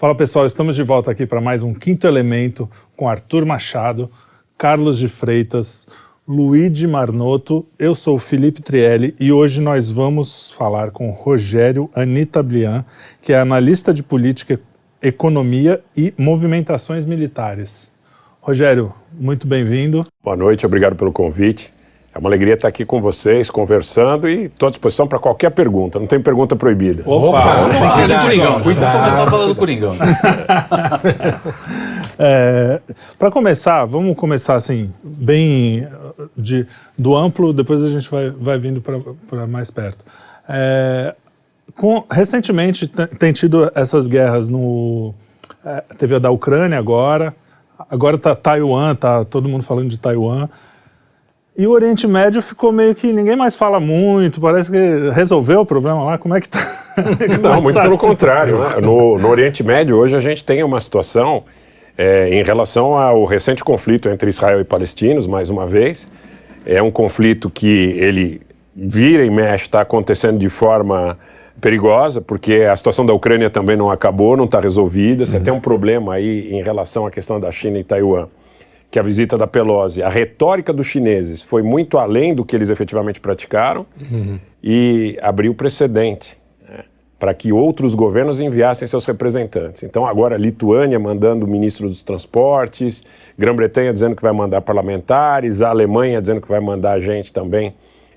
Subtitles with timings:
[0.00, 2.66] Fala pessoal, estamos de volta aqui para mais um Quinto Elemento
[2.96, 4.10] com Arthur Machado,
[4.56, 5.90] Carlos de Freitas,
[6.26, 7.66] Luigi Marnoto.
[7.78, 12.82] Eu sou Felipe Trielli e hoje nós vamos falar com Rogério Anita Blian,
[13.20, 14.58] que é analista de política,
[15.02, 17.92] economia e movimentações militares.
[18.40, 20.06] Rogério, muito bem-vindo.
[20.24, 21.74] Boa noite, obrigado pelo convite.
[22.12, 26.00] É uma alegria estar aqui com vocês, conversando e estou à disposição para qualquer pergunta.
[26.00, 27.04] Não tem pergunta proibida.
[27.06, 27.66] Opa!
[27.66, 28.60] Opa Coringão.
[28.60, 28.98] Cuidado.
[28.98, 29.94] começar falando do Coringão.
[32.18, 32.80] é,
[33.16, 35.86] para começar, vamos começar assim, bem
[36.36, 36.66] de,
[36.98, 40.04] do amplo, depois a gente vai, vai vindo para mais perto.
[40.48, 41.14] É,
[41.76, 45.14] com, recentemente tem tido essas guerras no...
[45.64, 47.32] É, teve a da Ucrânia agora,
[47.88, 50.48] agora está Taiwan, tá todo mundo falando de Taiwan.
[51.60, 55.66] E o Oriente Médio ficou meio que ninguém mais fala muito, parece que resolveu o
[55.66, 56.16] problema lá.
[56.16, 57.38] Como é que está?
[57.38, 58.60] Não, é muito tá pelo contrário.
[58.60, 58.76] Né?
[58.80, 61.44] No, no, Oriente Médio, hoje a gente tem uma situação
[61.98, 66.08] é, em relação ao recente conflito entre Israel e palestinos, mais uma vez.
[66.64, 68.40] É um conflito que ele
[68.74, 71.18] vira e mexe, está acontecendo de forma
[71.60, 75.26] perigosa, porque a situação da Ucrânia também não acabou, não está resolvida.
[75.26, 75.44] Você uhum.
[75.44, 78.28] tem um problema aí em relação à questão da China e Taiwan
[78.90, 82.70] que a visita da Pelosi, a retórica dos chineses foi muito além do que eles
[82.70, 84.38] efetivamente praticaram uhum.
[84.62, 86.38] e abriu precedente
[86.68, 86.84] né,
[87.18, 89.84] para que outros governos enviassem seus representantes.
[89.84, 93.04] Então, agora, Lituânia mandando o ministro dos transportes,
[93.38, 97.74] Grã-Bretanha dizendo que vai mandar parlamentares, a Alemanha dizendo que vai mandar gente também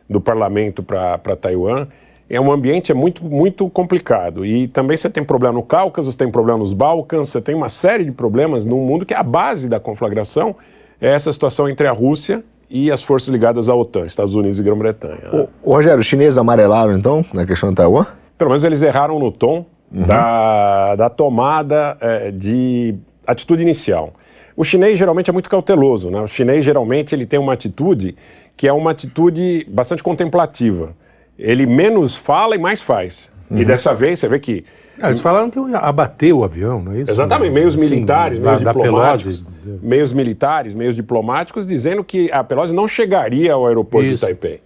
[0.10, 1.88] do parlamento para Taiwan
[2.30, 4.46] é um ambiente é muito, muito complicado.
[4.46, 7.70] E também você tem problema no Cáucaso, você tem problema nos Balcãs, você tem uma
[7.70, 10.56] série de problemas no mundo que é a base da conflagração
[11.02, 14.64] é essa situação entre a Rússia e as forças ligadas à OTAN, Estados Unidos e
[14.64, 15.20] Grã-Bretanha.
[15.32, 15.48] Né?
[15.64, 18.06] Rogério, os chineses amarelaram então na questão de Taiwan?
[18.38, 20.04] Pelo menos eles erraram no tom uhum.
[20.04, 22.96] da, da tomada é, de
[23.28, 24.14] atitude inicial.
[24.56, 26.22] O chinês geralmente é muito cauteloso, né?
[26.22, 28.16] O chinês geralmente ele tem uma atitude
[28.56, 30.96] que é uma atitude bastante contemplativa
[31.38, 33.32] ele menos fala e mais faz.
[33.50, 33.60] Uhum.
[33.60, 34.64] E dessa vez você vê que.
[35.02, 37.12] Ah, eles falaram que abateu o avião, não é isso?
[37.12, 39.42] Exatamente, meios militares, meios da, diplomáticos.
[39.42, 39.50] Da
[39.82, 44.16] meios militares, meios diplomáticos, dizendo que a Pelosi não chegaria ao aeroporto isso.
[44.16, 44.62] de Taipei.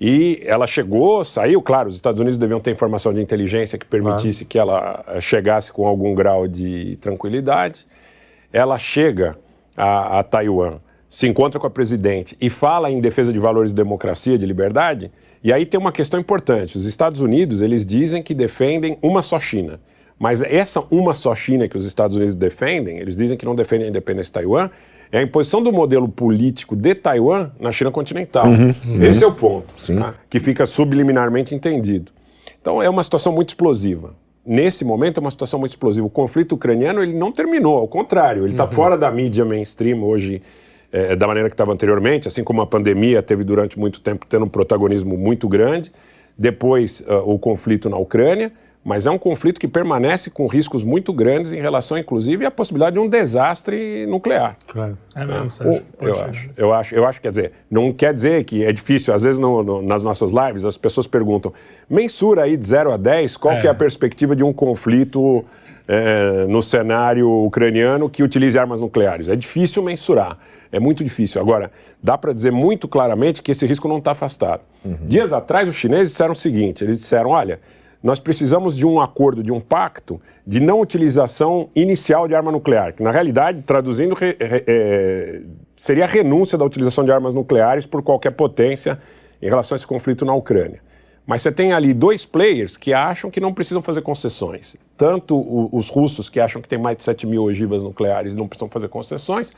[0.00, 4.44] E ela chegou, saiu, claro, os Estados Unidos deviam ter informação de inteligência que permitisse
[4.44, 7.84] que ela eh, chegasse com algum grau de tranquilidade.
[8.52, 9.36] Ela chega
[9.76, 13.76] a, a Taiwan, se encontra com a presidente e fala em defesa de valores de
[13.76, 15.10] democracia, de liberdade.
[15.42, 16.76] E aí tem uma questão importante.
[16.76, 19.80] Os Estados Unidos, eles dizem que defendem uma só China.
[20.18, 23.86] Mas essa uma só China que os Estados Unidos defendem, eles dizem que não defendem
[23.86, 24.68] a independência de Taiwan,
[25.12, 28.46] é a imposição do modelo político de Taiwan na China continental.
[28.46, 29.02] Uhum, uhum.
[29.02, 30.14] Esse é o ponto, tá?
[30.28, 32.12] que fica subliminarmente entendido.
[32.60, 34.14] Então é uma situação muito explosiva.
[34.44, 36.06] Nesse momento é uma situação muito explosiva.
[36.06, 38.72] O conflito ucraniano ele não terminou, ao contrário, ele está uhum.
[38.72, 40.42] fora da mídia mainstream hoje
[40.90, 44.44] é, da maneira que estava anteriormente, assim como a pandemia teve durante muito tempo tendo
[44.44, 45.92] um protagonismo muito grande,
[46.36, 48.52] depois uh, o conflito na Ucrânia,
[48.84, 52.94] mas é um conflito que permanece com riscos muito grandes em relação, inclusive, à possibilidade
[52.94, 54.56] de um desastre nuclear.
[54.66, 54.96] Claro.
[55.14, 55.84] É mesmo, Sérgio?
[56.00, 59.24] Eu acho, eu acho, eu acho, quer dizer, não quer dizer que é difícil, às
[59.24, 61.52] vezes no, no, nas nossas lives as pessoas perguntam,
[61.90, 63.60] mensura aí de 0 a 10, qual é.
[63.60, 65.44] que é a perspectiva de um conflito
[65.88, 69.28] é, no cenário ucraniano que utilize armas nucleares?
[69.28, 70.38] É difícil mensurar.
[70.70, 71.40] É muito difícil.
[71.40, 71.70] Agora,
[72.02, 74.62] dá para dizer muito claramente que esse risco não está afastado.
[74.84, 74.96] Uhum.
[75.06, 77.58] Dias atrás, os chineses disseram o seguinte: eles disseram, olha,
[78.02, 82.92] nós precisamos de um acordo, de um pacto de não utilização inicial de arma nuclear,
[82.92, 85.40] que na realidade, traduzindo, re, re, é,
[85.74, 88.98] seria a renúncia da utilização de armas nucleares por qualquer potência
[89.40, 90.80] em relação a esse conflito na Ucrânia.
[91.28, 94.76] Mas você tem ali dois players que acham que não precisam fazer concessões.
[94.96, 98.36] Tanto o, os russos, que acham que tem mais de 7 mil ogivas nucleares e
[98.38, 99.52] não precisam fazer concessões,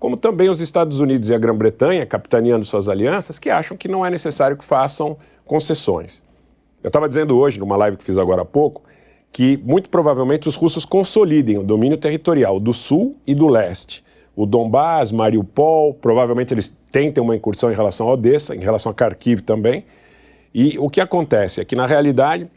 [0.00, 4.04] como também os Estados Unidos e a Grã-Bretanha, capitaneando suas alianças, que acham que não
[4.04, 6.20] é necessário que façam concessões.
[6.82, 8.82] Eu estava dizendo hoje, numa live que fiz agora há pouco,
[9.30, 14.02] que muito provavelmente os russos consolidem o domínio territorial do sul e do leste.
[14.34, 18.94] O Donbass, Mariupol, provavelmente eles tentem uma incursão em relação a Odessa, em relação a
[18.94, 19.84] Kharkiv também.
[20.54, 22.50] E o que acontece é que, na realidade,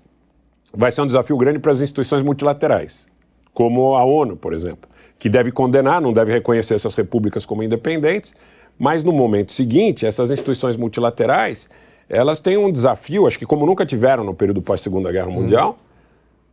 [0.74, 3.08] vai ser um desafio grande para as instituições multilaterais,
[3.54, 8.36] como a ONU, por exemplo que deve condenar, não deve reconhecer essas repúblicas como independentes,
[8.78, 11.70] mas no momento seguinte, essas instituições multilaterais,
[12.10, 15.42] elas têm um desafio, acho que como nunca tiveram no período pós-Segunda Guerra uhum.
[15.42, 15.78] Mundial,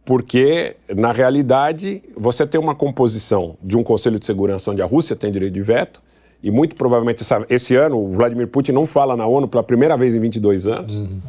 [0.05, 5.15] porque, na realidade, você tem uma composição de um Conselho de Segurança onde a Rússia
[5.15, 6.03] tem direito de veto,
[6.43, 9.97] e muito provavelmente essa, esse ano o Vladimir Putin não fala na ONU pela primeira
[9.97, 11.01] vez em 22 anos.
[11.01, 11.21] Uhum.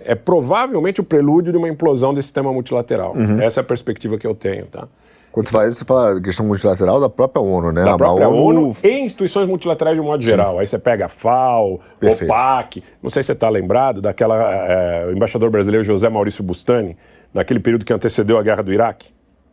[0.00, 3.14] é provavelmente o prelúdio de uma implosão desse sistema multilateral.
[3.40, 4.88] Essa é a perspectiva que eu tenho, tá?
[5.36, 7.84] Quando você fala isso, você fala questão multilateral da própria ONU, né?
[7.84, 10.58] Da A própria ONU, e instituições multilaterais de um modo geral.
[10.58, 12.32] Aí você pega a FAO, Perfeito.
[12.32, 16.96] OPAC, não sei se você está lembrado daquela eh, o embaixador brasileiro José Maurício Bustani,
[17.34, 19.10] naquele período que antecedeu a guerra do Iraque.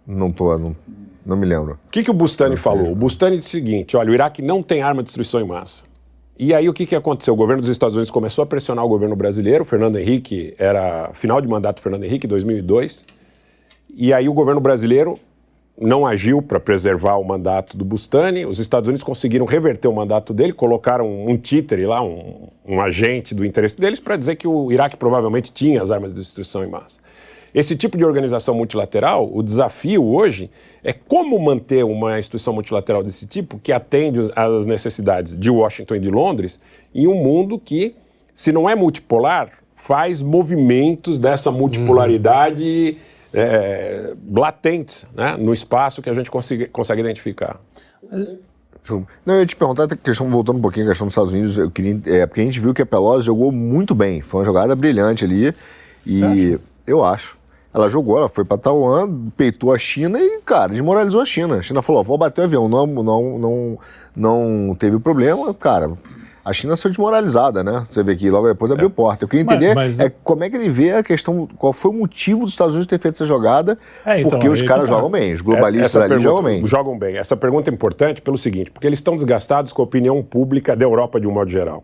[0.07, 0.73] Não tô, não,
[1.25, 1.79] não me lembro.
[1.87, 2.91] O que, que o Bustani falou?
[2.91, 5.85] O Bustani disse o seguinte: olha, o Iraque não tem arma de destruição em massa.
[6.37, 7.33] E aí o que, que aconteceu?
[7.33, 9.63] O governo dos Estados Unidos começou a pressionar o governo brasileiro.
[9.63, 13.05] O Fernando Henrique era final de mandato do Fernando Henrique, 2002.
[13.95, 15.19] E aí o governo brasileiro
[15.79, 18.45] não agiu para preservar o mandato do Bustani.
[18.45, 23.35] Os Estados Unidos conseguiram reverter o mandato dele, colocaram um títere lá, um, um agente
[23.35, 26.69] do interesse deles, para dizer que o Iraque provavelmente tinha as armas de destruição em
[26.69, 26.99] massa.
[27.53, 30.49] Esse tipo de organização multilateral, o desafio hoje
[30.83, 35.99] é como manter uma instituição multilateral desse tipo que atende às necessidades de Washington e
[35.99, 36.59] de Londres
[36.95, 37.95] em um mundo que,
[38.33, 42.97] se não é multipolar, faz movimentos dessa multipolaridade
[43.31, 47.59] é, latentes né, no espaço que a gente consegue, consegue identificar.
[48.11, 48.39] Mas
[49.25, 51.57] Não, eu ia te perguntar, a questão, voltando um pouquinho à questão dos Estados Unidos,
[51.57, 54.45] eu queria, é, porque a gente viu que a Pelosi jogou muito bem, foi uma
[54.45, 55.53] jogada brilhante ali,
[56.05, 57.37] e Você eu acho.
[57.73, 61.55] Ela jogou, ela foi para Taiwan, peitou a China e, cara, desmoralizou a China.
[61.55, 63.79] A China falou, ó, vou bater o avião, não, não, não,
[64.15, 65.91] não teve problema, cara.
[66.45, 67.85] A China saiu desmoralizada, né?
[67.89, 69.23] Você vê que logo depois abriu porta.
[69.23, 71.89] Eu queria Mas- entender mas- é, como é que ele vê a questão, qual foi
[71.89, 74.93] o motivo dos Estados Unidos ter feito essa jogada, É, então, porque os caras tá.
[74.93, 76.65] jogam bem, os globalistas Essa ali pergunta- jogam bem.
[76.65, 77.17] Jogam bem.
[77.17, 80.83] Essa pergunta é importante pelo seguinte, porque eles estão desgastados com a opinião pública da
[80.83, 81.81] Europa de um modo geral.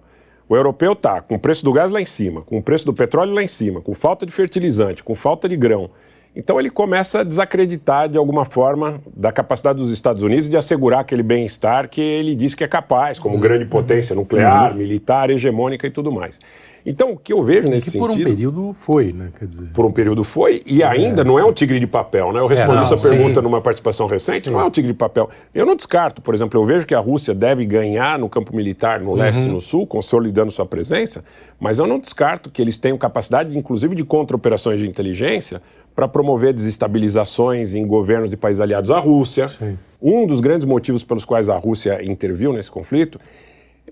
[0.50, 2.92] O europeu está com o preço do gás lá em cima, com o preço do
[2.92, 5.92] petróleo lá em cima, com falta de fertilizante, com falta de grão.
[6.36, 11.02] Então ele começa a desacreditar de alguma forma da capacidade dos Estados Unidos de assegurar
[11.02, 15.92] aquele bem-estar que ele diz que é capaz, como grande potência nuclear, militar, hegemônica e
[15.92, 16.40] tudo mais.
[16.86, 19.30] Então o que eu vejo nesse Que por um sentido período foi, né?
[19.38, 19.68] Quer dizer.
[19.74, 22.40] por um período foi, e ainda não é um tigre de papel, né?
[22.40, 23.10] Eu respondi não, essa sim.
[23.10, 25.30] pergunta numa participação recente, não é um tigre de papel.
[25.54, 29.00] Eu não descarto, por exemplo, eu vejo que a Rússia deve ganhar no campo militar
[29.00, 31.24] no leste e no sul, consolidando sua presença,
[31.60, 35.62] mas eu não descarto que eles tenham capacidade, inclusive, de contra-operações de inteligência
[35.96, 39.48] para promover desestabilizações em governos de países aliados à Rússia.
[40.02, 43.20] Um dos grandes motivos pelos quais a Rússia interviu nesse conflito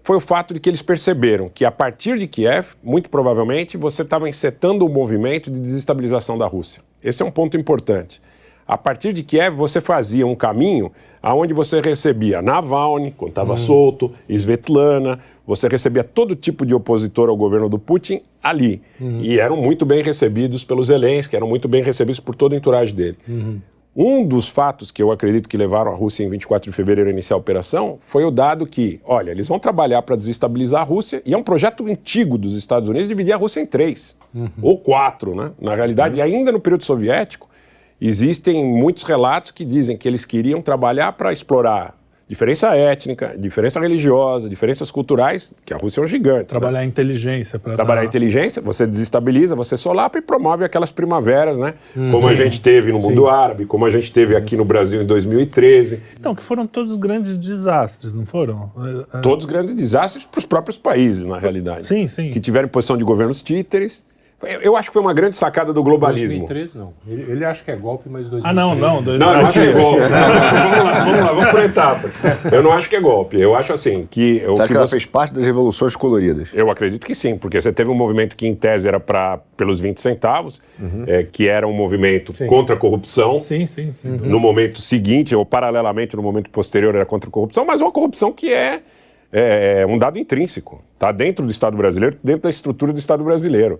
[0.04, 4.02] foi o fato de que eles perceberam que a partir de Kiev, muito provavelmente, você
[4.02, 6.82] estava encetando um movimento de desestabilização da Rússia.
[7.04, 8.22] Esse é um ponto importante.
[8.68, 10.92] A partir de Kiev, você fazia um caminho
[11.24, 17.38] aonde você recebia Navalny, quando estava solto, Svetlana, você recebia todo tipo de opositor ao
[17.38, 18.82] governo do Putin ali.
[19.22, 22.94] E eram muito bem recebidos pelos Zelensky, eram muito bem recebidos por todo o entourage
[22.94, 23.18] dele.
[24.00, 27.12] Um dos fatos que eu acredito que levaram a Rússia em 24 de fevereiro a
[27.12, 31.20] iniciar a operação foi o dado que, olha, eles vão trabalhar para desestabilizar a Rússia
[31.26, 34.16] e é um projeto antigo dos Estados Unidos dividir a Rússia em três
[34.62, 35.52] ou quatro, né?
[35.60, 37.50] Na realidade, ainda no período soviético,
[38.00, 41.98] existem muitos relatos que dizem que eles queriam trabalhar para explorar
[42.30, 46.40] diferença étnica, diferença religiosa, diferenças culturais, que a Rússia é um gigante.
[46.40, 46.44] né?
[46.44, 51.58] trabalhar a inteligência para Trabalhar a inteligência, você desestabiliza, você solapa e promove aquelas primaveras,
[51.58, 51.74] né?
[51.94, 55.06] como a gente teve no mundo árabe, como a gente teve aqui no Brasil em
[55.06, 56.02] 2013.
[56.20, 58.70] Então, que foram todos grandes desastres, não foram?
[59.14, 61.86] É, é, Todos grandes desastres para os próprios países, na realidade.
[61.86, 62.32] Sim, sim.
[62.32, 64.04] Que tiveram posição de governos títeres.
[64.62, 66.46] Eu acho que foi uma grande sacada do globalismo.
[66.46, 66.94] 2013 não.
[67.08, 68.46] Ele, ele acha que é golpe, mas 2013.
[68.48, 69.02] Ah, não, não.
[69.02, 70.00] dois- Não, eu não acho que é golpe.
[70.06, 72.12] vamos lá, vamos lá, vamos por etapas.
[72.52, 73.40] Eu não acho que é golpe.
[73.42, 74.44] Eu acho assim que.
[74.46, 76.52] o Você acha que que ela você- fez parte das revoluções coloridas?
[76.54, 79.80] Eu acredito que sim, porque você teve um movimento que, em tese, era para pelos
[79.80, 80.62] 20 centavos,
[81.08, 83.42] é, que era um movimento contra a corrupção.
[83.42, 83.92] Sim, sim.
[83.92, 84.08] sim.
[84.08, 88.32] No momento seguinte, ou paralelamente no momento posterior, era contra a corrupção, mas uma corrupção
[88.32, 88.82] que é,
[89.32, 90.80] é, um dado intrínseco.
[90.94, 93.80] Está dentro do Estado brasileiro, dentro da estrutura do Estado brasileiro.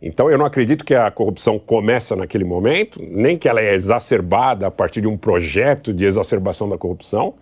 [0.00, 4.66] Então, eu não acredito que a corrupção começa naquele momento, nem que ela é exacerbada
[4.66, 7.34] a partir de um projeto de exacerbação da corrupção,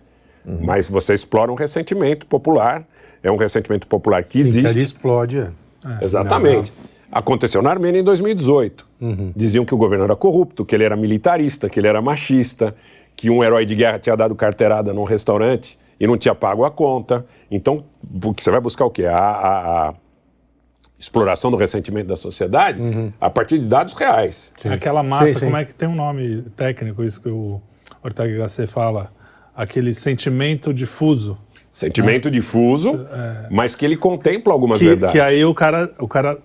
[0.61, 2.85] mas você explora um ressentimento popular.
[3.23, 4.67] É um ressentimento popular que Sim, que existe.
[4.77, 5.37] ali explode.
[5.39, 6.03] é.
[6.03, 6.71] Exatamente.
[7.11, 8.87] Aconteceu na Armênia em 2018.
[9.01, 9.33] Uhum.
[9.35, 12.75] Diziam que o governo era corrupto, que ele era militarista, que ele era machista,
[13.15, 16.69] que um herói de guerra tinha dado carteirada num restaurante e não tinha pago a
[16.71, 17.25] conta.
[17.49, 17.83] Então,
[18.35, 19.05] que você vai buscar o quê?
[19.05, 19.93] A, a- a
[20.97, 23.11] exploração do ressentimento da sociedade Uhum.
[23.19, 24.51] a partir de dados reais.
[24.71, 25.45] Aquela massa, Sim, sim.
[25.45, 27.61] como é que tem um nome técnico, isso que o
[28.03, 29.11] Ortega Gasset fala?
[29.55, 31.37] Aquele sentimento difuso.
[31.71, 33.05] Sentimento difuso,
[33.51, 34.79] mas que ele contempla algumas É.
[34.79, 35.11] Que, verdades.
[35.13, 36.37] que aí o cara, o cara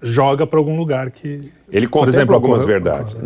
[0.00, 1.52] joga para algum lugar que.
[1.70, 3.16] Ele Por contempla exemplo, algumas a- verdades.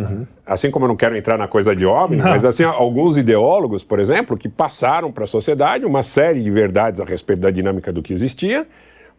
[0.45, 3.99] Assim como eu não quero entrar na coisa de homem, mas assim, alguns ideólogos, por
[3.99, 8.03] exemplo, que passaram para a sociedade uma série de verdades a respeito da dinâmica do
[8.03, 8.67] que existia,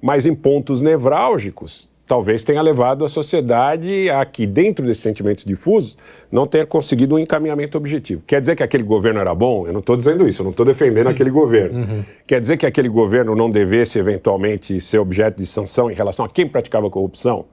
[0.02, 5.98] mas em pontos nevrálgicos talvez tenha levado a sociedade a que, dentro desses sentimentos difusos,
[6.32, 8.24] não tenha conseguido um encaminhamento objetivo.
[8.26, 9.68] Quer dizer que aquele governo era bom?
[9.68, 11.12] Eu não estou dizendo isso, eu não estou defendendo Sim.
[11.12, 11.80] aquele governo.
[11.80, 12.04] Uhum.
[12.26, 16.30] Quer dizer que aquele governo não devesse, eventualmente, ser objeto de sanção em relação a
[16.30, 17.46] quem praticava corrupção?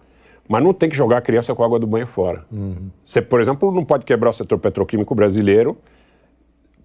[0.48, 2.44] Mas não tem que jogar a criança com a água do banho fora.
[2.52, 2.90] Uhum.
[3.02, 5.76] Você, por exemplo, não pode quebrar o setor petroquímico brasileiro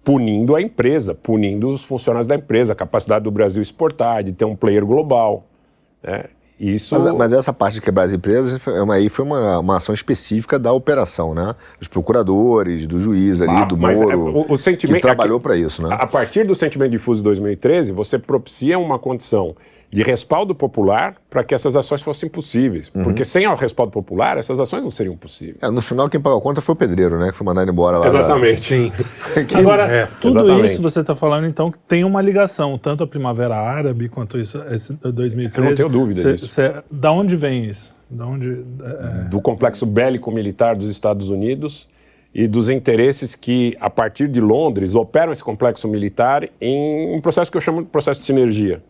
[0.02, 4.46] punindo a empresa, punindo os funcionários da empresa, a capacidade do Brasil exportar, de ter
[4.46, 5.44] um player global.
[6.02, 6.24] Né?
[6.60, 6.94] Isso...
[6.94, 10.58] Mas, mas, essa parte de quebrar as empresas é aí foi uma, uma ação específica
[10.58, 11.54] da operação, né?
[11.78, 15.40] Dos procuradores, do juiz ali, ah, do é, Moro, é, o, o sentimento, que trabalhou
[15.40, 15.88] para isso, né?
[15.98, 19.56] A partir do sentimento difuso de 2013, você propicia uma condição
[19.92, 22.90] de respaldo popular para que essas ações fossem possíveis.
[22.94, 23.02] Uhum.
[23.02, 25.56] Porque sem o respaldo popular, essas ações não seriam possíveis.
[25.60, 27.30] É, no final, quem pagou a conta foi o pedreiro, né?
[27.30, 28.06] Que foi mandado embora lá.
[28.06, 28.60] Exatamente.
[28.60, 28.60] Da...
[28.60, 28.92] Sim.
[29.58, 30.66] Agora, é, tudo exatamente.
[30.66, 34.94] isso você está falando, então, tem uma ligação, tanto a Primavera Árabe quanto isso, esse
[34.94, 35.58] 2013.
[35.58, 36.46] Eu não tenho dúvida cê, disso.
[36.46, 37.96] Cê, da onde vem isso?
[38.08, 39.28] Da onde, é...
[39.28, 41.88] Do complexo bélico-militar dos Estados Unidos
[42.32, 47.50] e dos interesses que, a partir de Londres, operam esse complexo militar em um processo
[47.50, 48.80] que eu chamo de processo de sinergia.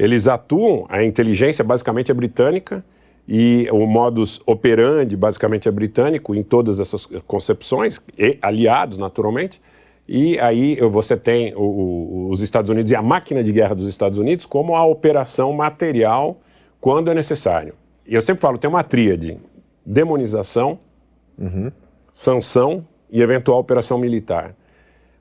[0.00, 2.82] Eles atuam, a inteligência basicamente é britânica
[3.28, 9.60] e o modus operandi basicamente é britânico em todas essas concepções, e aliados naturalmente.
[10.08, 13.86] E aí você tem o, o, os Estados Unidos e a máquina de guerra dos
[13.86, 16.40] Estados Unidos como a operação material
[16.80, 17.74] quando é necessário.
[18.06, 19.36] E eu sempre falo, tem uma tríade:
[19.84, 20.78] demonização,
[21.38, 21.70] uhum.
[22.10, 24.56] sanção e eventual operação militar.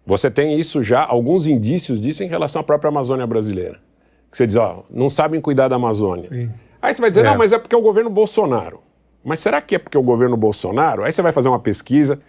[0.06, 3.89] Você tem isso já, alguns indícios disso em relação à própria Amazônia brasileira
[4.32, 6.24] que você diz, ó, não sabem cuidar da Amazônia.
[6.24, 6.52] Sim.
[6.82, 7.30] Aí você vai dizer, é.
[7.30, 8.80] não, mas é porque é o governo Bolsonaro.
[9.24, 11.04] Mas será que é porque é o governo Bolsonaro?
[11.04, 12.20] Aí você vai fazer uma pesquisa.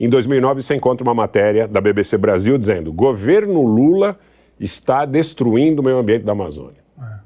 [0.00, 4.18] Em 2009 você encontra uma matéria da BBC Brasil dizendo: governo Lula
[4.58, 6.78] está destruindo o meio ambiente da Amazônia.
[6.98, 7.18] É.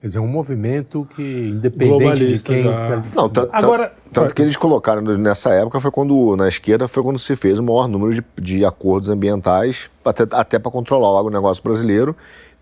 [0.00, 2.58] Quer dizer, é um movimento que, independente de quem.
[2.58, 3.02] Já...
[3.14, 7.34] Não, Agora, tanto que eles colocaram nessa época foi quando, na esquerda, foi quando se
[7.34, 12.14] fez o maior número de, de acordos ambientais, até, até para controlar o agronegócio brasileiro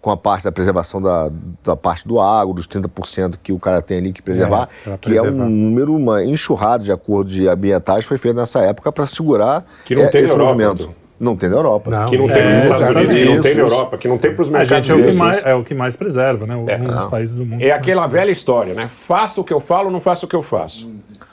[0.05, 1.31] com a parte da preservação da,
[1.65, 5.09] da parte do agro, dos 30% que o cara tem ali que preservar, é, que
[5.09, 5.29] preservar.
[5.29, 9.65] é um número, uma enxurrada de acordos de ambientais foi feito nessa época para segurar
[9.83, 10.95] que não é, tem esse Europa, movimento.
[11.19, 11.91] Não tem na Europa.
[11.91, 14.19] Não, que não tem é, nos Estados Unidos, que não tem na Europa, que não
[14.19, 14.73] tem para os mercados.
[14.73, 16.55] A gente é o, que mais, é o que mais preserva, né?
[16.69, 16.77] É.
[16.77, 17.63] Um dos países do mundo.
[17.63, 18.87] É aquela velha história, né?
[18.89, 20.91] Faça o que eu falo, não faça o que eu faço.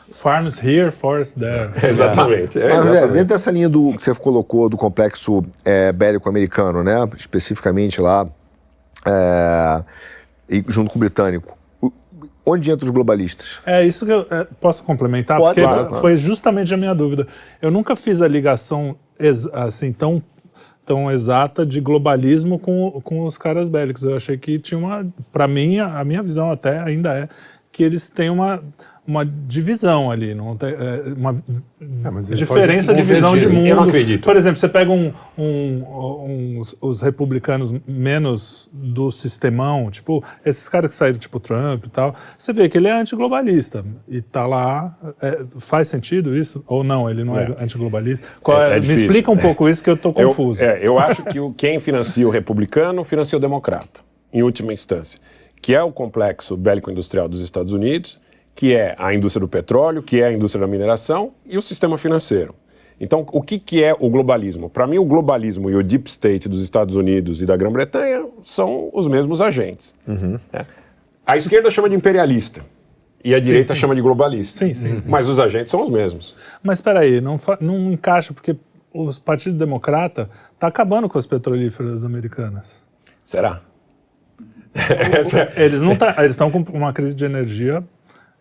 [0.09, 1.71] Farms here, forest there.
[1.85, 2.57] exatamente.
[2.57, 3.11] É, Mas, exatamente.
[3.11, 7.09] dentro dessa linha do que você colocou do complexo é, bélico americano, né?
[7.17, 8.25] Especificamente lá
[9.05, 9.83] é,
[10.49, 11.57] e junto com o britânico.
[12.43, 13.59] Onde entra os globalistas?
[13.65, 17.27] É isso que eu é, posso complementar, Pode, porque claro, foi justamente a minha dúvida.
[17.61, 18.97] Eu nunca fiz a ligação
[19.53, 20.21] assim tão
[20.83, 24.03] tão exata de globalismo com, com os caras bélicos.
[24.03, 27.29] Eu achei que tinha uma, para mim, a minha visão até ainda é
[27.71, 28.61] que eles têm uma
[29.05, 33.65] uma divisão ali, não tem, é, uma é, diferença de visão de mundo.
[33.65, 34.23] Eu não acredito.
[34.23, 40.91] Por exemplo, você pega um, um, um, os republicanos menos do sistemão, tipo, esses caras
[40.91, 44.95] que saíram, tipo Trump e tal, você vê que ele é antiglobalista e tá lá.
[45.19, 46.63] É, faz sentido isso?
[46.67, 48.27] Ou não, ele não é, é antiglobalista?
[48.41, 50.61] Qual é, é me explica um pouco isso que eu tô confuso.
[50.61, 55.19] Eu, eu acho que o, quem financia o republicano financia o democrata, em última instância,
[55.59, 58.19] que é o complexo bélico-industrial dos Estados Unidos
[58.55, 61.97] que é a indústria do petróleo, que é a indústria da mineração e o sistema
[61.97, 62.55] financeiro.
[62.99, 64.69] Então, o que, que é o globalismo?
[64.69, 68.91] Para mim, o globalismo e o deep state dos Estados Unidos e da Grã-Bretanha são
[68.93, 69.95] os mesmos agentes.
[70.07, 70.39] Uhum.
[70.53, 70.61] Né?
[71.25, 72.63] A esquerda chama de imperialista
[73.23, 73.79] e a direita sim, sim.
[73.79, 74.59] chama de globalista.
[74.59, 76.35] Sim, sim, sim, Mas os agentes são os mesmos.
[76.61, 78.55] Mas espera aí, não, não encaixa porque
[78.93, 82.87] o Partido Democrata está acabando com as petrolíferas americanas.
[83.23, 83.61] Será?
[85.55, 87.83] eles não tá, eles estão com uma crise de energia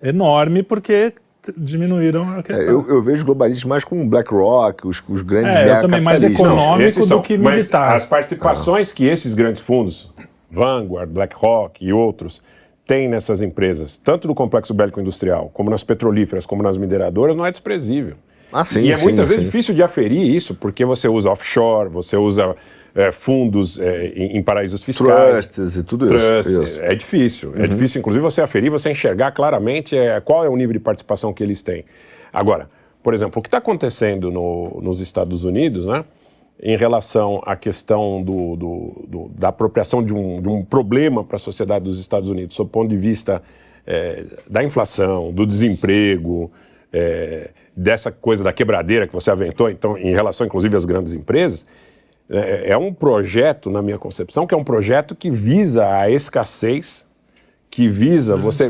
[0.02, 1.14] enorme porque
[1.57, 5.80] diminuíram a é, eu, eu, vejo globalistas mais como BlackRock, os, os grandes é, eu
[5.80, 7.97] também mais econômico do que militar.
[7.97, 8.95] as participações ah.
[8.95, 10.12] que esses grandes fundos,
[10.50, 12.42] Vanguard, BlackRock e outros,
[12.87, 17.47] têm nessas empresas, tanto no complexo bélico industrial, como nas petrolíferas, como nas mineradoras, não
[17.47, 18.16] é desprezível.
[18.52, 19.37] Ah, sim, e é sim, muitas sim.
[19.37, 22.57] vezes difícil de aferir isso, porque você usa offshore, você usa
[22.94, 25.49] é, fundos é, em, em, paraísos fiscais.
[25.49, 26.62] Trusts e tudo isso.
[26.62, 26.82] isso.
[26.82, 27.52] É difícil.
[27.54, 27.64] É uhum.
[27.64, 31.32] É difícil, inclusive, você aferir, você enxergar claramente é, qual é o nível de participação
[31.32, 31.85] que eles têm.
[32.32, 32.68] Agora,
[33.02, 36.04] por exemplo, o que está acontecendo no, nos Estados Unidos, né?
[36.62, 41.37] Em relação à questão do, do, do, da apropriação de um, de um problema para
[41.37, 43.42] a sociedade dos Estados Unidos, sob o ponto de vista
[43.87, 46.52] é, da inflação, do desemprego,
[46.92, 51.64] é, dessa coisa da quebradeira que você aventou, então, em relação, inclusive, às grandes empresas,
[52.30, 57.08] é, é um projeto, na minha concepção, que é um projeto que visa a escassez,
[57.70, 58.68] que visa você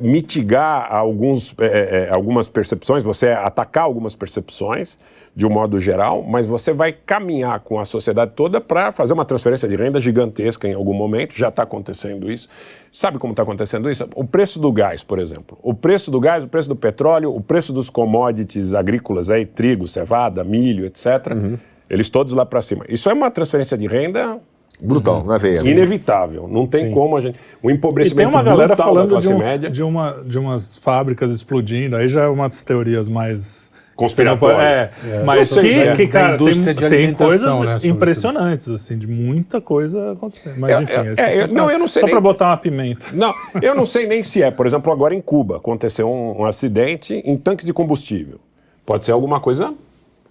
[0.00, 4.98] mitigar alguns, é, é, algumas percepções, você atacar algumas percepções
[5.36, 9.26] de um modo geral, mas você vai caminhar com a sociedade toda para fazer uma
[9.26, 11.34] transferência de renda gigantesca em algum momento.
[11.34, 12.48] Já está acontecendo isso.
[12.90, 14.08] Sabe como está acontecendo isso?
[14.14, 15.58] O preço do gás, por exemplo.
[15.62, 19.86] O preço do gás, o preço do petróleo, o preço dos commodities agrícolas, aí, trigo,
[19.86, 21.06] cevada, milho, etc.
[21.34, 21.58] Uhum.
[21.92, 22.86] Eles todos lá para cima.
[22.88, 24.40] Isso é uma transferência de renda
[24.82, 25.26] Brutal, uhum.
[25.26, 25.62] na veia.
[25.62, 25.70] Né?
[25.70, 26.48] Inevitável.
[26.48, 26.90] Não tem Sim.
[26.92, 27.38] como a gente.
[27.62, 31.94] O empobrecimento e tem uma galera falando de, um, de, uma, de umas fábricas explodindo,
[31.94, 33.70] aí já é uma das teorias mais.
[33.94, 34.60] Conspiratórias.
[34.60, 35.22] É, é.
[35.22, 35.92] mas que, é.
[35.92, 40.58] que, cara, tem, tem coisas né, impressionantes, assim, de muita coisa acontecendo.
[40.58, 43.06] Mas é, enfim, é, é, é, não, eu não sei só para botar uma pimenta.
[43.12, 44.50] Não, eu não sei nem se é.
[44.50, 48.40] Por exemplo, agora em Cuba aconteceu um, um acidente em tanques de combustível.
[48.84, 49.72] Pode ser alguma coisa,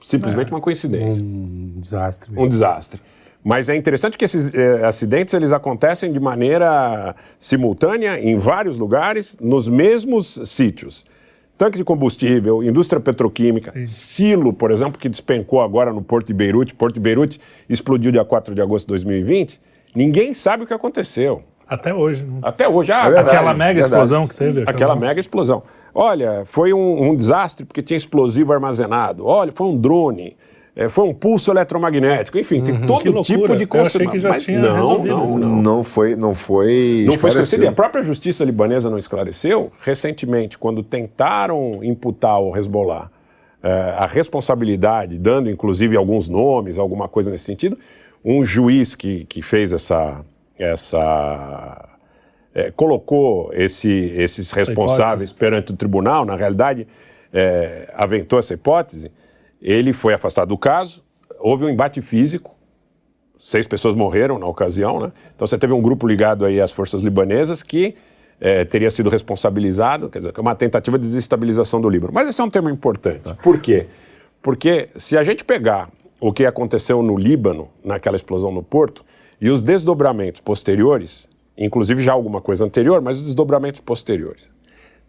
[0.01, 1.23] simplesmente uma coincidência.
[1.23, 2.31] Um desastre.
[2.35, 3.01] Um desastre.
[3.43, 9.35] Mas é interessante que esses eh, acidentes eles acontecem de maneira simultânea em vários lugares,
[9.41, 11.05] nos mesmos sítios.
[11.57, 13.87] Tanque de combustível, indústria petroquímica, Sim.
[13.87, 16.73] silo, por exemplo, que despencou agora no Porto de Beirute.
[16.73, 17.39] Porto de Beirute
[17.69, 19.59] explodiu dia 4 de agosto de 2020.
[19.95, 21.43] Ninguém sabe o que aconteceu.
[21.67, 22.25] Até hoje.
[22.25, 22.39] Não.
[22.41, 22.91] Até hoje.
[22.91, 23.79] Ah, é verdade, aquela mega verdade.
[23.79, 24.61] explosão que teve.
[24.61, 25.63] Aquela, aquela mega explosão.
[25.93, 29.25] Olha, foi um, um desastre porque tinha explosivo armazenado.
[29.25, 30.35] Olha, foi um drone.
[30.73, 33.83] É, foi um pulso eletromagnético, enfim, tem uhum, todo tipo de coisa.
[33.83, 37.03] Eu achei que já mas tinha não, resolvido não, não, não foi, não foi.
[37.05, 37.67] Não foi esclarecido.
[37.67, 39.69] A própria justiça libanesa não esclareceu.
[39.81, 43.11] Recentemente, quando tentaram imputar ao Hezbollah
[43.61, 47.77] é, a responsabilidade, dando inclusive alguns nomes, alguma coisa nesse sentido,
[48.23, 50.23] um juiz que, que fez essa,
[50.57, 51.90] essa
[52.53, 56.87] é, colocou esse, esses responsáveis perante o tribunal, na realidade,
[57.33, 59.11] é, aventou essa hipótese
[59.61, 61.03] ele foi afastado do caso,
[61.39, 62.55] houve um embate físico,
[63.37, 65.11] seis pessoas morreram na ocasião, né?
[65.35, 67.95] Então você teve um grupo ligado aí às forças libanesas que
[68.39, 72.11] é, teria sido responsabilizado, quer dizer, é uma tentativa de desestabilização do Líbano.
[72.11, 73.21] Mas esse é um tema importante.
[73.21, 73.35] Tá.
[73.35, 73.85] Por quê?
[74.41, 79.05] Porque se a gente pegar o que aconteceu no Líbano, naquela explosão no porto,
[79.39, 84.51] e os desdobramentos posteriores, inclusive já alguma coisa anterior, mas os desdobramentos posteriores.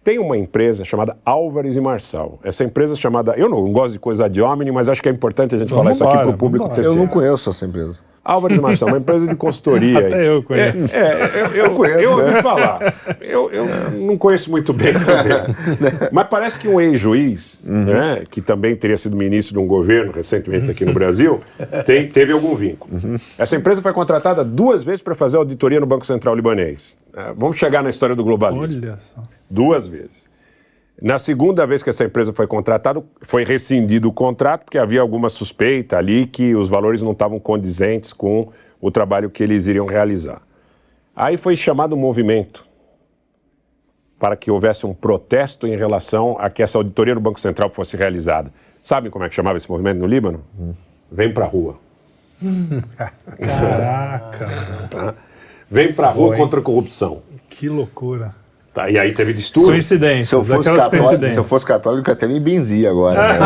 [0.04, 2.38] Tem uma empresa chamada Álvares e Marçal.
[2.42, 3.34] Essa empresa chamada.
[3.36, 5.96] Eu não gosto de coisa de homem, mas acho que é importante a gente vamos
[5.96, 8.00] falar embora, isso aqui para o público ter Eu não conheço essa empresa.
[8.24, 9.98] Álvares Marçal, uma empresa de consultoria.
[9.98, 10.96] Até eu conheço.
[10.96, 12.42] É, é, eu, eu, conheço, eu ouvi né?
[12.42, 12.94] falar.
[13.20, 13.66] Eu, eu
[13.98, 15.56] não conheço muito bem também.
[16.12, 17.84] Mas parece que um ex-juiz, uhum.
[17.84, 21.40] né, que também teria sido ministro de um governo recentemente aqui no Brasil,
[21.84, 22.94] tem, teve algum vínculo.
[22.94, 23.16] Uhum.
[23.38, 26.96] Essa empresa foi contratada duas vezes para fazer auditoria no Banco Central libanês.
[27.14, 28.80] É, vamos chegar na história do globalismo.
[28.82, 29.20] Olha só.
[29.50, 30.21] Duas vezes.
[31.00, 35.28] Na segunda vez que essa empresa foi contratada, foi rescindido o contrato, porque havia alguma
[35.28, 40.42] suspeita ali que os valores não estavam condizentes com o trabalho que eles iriam realizar.
[41.14, 42.66] Aí foi chamado um movimento
[44.18, 47.96] para que houvesse um protesto em relação a que essa auditoria do Banco Central fosse
[47.96, 48.52] realizada.
[48.80, 50.44] Sabe como é que chamava esse movimento no Líbano?
[50.58, 50.72] Hum.
[51.10, 51.78] Vem para a rua.
[53.40, 54.88] Caraca!
[54.88, 55.14] Tá?
[55.70, 56.36] Vem para a rua Oi.
[56.36, 57.22] contra a corrupção.
[57.48, 58.34] Que loucura.
[58.72, 59.72] Tá, e aí teve distúrbio.
[59.72, 63.20] Coincidências, se eu fosse católico, Se eu fosse católico, até me benzia agora.
[63.20, 63.38] Né?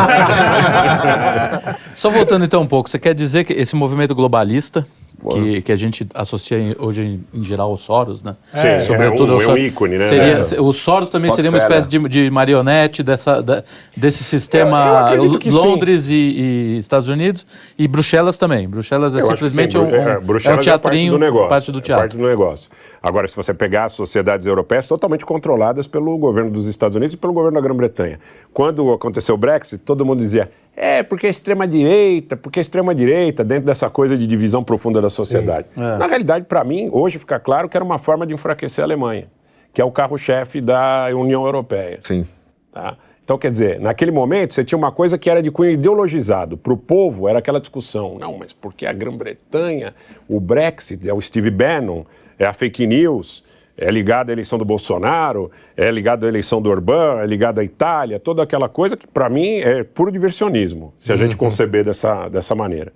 [1.97, 4.87] Só voltando então um pouco, você quer dizer que esse movimento globalista,
[5.33, 8.35] que, que a gente associa hoje em, em geral ao Soros, né?
[8.53, 10.05] É, Sobretudo é, um, é um ícone, né?
[10.05, 10.61] Seria, é.
[10.61, 13.63] O Soros também Pode seria uma espécie de, de marionete dessa, da,
[13.95, 15.11] desse sistema
[15.45, 17.45] Londres e, e, Estados Unidos
[17.77, 18.69] e Bruxelas também.
[18.69, 21.49] Bruxelas é eu simplesmente sim, um, um, é, é um teatrinho, parte do negócio.
[21.49, 22.03] Parte do teatro.
[22.03, 22.69] parte do negócio.
[23.07, 27.17] Agora, se você pegar as sociedades europeias totalmente controladas pelo governo dos Estados Unidos e
[27.17, 28.19] pelo governo da Grã-Bretanha.
[28.51, 33.65] Quando aconteceu o Brexit, todo mundo dizia é, porque a extrema-direita, porque a extrema-direita, dentro
[33.65, 35.67] dessa coisa de divisão profunda da sociedade.
[35.77, 35.79] É.
[35.79, 39.29] Na realidade, para mim, hoje fica claro que era uma forma de enfraquecer a Alemanha,
[39.71, 41.99] que é o carro-chefe da União Europeia.
[42.03, 42.25] Sim.
[42.73, 42.97] Tá?
[43.23, 46.57] Então, quer dizer, naquele momento você tinha uma coisa que era de cunho ideologizado.
[46.57, 48.17] Para o povo era aquela discussão.
[48.19, 49.95] Não, mas porque a Grã-Bretanha,
[50.27, 52.03] o Brexit, é o Steve Bannon,
[52.37, 53.43] é a fake news,
[53.77, 57.63] é ligado à eleição do Bolsonaro, é ligado à eleição do Orbán, é ligado à
[57.63, 61.19] Itália, toda aquela coisa que, para mim, é puro diversionismo, se a uhum.
[61.19, 62.91] gente conceber dessa, dessa maneira.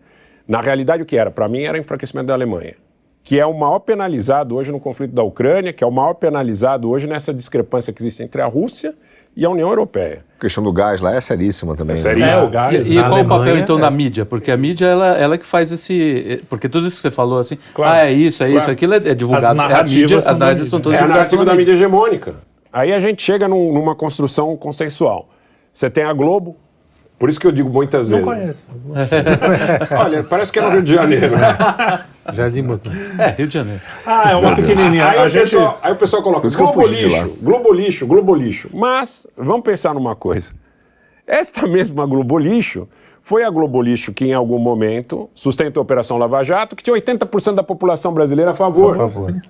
[0.47, 1.29] Na realidade, o que era?
[1.29, 2.75] Para mim, era enfraquecimento da Alemanha,
[3.23, 6.89] que é o maior penalizado hoje no conflito da Ucrânia, que é o maior penalizado
[6.89, 8.95] hoje nessa discrepância que existe entre a Rússia
[9.35, 10.25] e a União Europeia.
[10.37, 11.95] A questão do gás lá é seríssima também.
[11.95, 12.01] É né?
[12.01, 12.33] seríssima.
[12.33, 13.81] É, o gás, e, e qual Alemanha, o papel, então, é.
[13.81, 14.25] da mídia?
[14.25, 16.43] Porque a mídia, ela, ela que faz esse...
[16.49, 18.61] Porque tudo isso que você falou, assim, claro, ah, é isso, é claro.
[18.61, 19.61] isso, aquilo é, é divulgado.
[19.61, 22.35] As é a mídia, as narrativas são todas É a narrativa da mídia hegemônica.
[22.73, 25.29] Aí a gente chega num, numa construção consensual.
[25.71, 26.57] Você tem a Globo,
[27.19, 28.69] por isso que eu digo muitas Não vezes.
[28.69, 29.93] Não conheço.
[29.95, 31.37] Olha, parece que é no Rio de Janeiro.
[31.37, 32.03] Né?
[32.33, 33.21] Jardim Botânico.
[33.21, 33.81] É, Rio de Janeiro.
[34.05, 35.09] Ah, é uma pequenininha.
[35.09, 35.43] Aí, a o gente...
[35.43, 38.69] pessoal, aí o pessoal coloca Globo lixo, Globo lixo, Globo lixo.
[38.73, 40.51] Mas, vamos pensar numa coisa.
[41.25, 42.87] Esta mesma Globo lixo
[43.21, 46.95] foi a Globo lixo que, em algum momento, sustentou a Operação Lava Jato, que tinha
[46.95, 48.97] 80% da população brasileira a favor.
[48.97, 49.41] Por favor.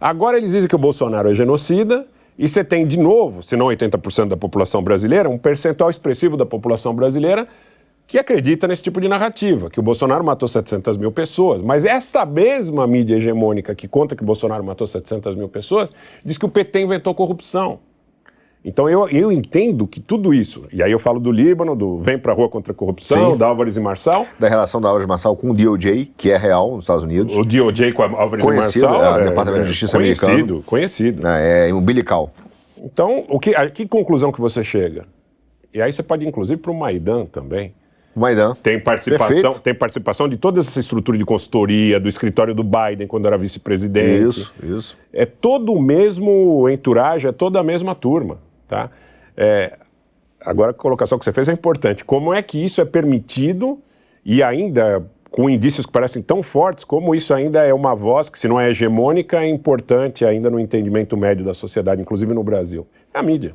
[0.00, 2.06] Agora eles dizem que o Bolsonaro é genocida,
[2.38, 6.44] e você tem, de novo, se não 80% da população brasileira, um percentual expressivo da
[6.44, 7.48] população brasileira
[8.06, 11.60] que acredita nesse tipo de narrativa, que o Bolsonaro matou 700 mil pessoas.
[11.60, 15.90] Mas esta mesma mídia hegemônica que conta que o Bolsonaro matou 700 mil pessoas
[16.24, 17.80] diz que o PT inventou corrupção.
[18.64, 22.18] Então eu, eu entendo que tudo isso, e aí eu falo do Líbano, do Vem
[22.18, 23.38] pra Rua contra a Corrupção, Sim.
[23.38, 24.26] da Álvares e Marçal.
[24.40, 27.36] Da relação da Álvares e Marçal com o DOJ, que é real nos Estados Unidos.
[27.36, 29.18] O DOJ com a Álvares conhecido, e Marçal.
[29.18, 30.62] É, o Departamento é, de Justiça conhecido, americano.
[30.64, 32.32] Conhecido, É, é umbilical.
[32.82, 35.04] Então, o que, a que conclusão que você chega?
[35.72, 37.72] E aí você pode, inclusive, para o Maidan também.
[38.16, 38.54] Maidan.
[38.62, 43.26] Tem participação, tem participação de toda essa estrutura de consultoria, do escritório do Biden quando
[43.26, 44.40] era vice-presidente.
[44.40, 44.98] Isso, isso.
[45.12, 48.90] É todo o mesmo entourage, é toda a mesma turma, tá?
[49.36, 49.76] É,
[50.40, 52.04] agora a colocação que você fez é importante.
[52.04, 53.78] Como é que isso é permitido
[54.24, 58.38] e ainda com indícios que parecem tão fortes, como isso ainda é uma voz que,
[58.38, 62.86] se não é hegemônica, é importante ainda no entendimento médio da sociedade, inclusive no Brasil?
[63.12, 63.54] É a mídia.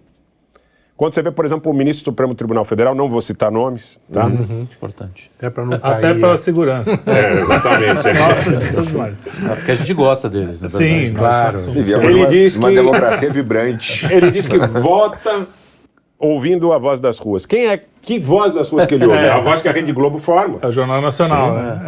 [1.01, 3.99] Quando você vê, por exemplo, o ministro do Supremo Tribunal Federal, não vou citar nomes,
[4.13, 4.27] tá?
[4.27, 4.67] Uhum.
[4.71, 5.31] Importante.
[5.35, 6.37] Até para não cair, Até pela é.
[6.37, 7.01] segurança.
[7.07, 8.07] É, exatamente.
[8.07, 8.13] É.
[8.21, 9.21] Nossa, de todos nós.
[9.49, 10.67] É porque a gente gosta deles, né?
[10.67, 11.57] Sim, claro.
[11.75, 12.59] Ele uma, diz que...
[12.59, 14.13] Uma democracia vibrante.
[14.13, 15.47] Ele diz que vota
[16.21, 17.45] ouvindo a voz das ruas.
[17.45, 19.17] Quem é que voz das ruas que ele ouve?
[19.17, 19.29] É.
[19.29, 20.59] A voz que a Rede Globo forma.
[20.61, 21.81] É o Jornal Nacional, Sim, né?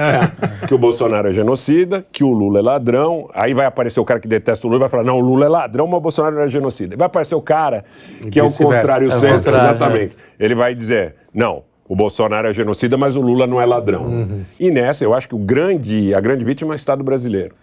[0.62, 0.67] É.
[0.67, 3.30] Que o Bolsonaro é genocida, que o Lula é ladrão.
[3.34, 5.46] Aí vai aparecer o cara que detesta o Lula e vai falar: não, o Lula
[5.46, 6.98] é ladrão, mas o Bolsonaro é genocida.
[6.98, 7.86] Vai aparecer o cara
[8.32, 9.54] que é o contrário é sempre.
[9.54, 10.17] Exatamente.
[10.39, 11.63] Ele vai dizer: não.
[11.86, 14.06] O Bolsonaro é genocida, mas o Lula não é ladrão.
[14.06, 14.46] Uhum.
[14.58, 17.54] E nessa, eu acho que o grande, a grande vítima é o Estado brasileiro.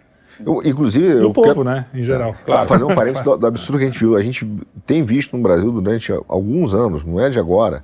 [0.45, 1.19] Eu, inclusive.
[1.19, 1.85] E o povo, quero, né?
[1.93, 2.35] Em geral.
[2.45, 2.67] Claro.
[2.67, 4.15] Fazer um parênteses do, do, absurdo que a gente viu.
[4.15, 4.47] A gente
[4.85, 7.83] tem visto no Brasil durante alguns anos, não é de agora,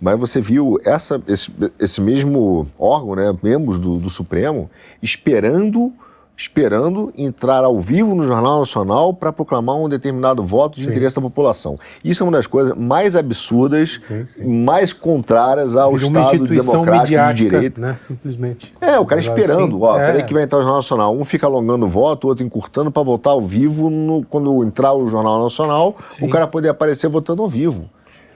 [0.00, 4.70] mas você viu essa, esse, esse mesmo órgão, né, membros do, do Supremo,
[5.02, 5.92] esperando
[6.36, 10.90] esperando entrar ao vivo no Jornal Nacional para proclamar um determinado voto de sim.
[10.90, 11.78] interesse da população.
[12.04, 14.64] Isso é uma das coisas mais absurdas, sim, sim.
[14.64, 17.80] mais contrárias ao Estado democrático de direito.
[17.80, 17.94] Né?
[17.98, 18.72] Simplesmente.
[18.80, 19.80] É, o cara esperando.
[19.82, 20.06] Ó, é.
[20.06, 21.16] peraí que vai entrar o Jornal Nacional.
[21.16, 23.88] Um fica alongando o voto, o outro encurtando para votar ao vivo.
[23.88, 27.88] No, quando entrar o Jornal Nacional, o cara poder aparecer votando ao vivo.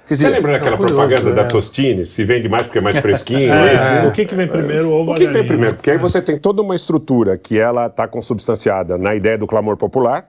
[0.08, 1.44] Dizer, Você lembra daquela é propaganda da é.
[1.44, 2.06] Tostine?
[2.06, 3.52] Se vende mais porque é mais fresquinho?
[3.52, 4.08] é, é.
[4.08, 4.90] O que, que vem primeiro?
[4.90, 5.74] O que, que vem primeiro?
[5.76, 9.76] Porque aí você tem toda uma estrutura que ela está consubstanciada na ideia do clamor
[9.76, 10.26] popular.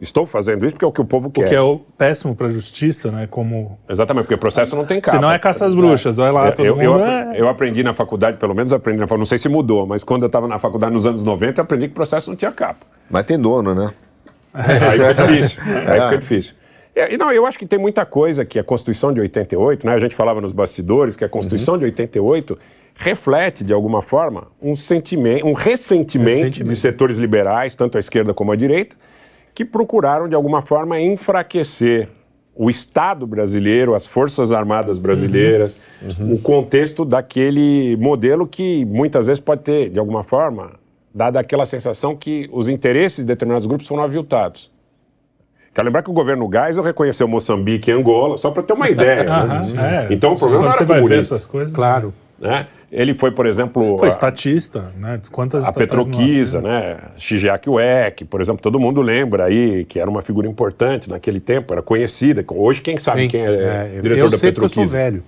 [0.00, 1.44] Estou fazendo isso porque é o que o povo quer.
[1.44, 3.26] O que é o péssimo para a justiça, né?
[3.30, 3.78] Como...
[3.88, 5.16] Exatamente, porque o processo não tem capa.
[5.16, 6.84] Se não é caça às bruxas, olha lá, todo eu, mundo...
[6.84, 7.40] Eu, é...
[7.40, 10.24] eu aprendi na faculdade, pelo menos aprendi na faculdade, não sei se mudou, mas quando
[10.24, 12.84] eu estava na faculdade nos anos 90, eu aprendi que o processo não tinha capa.
[13.08, 13.90] Mas tem dono, né?
[14.52, 15.62] Aí fica difícil.
[15.64, 16.54] Aí fica difícil.
[16.96, 19.98] É, não, eu acho que tem muita coisa que a Constituição de 88, né, a
[19.98, 21.80] gente falava nos bastidores que a Constituição uhum.
[21.80, 22.58] de 88
[22.94, 28.32] reflete, de alguma forma, um, sentimento, um ressentimento, ressentimento de setores liberais, tanto à esquerda
[28.32, 28.96] como à direita,
[29.54, 32.08] que procuraram, de alguma forma, enfraquecer
[32.54, 36.28] o Estado brasileiro, as Forças Armadas brasileiras, uhum.
[36.28, 36.32] Uhum.
[36.32, 40.72] o contexto daquele modelo que muitas vezes pode ter, de alguma forma,
[41.14, 44.74] dado aquela sensação que os interesses de determinados grupos foram aviltados.
[45.76, 49.24] Quero lembrar que o governo Geisel reconheceu Moçambique e Angola, só para ter uma ideia.
[49.24, 50.06] né?
[50.08, 50.14] é.
[50.14, 51.74] Então o problema Quando você vai ver essas coisas.
[51.74, 52.14] Claro.
[52.40, 52.66] Né?
[52.90, 53.98] Ele foi, por exemplo.
[53.98, 55.20] Foi estatista, né?
[55.30, 56.96] Quantas A Petroquisa, né?
[57.18, 61.74] Shigeaki Uek, por exemplo, todo mundo lembra aí que era uma figura importante naquele tempo,
[61.74, 62.42] era conhecida.
[62.48, 63.28] Hoje, quem sabe Sim.
[63.28, 64.80] quem é, é diretor eu da sei Petroquisa?
[64.80, 65.22] eu sou velho.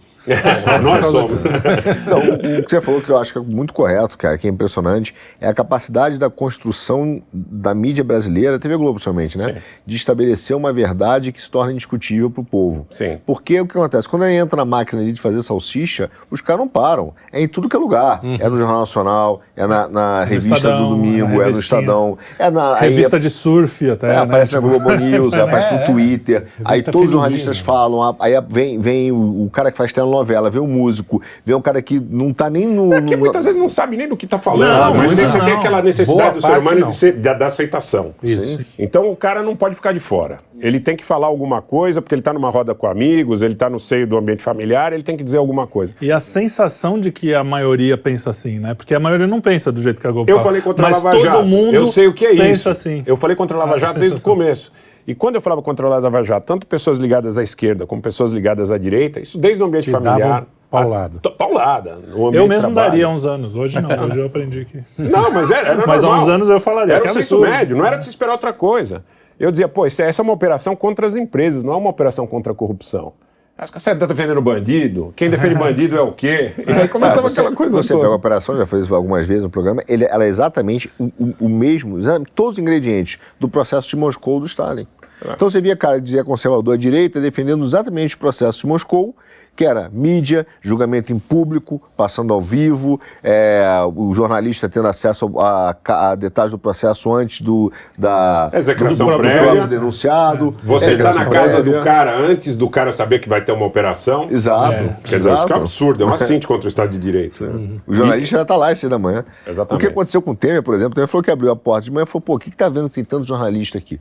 [0.82, 1.44] Nós somos.
[2.06, 4.50] Não, o que você falou que eu acho que é muito correto, cara, que é
[4.50, 9.54] impressionante, é a capacidade da construção da mídia brasileira, TV Globo somente, né?
[9.54, 9.60] Sim.
[9.86, 12.86] De estabelecer uma verdade que se torna indiscutível para o povo.
[12.90, 13.18] Sim.
[13.26, 14.08] Porque o que acontece?
[14.08, 17.12] Quando entra na máquina de fazer salsicha, os caras não param.
[17.32, 18.22] É em tudo que é lugar.
[18.22, 18.36] Uhum.
[18.40, 22.18] É no Jornal Nacional, é na, na revista Estadão, do Domingo, é no Estadão.
[22.38, 24.08] É na revista aí, de surf até.
[24.08, 24.18] É, né?
[24.18, 26.46] Aparece na Globo News, é, aparece no Twitter.
[26.64, 30.50] Aí todos os jornalistas falam, aí vem, vem o, o cara que faz telenovela novela,
[30.50, 32.92] vê um músico, vê um cara que não tá nem no.
[32.92, 33.22] É que no...
[33.22, 36.18] muitas vezes não sabe nem do que tá falando, não, mas você tem aquela necessidade
[36.18, 38.14] Boa do ser humano de ser, da, da, aceitação.
[38.22, 38.60] Isso.
[38.78, 40.40] Então o cara não pode ficar de fora.
[40.60, 43.70] Ele tem que falar alguma coisa, porque ele tá numa roda com amigos, ele tá
[43.70, 45.94] no seio do ambiente familiar, ele tem que dizer alguma coisa.
[46.00, 48.74] E a sensação de que a maioria pensa assim, né?
[48.74, 50.48] Porque a maioria não pensa do jeito que a Globo Eu fala.
[50.48, 51.36] falei contra mas a Lava Jato.
[51.38, 52.68] todo mundo Eu sei o que é pensa isso.
[52.68, 53.02] assim.
[53.06, 54.72] Eu falei contra a Lava ah, Jato desde o começo.
[55.08, 58.30] E quando eu falava contra a Lava Jato, tanto pessoas ligadas à esquerda como pessoas
[58.30, 60.46] ligadas à direita, isso desde o ambiente Te familiar.
[60.70, 61.20] Paulada.
[61.24, 61.98] A, paulada.
[62.34, 63.56] Eu mesmo daria uns anos.
[63.56, 63.88] Hoje não.
[64.04, 64.84] Hoje eu aprendi que.
[64.98, 66.96] Não, mas era, era Mas há uns anos eu falaria.
[66.96, 67.74] Era o senso médio.
[67.74, 69.02] Não era de se esperar outra coisa.
[69.40, 72.52] Eu dizia, pô, essa é uma operação contra as empresas, não é uma operação contra
[72.52, 73.14] a corrupção.
[73.56, 75.12] Acho que você está defendendo bandido.
[75.16, 76.52] Quem defende bandido é o quê?
[76.64, 78.02] E aí começava ah, você, aquela coisa Você toda.
[78.02, 81.34] pega a operação, já fez algumas vezes no programa, ele, ela é exatamente o, o,
[81.40, 81.98] o mesmo,
[82.36, 84.86] todos os ingredientes do processo de Moscou do Stalin.
[85.24, 85.32] É.
[85.32, 89.14] Então você via cara que dizia conservador à direita defendendo exatamente o processo de Moscou
[89.58, 95.76] que era mídia, julgamento em público, passando ao vivo, é, o jornalista tendo acesso a,
[95.84, 100.54] a, detalhes do processo antes do da execução do prévia, denunciado.
[100.62, 100.64] É.
[100.64, 101.78] Você está na casa prévia.
[101.78, 104.28] do cara antes do cara saber que vai ter uma operação.
[104.30, 104.84] Exato.
[104.84, 104.96] É.
[105.02, 107.44] Quer dizer, isso é um absurdo, é um assinte contra o Estado de Direito.
[107.44, 107.80] Uhum.
[107.84, 108.38] O jornalista e...
[108.38, 109.24] já está lá às seis da manhã.
[109.44, 109.74] Exatamente.
[109.74, 111.82] O que aconteceu com o Temer, por exemplo, o Temer falou que abriu a porta
[111.82, 113.98] de manhã e falou, pô, o que está vendo que tem tanto jornalista aqui?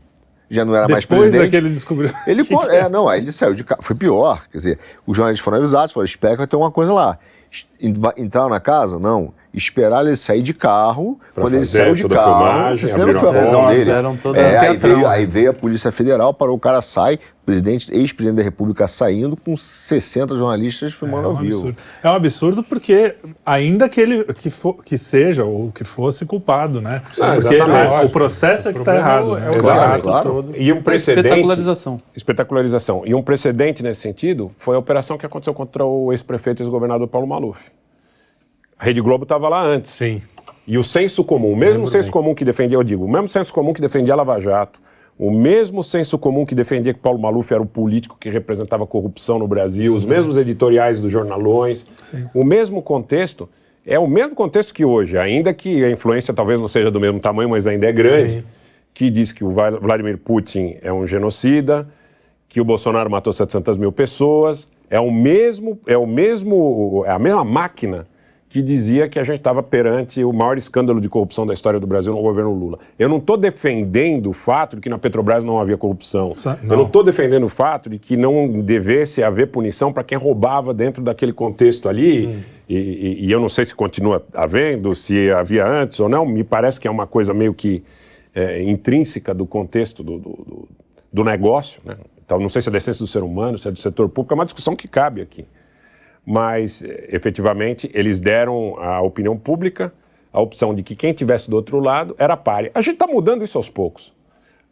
[0.50, 1.32] Já não era Depois mais presidente.
[1.32, 2.12] Depois é que ele descobriu.
[2.26, 2.44] Ele
[2.76, 3.82] é, não, aí ele saiu de casa.
[3.82, 4.46] Foi pior.
[4.52, 7.18] Quer dizer, os jornalistas foram avisados, falaram, espera que vai ter uma coisa lá.
[8.18, 9.00] Entrar na casa?
[9.00, 11.20] Não esperar ele sair de carro.
[11.34, 13.92] Pra quando ele saiu de carro, filmagem, você lembra que foi a prisão dele?
[14.36, 18.44] É, aí, veio, aí veio a Polícia Federal, parou o cara, sai, presidente, ex-presidente da
[18.44, 21.58] República saindo com 60 jornalistas filmando é, é um ao vivo.
[21.60, 21.82] Absurdo.
[22.04, 26.82] É um absurdo porque, ainda que ele que, for, que seja ou que fosse culpado,
[26.82, 27.02] né?
[27.18, 29.38] Ah, porque é, o processo é que está errado.
[29.38, 29.58] É, né?
[29.58, 30.54] claro, claro.
[30.58, 31.30] E um precedente.
[31.30, 32.02] Espetacularização.
[32.14, 33.04] Espetacularização.
[33.06, 37.08] E um precedente nesse sentido foi a operação que aconteceu contra o ex-prefeito e ex-governador
[37.08, 37.72] Paulo Maluf.
[38.78, 39.92] A Rede Globo estava lá antes.
[39.92, 40.22] Sim.
[40.68, 42.12] E o senso comum, o mesmo senso bem.
[42.12, 44.82] comum que defendia, eu digo, o mesmo senso comum que defendia a Lava Jato,
[45.20, 48.88] o mesmo senso comum que defendia que Paulo Maluf era o político que representava a
[48.88, 52.30] corrupção no Brasil, os mesmos editoriais dos jornalões, Sim.
[52.34, 53.50] o mesmo contexto,
[53.86, 57.20] é o mesmo contexto que hoje, ainda que a influência talvez não seja do mesmo
[57.20, 58.44] tamanho, mas ainda é grande, Sim.
[58.94, 61.88] que diz que o Vladimir Putin é um genocida,
[62.48, 67.20] que o Bolsonaro matou 700 mil pessoas, é o mesmo, é o mesmo, é a
[67.20, 68.08] mesma máquina
[68.50, 71.86] que dizia que a gente estava perante o maior escândalo de corrupção da história do
[71.86, 72.80] Brasil no governo Lula.
[72.98, 76.32] Eu não estou defendendo o fato de que na Petrobras não havia corrupção.
[76.64, 76.72] Não.
[76.72, 80.74] Eu não estou defendendo o fato de que não devesse haver punição para quem roubava
[80.74, 82.28] dentro daquele contexto ali.
[82.28, 82.40] Hum.
[82.70, 86.26] E, e, e, eu não sei se continua havendo, se havia antes ou não.
[86.26, 87.84] Me parece que é uma coisa meio que
[88.34, 90.68] é, intrínseca do contexto do, do,
[91.12, 91.82] do negócio.
[91.86, 91.96] Né?
[92.26, 94.34] Então, não sei se é da essência do ser humano, se é do setor público.
[94.34, 95.46] É uma discussão que cabe aqui
[96.28, 99.94] mas efetivamente eles deram à opinião pública
[100.34, 102.70] a opção de que quem tivesse do outro lado era páreo.
[102.76, 104.14] A gente está mudando isso aos poucos.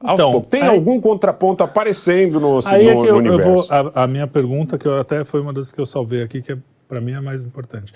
[0.02, 0.50] Aos então, poucos.
[0.50, 3.48] Tem aí, algum contraponto aparecendo no, aí no, é que eu, universo?
[3.48, 6.24] Eu vou, a, a, minha pergunta, que eu, até foi uma das que eu salvei
[6.24, 6.58] aqui, que é,
[6.90, 7.94] para mim é mais importante.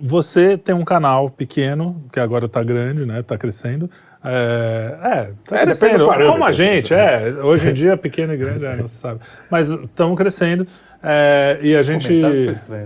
[0.00, 3.20] Você tem um canal pequeno, que agora está grande, né?
[3.20, 3.88] Está crescendo.
[4.24, 6.06] É, é, tá é, crescendo.
[6.06, 7.28] Como a gente, é.
[7.42, 9.20] Hoje em dia, pequeno e grande, é, não se sabe.
[9.50, 10.66] Mas estamos crescendo.
[11.04, 12.24] É, e a gente.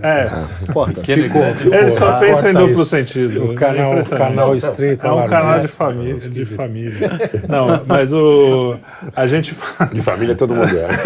[0.03, 0.29] É,
[0.73, 1.01] Porta.
[1.01, 2.85] Ficou, ficou, Ele só pensa em duplo isso.
[2.85, 3.51] sentido.
[3.51, 5.07] O canal, é canal estreito.
[5.07, 7.31] É um canal de família, de família.
[7.47, 8.75] Não, mas o.
[9.15, 9.55] A gente.
[9.93, 10.89] De família todo mundo é.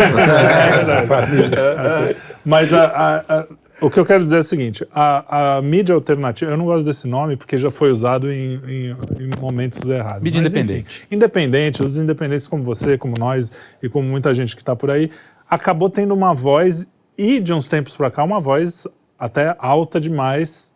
[0.63, 1.07] É verdade.
[1.07, 2.15] Família.
[2.43, 3.47] Mas a, a, a
[3.83, 6.85] o que eu quero dizer é o seguinte: a, a, mídia alternativa, eu não gosto
[6.85, 10.21] desse nome porque já foi usado em, em, em momentos errados.
[10.21, 11.03] Mídia Mas, independente.
[11.05, 14.89] Enfim, independente, os independentes como você, como nós e como muita gente que está por
[14.89, 15.11] aí,
[15.49, 20.73] acabou tendo uma voz e de uns tempos para cá uma voz até alta demais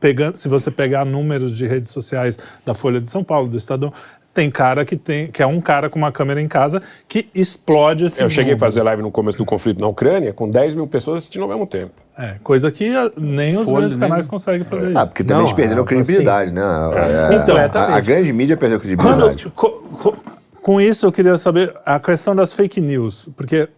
[0.00, 3.92] pegando, se você pegar números de redes sociais da Folha de São Paulo, do Estadão,
[4.32, 8.04] tem cara que tem que é um cara com uma câmera em casa que explode
[8.04, 8.62] esse Eu cheguei números.
[8.62, 11.48] a fazer live no começo do conflito na Ucrânia com 10 mil pessoas assistindo ao
[11.48, 11.92] mesmo tempo.
[12.18, 14.88] É, coisa que nem os grandes canais conseguem fazer é.
[14.90, 14.98] isso.
[14.98, 17.32] Ah, porque também não, eles perderam é, credibilidade, assim, né?
[17.32, 17.36] É.
[17.36, 19.50] Então, a, a, grande mídia perdeu credibilidade.
[19.54, 20.18] Quando,
[20.60, 23.68] com isso, eu queria saber a questão das fake news, porque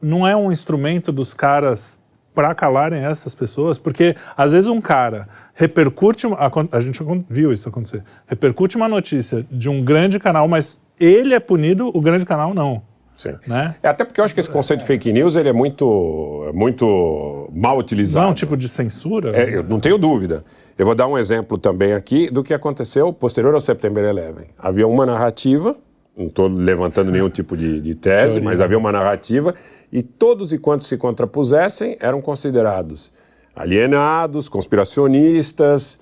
[0.00, 2.00] não é um instrumento dos caras
[2.34, 7.68] para calarem essas pessoas, porque às vezes um cara repercute, a, a gente viu isso
[7.68, 12.54] acontecer, repercute uma notícia de um grande canal, mas ele é punido, o grande canal
[12.54, 12.82] não.
[13.16, 13.34] Sim.
[13.44, 13.74] Né?
[13.82, 17.50] É, até porque eu acho que esse conceito de fake news ele é muito, muito
[17.52, 18.22] mal utilizado.
[18.22, 19.36] Não é um tipo de censura?
[19.36, 20.44] É, eu não tenho dúvida.
[20.78, 24.46] Eu vou dar um exemplo também aqui do que aconteceu posterior ao September 11.
[24.56, 25.74] Havia uma narrativa,
[26.18, 29.54] não estou levantando nenhum tipo de, de tese, mas havia uma narrativa
[29.92, 33.12] e todos e quantos se contrapusessem eram considerados
[33.58, 36.00] alienados, conspiracionistas,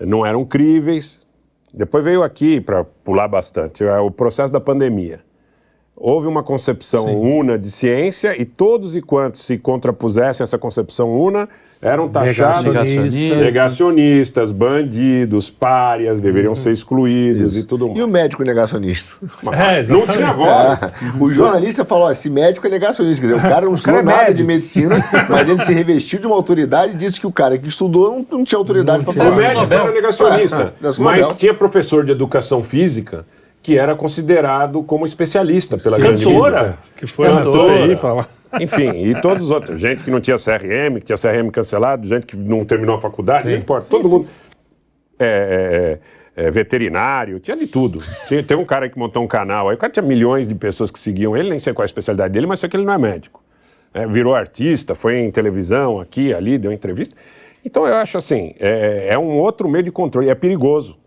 [0.00, 1.24] não eram críveis.
[1.72, 5.20] Depois veio aqui, para pular bastante, é o processo da pandemia.
[5.94, 7.38] houve uma concepção Sim.
[7.38, 11.48] una de ciência e todos e quantos se contrapusessem essa concepção una
[11.86, 16.56] eram taxados negacionistas, negacionistas bandidos, párias, deveriam uhum.
[16.56, 17.60] ser excluídos Isso.
[17.60, 17.98] e tudo mais.
[18.00, 19.14] E o médico negacionista?
[19.52, 20.82] É, não tinha voz.
[20.82, 20.90] É.
[21.20, 23.24] O jornalista falou: esse médico é negacionista.
[23.24, 24.96] Quer dizer, o cara não estudou é nada de medicina,
[25.28, 28.38] mas ele se revestiu de uma autoridade e disse que o cara que estudou não,
[28.38, 29.30] não tinha autoridade para falar.
[29.30, 33.24] O médico era negacionista, é, mas tinha professor de educação física
[33.62, 38.28] que era considerado como especialista pela Sim, grande cantora, que foi na CPI falar.
[38.60, 39.80] Enfim, e todos os outros.
[39.80, 43.44] Gente que não tinha CRM, que tinha CRM cancelado, gente que não terminou a faculdade,
[43.44, 43.50] sim.
[43.50, 43.86] não importa.
[43.86, 44.16] Sim, todo sim.
[44.16, 44.28] mundo.
[45.18, 45.98] É,
[46.36, 48.02] é, é, veterinário, tinha de tudo.
[48.26, 50.90] Tinha, tem um cara que montou um canal, aí o cara tinha milhões de pessoas
[50.90, 52.92] que seguiam ele, nem sei qual é a especialidade dele, mas sei que ele não
[52.92, 53.42] é médico.
[53.94, 57.16] É, virou artista, foi em televisão, aqui, ali, deu entrevista.
[57.64, 60.98] Então eu acho assim, é, é um outro meio de controle, é perigoso.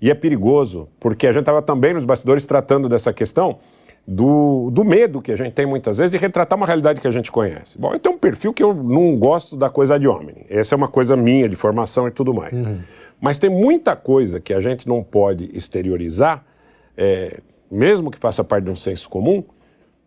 [0.00, 3.58] E é perigoso, porque a gente estava também nos bastidores tratando dessa questão
[4.06, 7.10] do, do medo que a gente tem muitas vezes de retratar uma realidade que a
[7.10, 7.76] gente conhece.
[7.76, 10.46] Bom, eu tenho um perfil que eu não gosto da coisa de homem.
[10.48, 12.60] Essa é uma coisa minha, de formação e tudo mais.
[12.60, 12.78] Uhum.
[13.20, 16.44] Mas tem muita coisa que a gente não pode exteriorizar,
[16.96, 17.40] é,
[17.70, 19.42] mesmo que faça parte de um senso comum,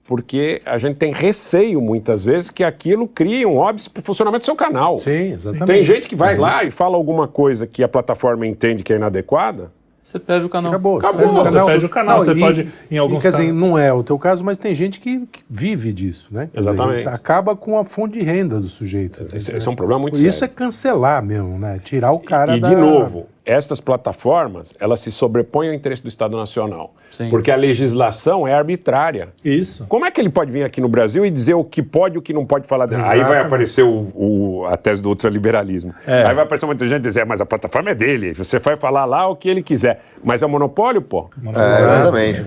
[0.08, 4.44] porque a gente tem receio muitas vezes que aquilo crie um óbvio para o funcionamento
[4.44, 4.98] do seu canal.
[4.98, 5.68] Sim, exatamente.
[5.68, 6.42] Tem gente que vai uhum.
[6.42, 9.72] lá e fala alguma coisa que a plataforma entende que é inadequada,
[10.10, 10.72] você perde o canal.
[10.72, 10.98] Acabou.
[10.98, 11.28] Acabou.
[11.34, 12.18] Você, perde, você perde o canal.
[12.18, 13.40] Não, você e, pode, em alguns casos.
[13.40, 16.50] Dizer, não é o teu caso, mas tem gente que, que vive disso, né?
[16.54, 16.98] Exatamente.
[16.98, 19.28] Dizer, acaba com a fonte de renda do sujeito.
[19.34, 20.36] Esse, esse é um problema muito isso sério.
[20.36, 21.80] Isso é cancelar mesmo, né?
[21.84, 22.72] Tirar o cara e, da...
[22.72, 26.94] E, de novo, estas plataformas, elas se sobrepõem ao interesse do Estado Nacional.
[27.10, 27.30] Sim.
[27.30, 29.30] Porque a legislação é arbitrária.
[29.44, 29.86] Isso.
[29.88, 32.18] Como é que ele pode vir aqui no Brasil e dizer o que pode e
[32.20, 33.02] o que não pode falar dele?
[33.04, 35.94] Aí vai aparecer o, o, a tese do ultraliberalismo.
[36.06, 36.26] É.
[36.26, 39.28] Aí vai aparecer muita gente dizer, mas a plataforma é dele, você vai falar lá
[39.28, 40.02] o que ele quiser.
[40.24, 41.30] Mas é monopólio, pô.
[41.38, 41.70] Monopólio.
[41.70, 42.44] É, exatamente.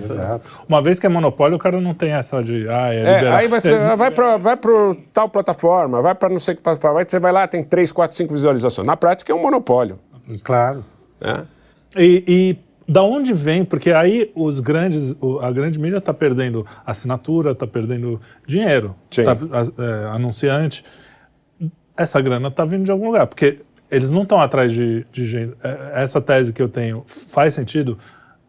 [0.67, 3.47] Uma vez que é monopólio, o cara não tem essa de, ah, é, é Aí
[3.47, 3.95] vai, é.
[3.95, 4.57] vai para vai
[5.11, 8.33] tal plataforma, vai para não sei que plataforma, você vai lá, tem três, quatro, cinco
[8.33, 8.87] visualizações.
[8.87, 9.99] Na prática é um monopólio.
[10.43, 10.85] Claro.
[11.23, 11.43] É.
[12.01, 13.63] E, e da onde vem?
[13.63, 20.05] Porque aí os grandes, a grande mídia está perdendo assinatura, está perdendo dinheiro, tá, é,
[20.15, 20.83] anunciante.
[21.95, 23.59] Essa grana está vindo de algum lugar, porque
[23.89, 25.55] eles não estão atrás de, de gente.
[25.63, 27.97] É, essa tese que eu tenho faz sentido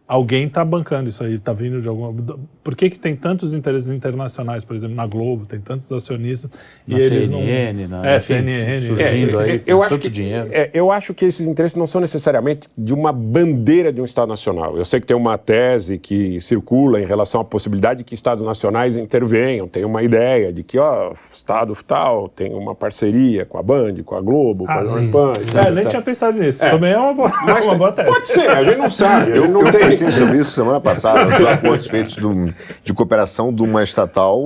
[0.06, 2.14] alguém está bancando isso aí, está vindo de alguma.
[2.64, 6.50] Por que, que tem tantos interesses internacionais, por exemplo, na Globo, tem tantos acionistas
[6.88, 8.00] na e eles CNN, não.
[8.00, 8.86] Na, é, CNN.
[8.86, 10.48] Surgindo é, aí, eu, acho que, dinheiro.
[10.50, 14.28] É, eu acho que esses interesses não são necessariamente de uma bandeira de um Estado
[14.28, 14.78] Nacional.
[14.78, 18.42] Eu sei que tem uma tese que circula em relação à possibilidade de que Estados
[18.42, 23.62] nacionais intervenham, tem uma ideia de que, ó, Estado tal tem uma parceria com a
[23.62, 25.32] Band, com a Globo, ah, com a Jovem Pan.
[25.54, 26.64] É, nem tinha pensado nisso.
[26.64, 26.70] É.
[26.70, 28.08] Também é uma boa, Mas, uma boa tese.
[28.08, 29.32] Pode ser, a gente não sabe.
[29.32, 33.62] A gente não postei sobre isso semana passada, dos acordos feitos do, de cooperação de
[33.62, 34.42] uma estatal,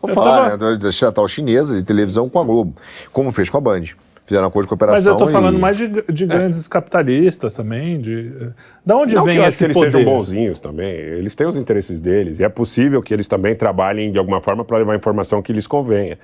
[0.00, 0.72] vou falar, tava...
[0.72, 2.74] né, da estatal chinesa de televisão com a Globo,
[3.12, 3.84] como fez com a Band.
[4.28, 4.98] Fizeram um acordo de cooperação.
[4.98, 5.58] Mas eu estou falando e...
[5.58, 6.68] mais de, de grandes é.
[6.68, 7.98] capitalistas também.
[7.98, 8.30] De,
[8.84, 9.90] da onde Não vem que eu esse que eles poder?
[9.90, 10.90] sejam bonzinhos também.
[10.90, 12.38] Eles têm os interesses deles.
[12.38, 15.50] E é possível que eles também trabalhem de alguma forma para levar a informação que
[15.50, 16.18] lhes convenha.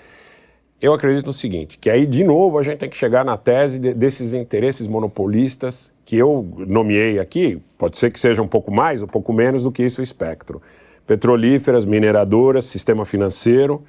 [0.82, 3.78] Eu acredito no seguinte, que aí de novo a gente tem que chegar na tese
[3.78, 9.00] de, desses interesses monopolistas que eu nomeei aqui, pode ser que seja um pouco mais,
[9.00, 10.60] um pouco menos do que isso o espectro.
[11.06, 13.84] Petrolíferas, mineradoras, sistema financeiro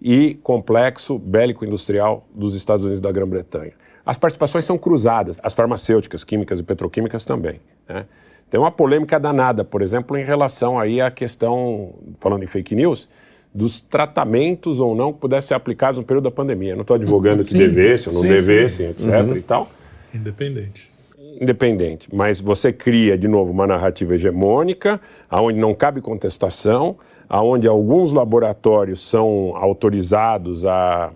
[0.00, 3.72] e complexo bélico-industrial dos Estados Unidos da Grã-Bretanha.
[4.04, 7.60] As participações são cruzadas, as farmacêuticas, químicas e petroquímicas também.
[7.88, 8.06] Né?
[8.50, 13.08] Tem uma polêmica danada, por exemplo, em relação aí à questão, falando em fake news,
[13.52, 16.72] dos tratamentos ou não que pudessem ser aplicados no período da pandemia.
[16.72, 19.06] Eu não estou advogando que devesse ou não sim, devessem, etc.
[19.06, 19.36] Uhum.
[19.36, 19.70] e tal.
[20.14, 20.90] Independente.
[21.40, 22.08] Independente.
[22.12, 26.96] Mas você cria, de novo, uma narrativa hegemônica, aonde não cabe contestação,
[27.28, 31.10] aonde alguns laboratórios são autorizados a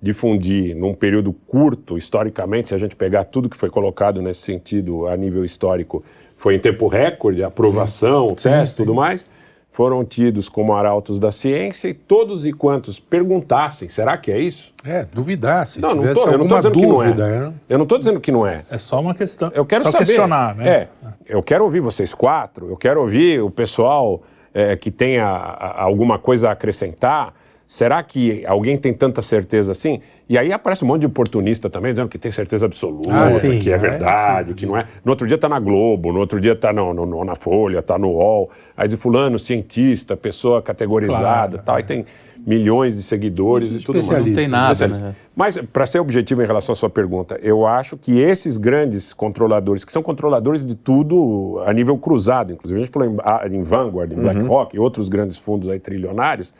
[0.00, 5.06] difundir num período curto, historicamente, se a gente pegar tudo que foi colocado nesse sentido
[5.06, 6.04] a nível histórico,
[6.36, 8.48] foi em tempo recorde, aprovação, sim.
[8.50, 9.26] teste, sim, tudo mais
[9.74, 14.72] foram tidos como arautos da ciência e todos e quantos perguntassem, será que é isso?
[14.84, 15.80] É, duvidasse.
[15.80, 17.40] Não, não tô, eu não estou dizendo dúvida, que não é.
[17.40, 17.52] Né?
[17.68, 18.64] Eu não estou dizendo que não é.
[18.70, 19.50] É só uma questão.
[19.52, 20.04] Eu quero só saber.
[20.04, 20.68] questionar, né?
[20.68, 20.88] É,
[21.26, 24.22] eu quero ouvir vocês quatro, eu quero ouvir o pessoal
[24.54, 27.34] é, que tenha alguma coisa a acrescentar.
[27.66, 29.98] Será que alguém tem tanta certeza assim?
[30.28, 33.58] E aí aparece um monte de oportunista também dizendo que tem certeza absoluta, ah, sim,
[33.58, 34.86] que é, é verdade, é, que não é.
[35.04, 37.98] No outro dia está na Globo, no outro dia está no, no, na Folha, está
[37.98, 38.50] no UOL.
[38.76, 41.76] Aí diz fulano, cientista, pessoa categorizada, claro, tal.
[41.76, 41.78] É.
[41.78, 42.04] Aí tem
[42.46, 44.26] milhões de seguidores e tudo mais.
[44.26, 45.14] Não tem nada, né?
[45.34, 49.84] Mas, para ser objetivo em relação à sua pergunta, eu acho que esses grandes controladores,
[49.84, 54.12] que são controladores de tudo a nível cruzado, inclusive a gente falou em, em Vanguard,
[54.12, 54.82] em BlackRock uhum.
[54.82, 56.54] e outros grandes fundos aí trilionários,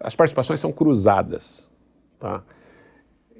[0.00, 1.68] as participações são cruzadas.
[2.18, 2.42] Tá?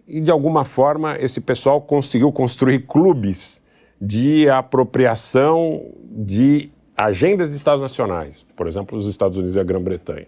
[0.06, 3.62] E, de alguma forma, esse pessoal conseguiu construir clubes
[4.00, 10.26] de apropriação de agendas de Estados nacionais, por exemplo, os Estados Unidos e a Grã-Bretanha,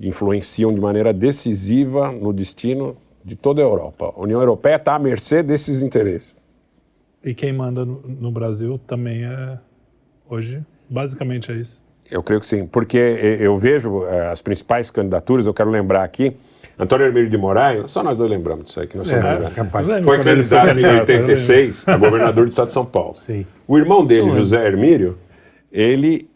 [0.00, 4.12] influenciam de maneira decisiva no destino de toda a Europa.
[4.16, 6.40] A União Europeia está à mercê desses interesses.
[7.24, 9.58] E quem manda no, no Brasil também é,
[10.28, 11.84] hoje, basicamente é isso.
[12.10, 12.98] Eu creio que sim, porque
[13.40, 16.36] eu vejo eh, as principais candidaturas, eu quero lembrar aqui,
[16.78, 20.78] Antônio Hermílio de Moraes, só nós dois lembramos disso aí, que não é, Foi candidato
[20.78, 23.16] em 86 a governador do estado de São Paulo.
[23.16, 23.46] Sim.
[23.66, 25.18] O irmão dele, José Hermílio,
[25.70, 26.28] ele,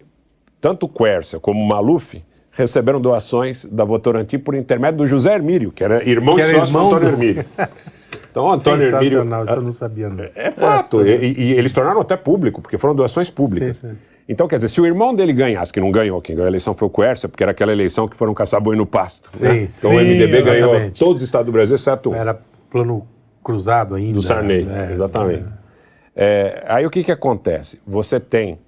[0.61, 5.71] tanto o Quercia como o Maluf, receberam doações da Votorantim por intermédio do José Hermílio,
[5.71, 7.45] que era irmão que era sócio irmão do Antônio Hermílio.
[8.37, 9.25] Então, Antônio Hermílio.
[9.45, 10.11] Isso eu não sabia.
[10.11, 10.23] Não.
[10.35, 11.01] É, fato.
[11.01, 13.79] É, e, e, eles tornaram até público, porque foram doações públicas.
[13.79, 13.97] Sim, sim.
[14.29, 16.75] Então, quer dizer, se o irmão dele ganhasse, que não ganhou, quem ganhou a eleição
[16.75, 19.31] foi o Quercia, porque era aquela eleição que foram caçar boi no pasto.
[19.33, 19.57] Sim, né?
[19.63, 20.99] Então sim, o MDB ganhou exatamente.
[20.99, 22.39] todos os estados do Brasil, exceto Era
[22.71, 23.07] plano
[23.43, 24.13] cruzado ainda.
[24.13, 24.91] Do Sarney, né?
[24.91, 25.55] exatamente.
[26.15, 27.81] É, aí o que, que acontece?
[27.87, 28.59] Você tem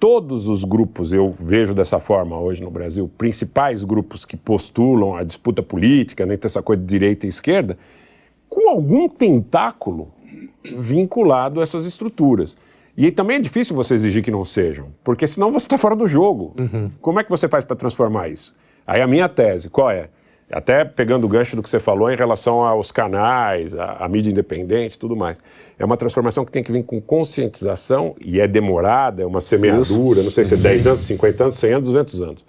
[0.00, 5.22] todos os grupos, eu vejo dessa forma hoje no Brasil, principais grupos que postulam a
[5.22, 7.76] disputa política, nem né, tem essa coisa de direita e esquerda,
[8.50, 10.12] com algum tentáculo
[10.78, 12.56] vinculado a essas estruturas.
[12.96, 16.06] E também é difícil você exigir que não sejam, porque senão você está fora do
[16.06, 16.54] jogo.
[16.58, 16.90] Uhum.
[17.00, 18.54] Como é que você faz para transformar isso?
[18.86, 20.08] Aí a minha tese, qual é?
[20.50, 24.30] Até pegando o gancho do que você falou em relação aos canais, a, a mídia
[24.30, 25.40] independente e tudo mais.
[25.78, 30.18] É uma transformação que tem que vir com conscientização e é demorada, é uma semeadura,
[30.18, 30.24] isso.
[30.24, 32.44] não sei se é 10 anos, 50 anos, 100 anos, 200 anos.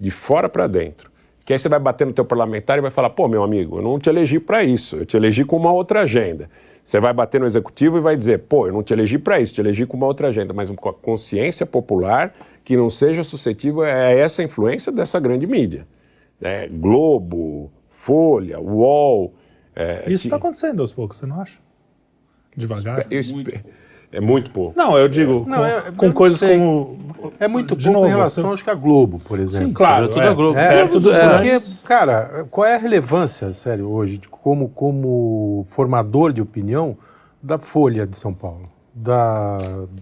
[0.00, 1.13] De fora para dentro.
[1.44, 3.82] Que aí você vai bater no teu parlamentar e vai falar, pô, meu amigo, eu
[3.82, 6.48] não te elegi para isso, eu te elegi com uma outra agenda.
[6.82, 9.52] Você vai bater no executivo e vai dizer, pô, eu não te elegi para isso,
[9.52, 12.34] te elegi com uma outra agenda, mas com a consciência popular
[12.64, 15.86] que não seja suscetível a essa influência dessa grande mídia.
[16.40, 19.34] É, Globo, Folha, UOL.
[19.76, 20.42] É, isso está que...
[20.42, 21.58] acontecendo aos poucos, você não acha?
[22.56, 23.06] Devagar?
[23.10, 23.50] Eu, muito.
[24.14, 24.72] É muito pouco.
[24.76, 26.56] Não, eu digo não, com, é, com coisas sei.
[26.56, 26.98] como.
[27.40, 28.54] É muito pouco novo, em relação, você...
[28.54, 29.66] acho que a Globo, por exemplo.
[29.66, 30.08] Sim, claro.
[30.08, 30.58] Tudo é, a Globo.
[30.58, 36.40] É, é, tudo, porque, cara, qual é a relevância, sério, hoje, como, como formador de
[36.40, 36.96] opinião
[37.42, 38.74] da Folha de São Paulo?
[38.96, 39.56] da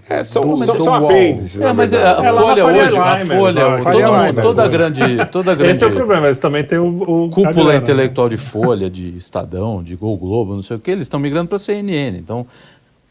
[0.07, 1.59] é, são, do, são, são apêndices.
[1.63, 5.71] É, mas a, a Folha hoje, a Folha, todo, toda grande, toda grande.
[5.71, 6.27] Esse é o problema.
[6.27, 8.37] Eles também têm o, o cúpula grana, intelectual né?
[8.37, 10.91] de Folha, de Estadão, de Gol Globo, não sei o que.
[10.91, 12.19] Eles estão migrando para a CNN.
[12.19, 12.47] Então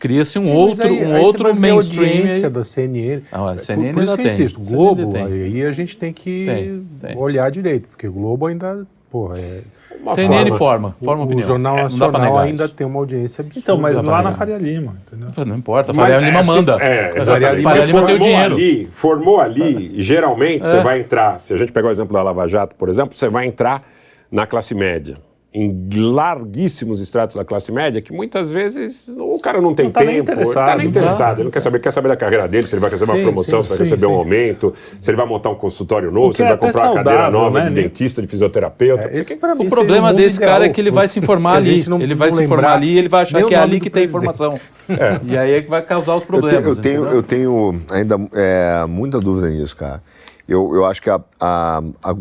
[0.02, 2.10] cria-se um Sim, outro, aí, um aí outro mainstream.
[2.10, 3.22] A audiência da CNN.
[3.32, 6.46] Ah, a CNN por, por isso que eu insisto, Globo, aí a gente tem que
[6.48, 7.18] tem, tem.
[7.18, 9.62] olhar direito, porque o Globo ainda, porra, é
[10.02, 11.46] uma CNN forma, forma, forma o, opinião.
[11.46, 13.64] O Jornal é, Nacional ainda tem uma audiência absurda.
[13.64, 15.46] Então, mas lá na Faria Lima, entendeu?
[15.46, 16.72] Não importa, a Faria Lima é, manda.
[16.82, 18.56] É, a Faria Lima, Faria Lima tem o dinheiro.
[18.56, 20.66] Ali, formou ali, geralmente é.
[20.66, 23.30] você vai entrar, se a gente pegar o exemplo da Lava Jato, por exemplo, você
[23.30, 23.88] vai entrar
[24.32, 25.18] na classe média
[25.54, 30.00] em larguíssimos estratos da classe média que muitas vezes o cara não tem não tá
[30.00, 32.66] tempo, nem interessado, tá nem interessado, ele não quer saber, quer saber da carreira dele,
[32.66, 35.10] se ele vai receber sim, uma promoção, sim, se vai sim, receber um aumento, se
[35.10, 37.70] ele vai montar um consultório novo, se ele é vai comprar uma cadeira nova né?
[37.70, 39.10] de dentista, de fisioterapeuta.
[39.10, 42.02] É, esse, o problema desse ideal, cara é que ele vai se informar ali, não,
[42.02, 44.58] ele vai se informar ali, ele vai achar que é ali que tem informação.
[44.88, 45.20] É.
[45.24, 46.66] E aí é que vai causar os problemas.
[46.66, 50.02] Eu tenho, eu tenho, eu tenho ainda é, muita dúvida nisso, cara.
[50.48, 52.16] Eu, eu acho que a, a, a,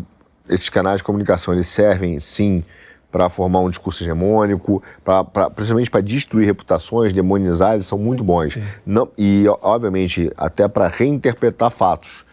[0.49, 2.63] esses canais de comunicação eles servem sim
[3.11, 8.23] para formar um discurso hegemônico, pra, pra, principalmente para destruir reputações, demonizar, eles são muito
[8.23, 8.57] bons.
[8.85, 12.25] Não, e, obviamente, até para reinterpretar fatos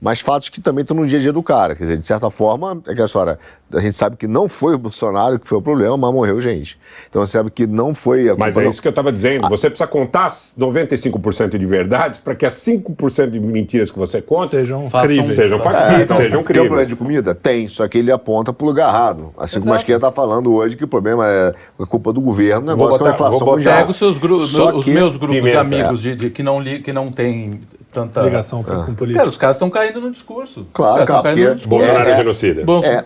[0.00, 1.74] mas fatos que também estão no dia a dia do cara.
[1.74, 3.38] Quer dizer, de certa forma, é que a história,
[3.72, 6.78] a gente sabe que não foi o Bolsonaro que foi o problema, mas morreu gente.
[7.08, 9.48] Então você sabe que não foi a Mas é isso que eu estava dizendo.
[9.48, 14.46] Você precisa contar 95% de verdades para que as 5% de mentiras que você conta
[14.46, 15.34] sejam críveis.
[15.34, 16.46] Sejam factíveis, é, então, sejam críveis.
[16.46, 17.34] Tem um problema de comida?
[17.34, 19.32] Tem, só que ele aponta para o lugar errado.
[19.36, 19.60] Assim Exato.
[19.62, 22.66] como a esquerda está falando hoje que o problema é a culpa do governo, o
[22.66, 23.76] negócio vou botar, é uma inflação mundial.
[23.78, 26.10] Pega os, seus grupos, os meus grupos pimenta, de amigos é.
[26.10, 27.60] de, de, que, não li, que não têm
[27.96, 28.84] tanta ligação com, ah.
[28.84, 29.20] com política.
[29.20, 30.66] Cara, os caras estão caindo no discurso.
[30.72, 31.66] Claro, cara, porque.
[31.66, 32.64] Bolsonaro é, é genocida.
[32.64, 33.02] Bom, é.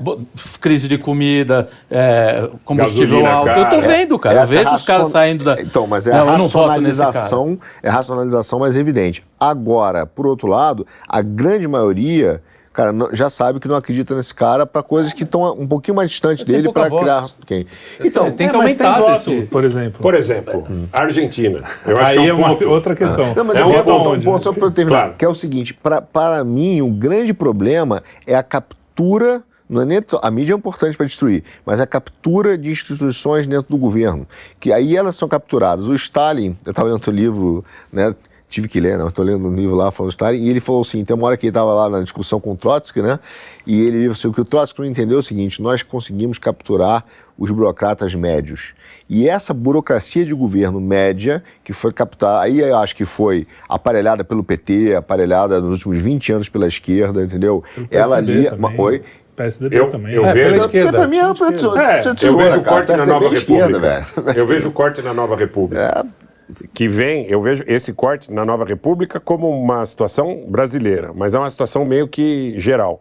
[0.57, 3.47] Crise de comida, é, combustível Gasolina, alto.
[3.47, 3.61] Cara.
[3.61, 4.41] Eu tô vendo, cara.
[4.41, 5.61] Eu vejo os caras saindo da.
[5.61, 9.25] Então, mas é não, a racionalização, é a racionalização mais evidente.
[9.39, 12.43] Agora, por outro lado, a grande maioria
[12.73, 16.11] cara, já sabe que não acredita nesse cara para coisas que estão um pouquinho mais
[16.11, 17.67] distantes dele para criar quem.
[18.03, 19.43] Então, tem que é, aumentar tem voto, esse...
[19.43, 20.01] por exemplo.
[20.01, 20.87] Por exemplo, hum.
[20.93, 21.63] Argentina.
[21.87, 23.35] Eu acho Aí que é, um é uma outra questão.
[23.35, 25.15] Não, mas é um ponto, um ponto só para terminar, claro.
[25.17, 30.01] que é o seguinte, para mim o grande problema é a captura não é nem
[30.21, 34.27] a mídia é importante para destruir, mas a captura de instituições dentro do governo,
[34.59, 35.87] que aí elas são capturadas.
[35.87, 38.15] O Stalin, eu estava lendo o livro, né,
[38.51, 39.07] tive que ler, né?
[39.07, 41.37] Estou lendo um livro lá falando do Stalin, e ele falou assim: tem uma hora
[41.37, 43.21] que ele estava lá na discussão com o Trotsky, né?
[43.65, 46.37] E ele disse assim, o que o Trotsky não entendeu é o seguinte: nós conseguimos
[46.37, 47.05] capturar
[47.39, 48.75] os burocratas médios.
[49.09, 54.23] E essa burocracia de governo média, que foi captada, aí eu acho que foi aparelhada
[54.23, 57.65] pelo PT, aparelhada nos últimos 20 anos pela esquerda, entendeu?
[57.91, 58.47] Ela ali.
[58.77, 59.03] Oi.
[59.37, 60.15] PSDB eu, também.
[60.15, 60.93] Eu é, vejo, esquerda.
[60.93, 64.07] Pra mim é, é, eu vejo o corte na Nova República.
[64.37, 65.83] Eu vejo o corte na Nova República.
[65.83, 66.31] É
[66.75, 71.39] que vem, eu vejo esse corte na Nova República como uma situação brasileira, mas é
[71.39, 73.01] uma situação meio que geral.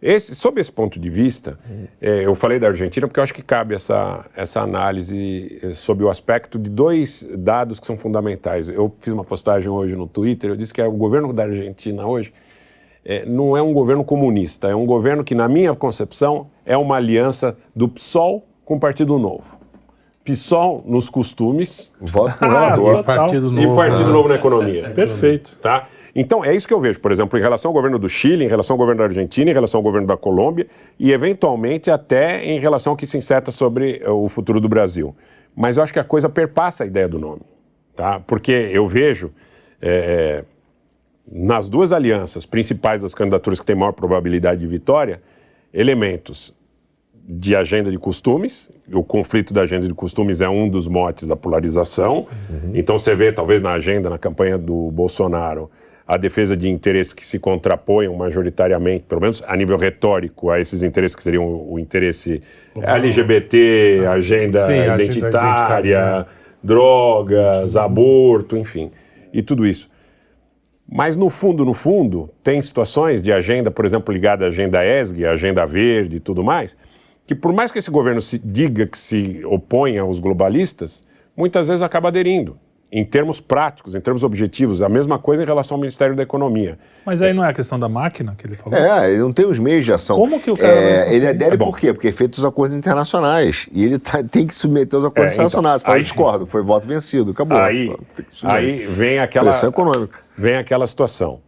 [0.00, 1.58] Esse, sob esse ponto de vista,
[2.00, 6.04] é, eu falei da Argentina porque eu acho que cabe essa, essa análise é, sob
[6.04, 8.68] o aspecto de dois dados que são fundamentais.
[8.68, 12.06] Eu fiz uma postagem hoje no Twitter, eu disse que é o governo da Argentina
[12.06, 12.32] hoje
[13.08, 16.96] é, não é um governo comunista, é um governo que, na minha concepção, é uma
[16.96, 19.56] aliança do PSOL com o Partido Novo.
[20.24, 21.94] PSOL nos costumes.
[22.00, 23.72] Voto com o Partido Novo.
[23.72, 24.90] E Partido Novo na economia.
[24.90, 25.56] Perfeito.
[25.62, 25.86] Tá?
[26.16, 28.48] Então, é isso que eu vejo, por exemplo, em relação ao governo do Chile, em
[28.48, 30.66] relação ao governo da Argentina, em relação ao governo da Colômbia
[30.98, 35.14] e, eventualmente, até em relação ao que se inseta sobre eh, o futuro do Brasil.
[35.54, 37.42] Mas eu acho que a coisa perpassa a ideia do nome.
[37.94, 38.18] Tá?
[38.26, 39.30] Porque eu vejo,
[39.80, 40.44] é,
[41.30, 45.20] nas duas alianças principais das candidaturas que têm maior probabilidade de vitória,
[45.72, 46.54] elementos
[47.28, 48.70] de agenda de costumes.
[48.92, 52.18] O conflito da agenda de costumes é um dos motes da polarização.
[52.18, 52.70] Uhum.
[52.74, 55.68] Então você vê, talvez, na agenda, na campanha do Bolsonaro,
[56.06, 60.84] a defesa de interesses que se contraponham majoritariamente, pelo menos a nível retórico, a esses
[60.84, 62.40] interesses que seriam o interesse
[62.80, 66.28] LGBT, ah, agenda Sim, identitária, agenda
[66.62, 67.78] drogas, Sim.
[67.78, 68.90] aborto, enfim,
[69.32, 69.88] e tudo isso.
[70.88, 75.26] Mas no fundo, no fundo, tem situações de agenda, por exemplo, ligada à agenda ESG,
[75.26, 76.76] agenda verde e tudo mais,
[77.26, 81.02] que por mais que esse governo se diga que se opõe aos globalistas,
[81.36, 82.56] muitas vezes acaba aderindo.
[82.92, 86.78] Em termos práticos, em termos objetivos, a mesma coisa em relação ao Ministério da Economia.
[87.04, 88.78] Mas aí não é a questão da máquina que ele falou?
[88.78, 90.16] É, ele não tem os meios de ação.
[90.16, 90.72] Como que o cara.
[90.72, 91.92] É, ele adere é por quê?
[91.92, 93.68] Porque é feito os acordos internacionais.
[93.72, 95.82] E ele tá, tem que submeter os acordos é, então, internacionais.
[95.82, 97.58] Então, aí, eu discordo, foi voto vencido, acabou.
[97.58, 97.92] Aí,
[98.44, 99.50] aí vem aquela.
[99.50, 100.25] Pressão econômica.
[100.36, 101.40] Vem aquela situação.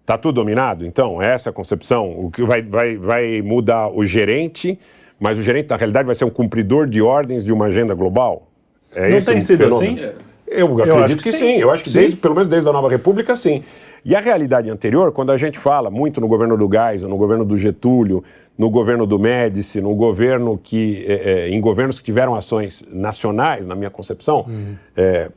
[0.00, 0.84] Está tudo dominado?
[0.84, 2.10] Então, essa é a concepção.
[2.18, 4.78] O que vai, vai, vai mudar o gerente
[5.22, 8.48] mas o gerente, na realidade, vai ser um cumpridor de ordens de uma agenda global?
[8.92, 10.08] É Não tem sido fenômeno?
[10.08, 10.14] assim?
[10.48, 11.46] Eu, eu acredito que, que, sim.
[11.46, 11.60] sim.
[11.60, 13.62] Eu acho que, desde, pelo menos desde a Nova República, sim.
[14.04, 17.44] E a realidade anterior, quando a gente fala muito no governo do Geisel, no governo
[17.44, 18.24] do Getúlio,
[18.58, 23.64] no governo do Médici, no governo que, é, é, em governos que tiveram ações nacionais,
[23.64, 24.74] na minha concepção, uhum.
[24.96, 25.30] é,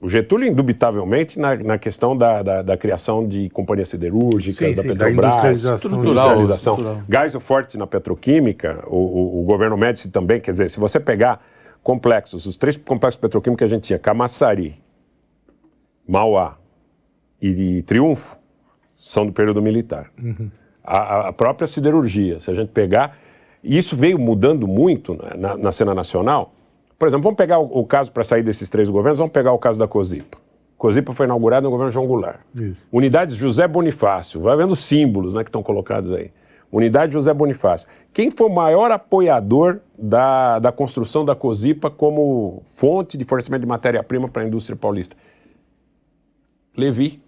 [0.00, 4.82] o Getúlio, indubitavelmente, na, na questão da, da, da, criação de companhias siderúrgicas, sim, da
[4.82, 6.04] sim, Petrobras, da industrialização.
[6.04, 7.04] industrialização.
[7.08, 11.40] Geisel forte na petroquímica, o, o, o, governo Médici também, quer dizer, se você pegar
[11.82, 14.74] complexos, os três complexos petroquímicos que a gente tinha, Camaçari,
[16.06, 16.58] Mauá
[17.42, 18.38] e, e Triunfo,
[18.96, 20.12] são do período militar.
[20.22, 20.48] Uhum.
[20.84, 23.18] A, a, própria siderurgia, se a gente pegar,
[23.64, 26.54] isso veio mudando muito na, na cena nacional,
[26.98, 29.58] por exemplo, vamos pegar o, o caso para sair desses três governos, vamos pegar o
[29.58, 30.38] caso da COSIPA.
[30.76, 32.40] COSIPA foi inaugurada no governo João Goulart.
[32.54, 32.80] Isso.
[32.92, 36.30] Unidades José Bonifácio, vai vendo símbolos né, que estão colocados aí.
[36.70, 37.88] Unidade José Bonifácio.
[38.12, 43.66] Quem foi o maior apoiador da, da construção da COSIPA como fonte de fornecimento de
[43.66, 45.16] matéria-prima para a indústria paulista?
[46.76, 47.22] Levi,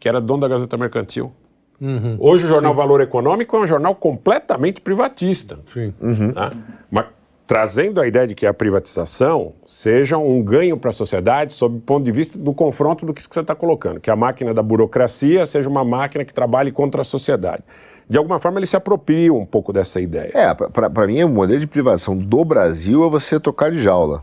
[0.00, 1.32] que era dono da Gazeta Mercantil.
[1.80, 2.16] Uhum.
[2.18, 2.76] Hoje o jornal Sim.
[2.78, 5.58] Valor Econômico é um jornal completamente privatista.
[5.64, 5.92] Sim.
[6.00, 6.32] Uhum.
[6.32, 6.52] Tá?
[6.90, 7.06] Mas
[7.46, 11.80] trazendo a ideia de que a privatização seja um ganho para a sociedade sob o
[11.80, 15.46] ponto de vista do confronto do que você está colocando, que a máquina da burocracia
[15.46, 17.62] seja uma máquina que trabalhe contra a sociedade.
[18.08, 20.30] De alguma forma, ele se apropria um pouco dessa ideia.
[20.34, 24.22] É, para mim, o modelo de privação do Brasil é você tocar de jaula.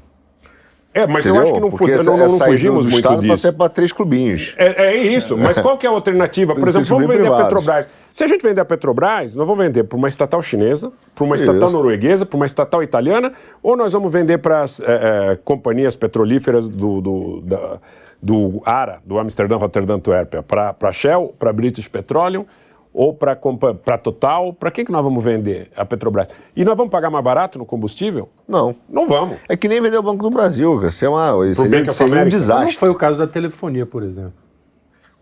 [0.94, 1.42] É, mas Entendeu?
[1.42, 3.54] eu acho que não, Porque não, não, não fugimos do muito Estado disso.
[3.54, 4.54] para três clubinhos.
[4.58, 6.54] É, é isso, mas qual que é a alternativa?
[6.54, 7.42] Por exemplo, vamos vender privados.
[7.42, 7.90] a Petrobras.
[8.12, 11.36] Se a gente vender a Petrobras, nós vamos vender para uma estatal chinesa, para uma
[11.36, 11.74] estatal isso.
[11.76, 13.34] norueguesa, para uma estatal italiana,
[13.64, 17.80] ou nós vamos vender para as é, é, companhias petrolíferas do, do, da,
[18.22, 22.46] do ARA, do Amsterdã Rotterdam Antwerpia, para a Shell, para a British Petroleum,
[22.94, 26.28] ou para a Total, para quem que nós vamos vender a Petrobras?
[26.56, 28.30] E nós vamos pagar mais barato no combustível?
[28.48, 28.76] Não.
[28.88, 29.38] Não vamos.
[29.50, 32.74] É que nem vender o Banco do Brasil, isso é, uma, seria, seria um desastre.
[32.74, 34.34] Não foi o caso da telefonia, por exemplo.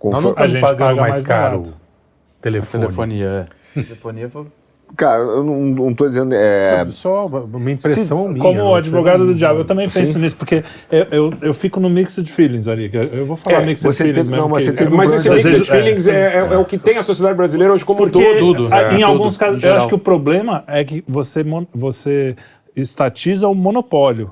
[0.04, 1.64] nós não a gente pagar mais, mais caro
[2.42, 2.88] telefonia.
[2.88, 3.62] telefonia é.
[3.82, 4.48] Telefonia foi...
[4.96, 6.34] Cara, eu não, estou dizendo.
[6.34, 6.86] É...
[6.90, 8.40] Só uma impressão Se, minha.
[8.40, 10.20] Como advogado do diabo, eu também penso Sim.
[10.20, 12.90] nisso, porque eu, eu, eu, fico no mixed feelings ali.
[13.12, 14.44] Eu vou falar é, mixed feelings teve, mesmo.
[14.44, 17.36] Não, mas, que, mas esse mixed feelings é, é, é, o que tem a sociedade
[17.36, 18.68] brasileira hoje como porque, todo.
[18.92, 22.36] em é, alguns casos, eu acho que o problema é que você, você
[22.76, 24.32] estatiza o monopólio.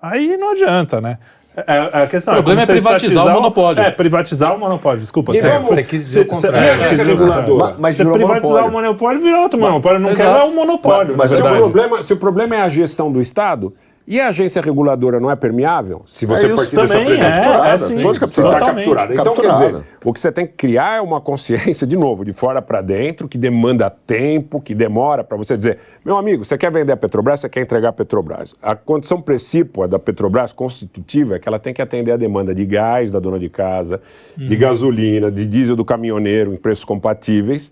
[0.00, 1.18] Aí não adianta, né?
[1.66, 3.82] É, é, a questão o problema é, é privatizar o monopólio.
[3.82, 5.34] É, privatizar o monopólio, desculpa.
[5.34, 6.94] E você quis dizer o contrário.
[6.94, 7.74] Cê, reguladora.
[7.78, 8.68] Mas, você privatizar monopólio.
[8.68, 9.98] o monopólio, vira outro monopólio.
[9.98, 13.10] Não quer um monopólio, mas, mas se, o problema, se o problema é a gestão
[13.10, 13.72] do Estado,
[14.10, 16.00] e a agência reguladora não é permeável?
[16.06, 17.24] Se você é partir dessa premissa.
[17.24, 19.12] É, é sim, você está capturado.
[19.12, 22.32] Então, quer dizer, o que você tem que criar é uma consciência, de novo, de
[22.32, 26.72] fora para dentro, que demanda tempo, que demora para você dizer, meu amigo, você quer
[26.72, 28.54] vender a Petrobras, você quer entregar a Petrobras.
[28.62, 32.64] A condição precípua da Petrobras, constitutiva, é que ela tem que atender a demanda de
[32.64, 34.00] gás da dona de casa,
[34.34, 34.60] de uhum.
[34.60, 37.70] gasolina, de diesel do caminhoneiro em preços compatíveis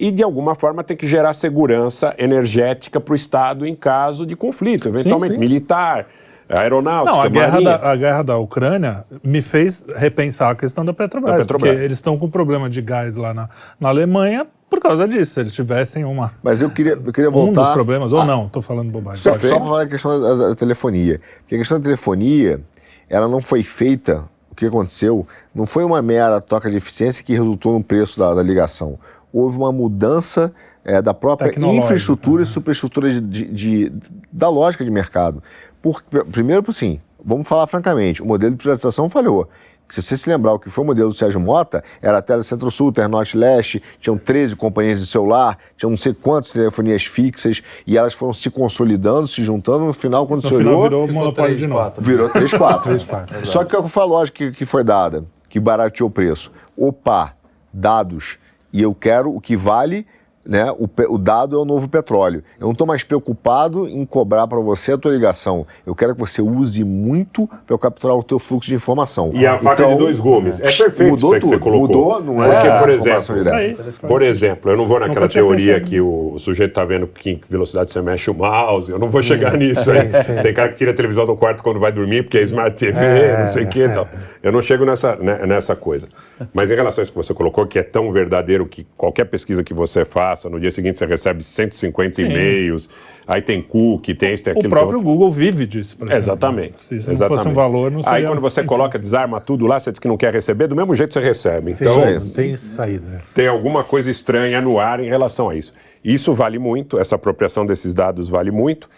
[0.00, 4.34] e, de alguma forma, tem que gerar segurança energética para o Estado em caso de
[4.34, 5.38] conflito, eventualmente sim, sim.
[5.38, 6.06] militar,
[6.48, 10.94] aeronáutica, Não, a guerra, da, a guerra da Ucrânia me fez repensar a questão da
[10.94, 11.70] Petrobras, da Petrobras.
[11.70, 15.40] porque eles estão com problema de gás lá na, na Alemanha por causa disso, se
[15.40, 16.32] eles tivessem uma...
[16.42, 17.60] Mas eu queria, eu queria voltar...
[17.60, 19.20] Um dos problemas, ou não, estou falando bobagem.
[19.20, 22.60] Só, só para falar a questão da, da telefonia, porque a questão da telefonia,
[23.08, 27.32] ela não foi feita, o que aconteceu, não foi uma mera toca de eficiência que
[27.32, 28.96] resultou no preço da, da ligação
[29.32, 30.52] houve uma mudança
[30.84, 33.92] é, da própria infraestrutura e superestrutura de, de, de,
[34.32, 35.42] da lógica de mercado.
[35.82, 39.48] Por, primeiro, sim, vamos falar francamente, o modelo de privatização falhou.
[39.90, 42.44] Se você se lembrar o que foi o modelo do Sérgio Mota, era a Tele
[42.44, 48.14] Centro-Sul, Ternorte-Leste, tinham 13 companhias de celular, tinham não sei quantas telefonias fixas, e elas
[48.14, 51.06] foram se consolidando, se juntando, no final, quando no se final olhou...
[51.06, 51.92] virou monopólio de novo.
[51.98, 52.82] Virou 3, 4.
[52.84, 56.12] 3, 4 Só que qual foi a lógica que, que foi dada, que barateou o
[56.12, 56.52] preço?
[56.76, 57.34] Opa,
[57.72, 58.38] dados
[58.72, 60.06] e eu quero o que vale
[60.44, 62.42] né, o, o, dado é o novo petróleo.
[62.58, 65.66] Eu não estou mais preocupado em cobrar para você a tua ligação.
[65.86, 69.30] Eu quero que você use muito para eu capturar o teu fluxo de informação.
[69.34, 70.58] E a então, faca de dois gumes.
[70.58, 71.40] É perfeito mudou isso tudo.
[71.40, 71.88] que você colocou.
[71.88, 72.54] Mudou, não é?
[72.54, 73.76] Porque, por exemplo, aí,
[74.08, 78.00] por exemplo, eu não vou naquela teoria que o sujeito está vendo que velocidade você
[78.00, 78.90] mexe o mouse.
[78.90, 80.08] Eu não vou chegar nisso aí.
[80.42, 82.98] Tem cara que tira a televisão do quarto quando vai dormir porque é Smart TV,
[82.98, 83.82] é, não sei o é, quê.
[83.82, 84.06] É.
[84.42, 86.08] Eu não chego nessa, né, nessa coisa.
[86.52, 89.62] Mas em relação a isso que você colocou, que é tão verdadeiro que qualquer pesquisa
[89.62, 90.04] que você
[90.50, 92.88] no dia seguinte você recebe 150 e-mails,
[93.26, 94.68] aí tem cookie, tem isso, tem aquilo.
[94.68, 96.22] O próprio Google vive disso, por exemplo.
[96.22, 96.80] Exatamente.
[96.80, 97.30] Se isso exatamente.
[97.30, 98.18] não fosse um valor, não seria...
[98.18, 100.94] Aí quando você coloca, desarma tudo lá, você diz que não quer receber, do mesmo
[100.94, 101.72] jeito você recebe.
[101.72, 103.22] Então, Sim, tem saída.
[103.34, 105.72] Tem alguma coisa estranha no ar em relação a isso.
[106.04, 108.88] Isso vale muito, essa apropriação desses dados vale muito.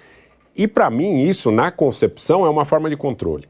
[0.57, 3.49] E para mim, isso, na concepção, é uma forma de controle.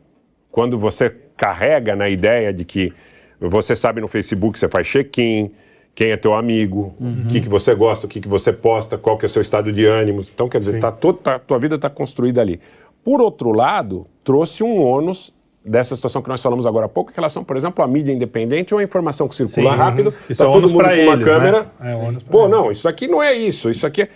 [0.51, 2.93] Quando você carrega na ideia de que
[3.41, 5.51] você sabe no Facebook, você faz check-in,
[5.95, 7.27] quem é teu amigo, o uhum.
[7.29, 9.73] que, que você gosta, o que, que você posta, qual que é o seu estado
[9.73, 10.23] de ânimo.
[10.35, 12.61] Então, quer dizer, tá, toda, tá, tua vida está construída ali.
[13.05, 15.33] Por outro lado, trouxe um ônus
[15.65, 18.75] dessa situação que nós falamos agora há pouco, em relação, por exemplo, à mídia independente
[18.75, 20.15] ou a informação que circula Sim, rápido, uhum.
[20.29, 21.25] isso tá é todo mundo com eles, uma né?
[21.25, 21.73] câmera.
[21.79, 21.93] Né?
[21.93, 24.09] É Pô, não, isso aqui não é isso, isso aqui é...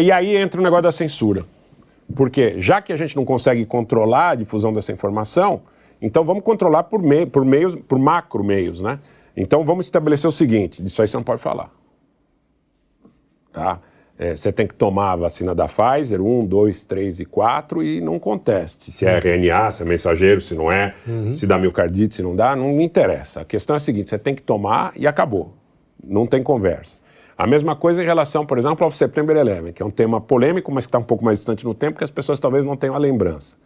[0.00, 1.44] E aí entra o negócio da censura.
[2.14, 5.62] Porque já que a gente não consegue controlar a difusão dessa informação,
[6.02, 8.98] então vamos controlar por, meio, por meios, por macro meios, né?
[9.36, 11.70] Então vamos estabelecer o seguinte: disso aí você não pode falar.
[13.52, 13.80] Tá?
[14.16, 18.00] É, você tem que tomar a vacina da Pfizer, 1, 2, 3 e 4, e
[18.00, 18.92] não conteste.
[18.92, 21.32] Se é RNA, se é mensageiro, se não é, uhum.
[21.32, 23.40] se dá miocardite, se não dá, não me interessa.
[23.40, 25.52] A questão é a seguinte: você tem que tomar e acabou.
[26.02, 26.98] Não tem conversa.
[27.36, 30.70] A mesma coisa em relação, por exemplo, ao September 11, que é um tema polêmico,
[30.70, 32.94] mas que está um pouco mais distante no tempo, que as pessoas talvez não tenham
[32.94, 33.56] a lembrança.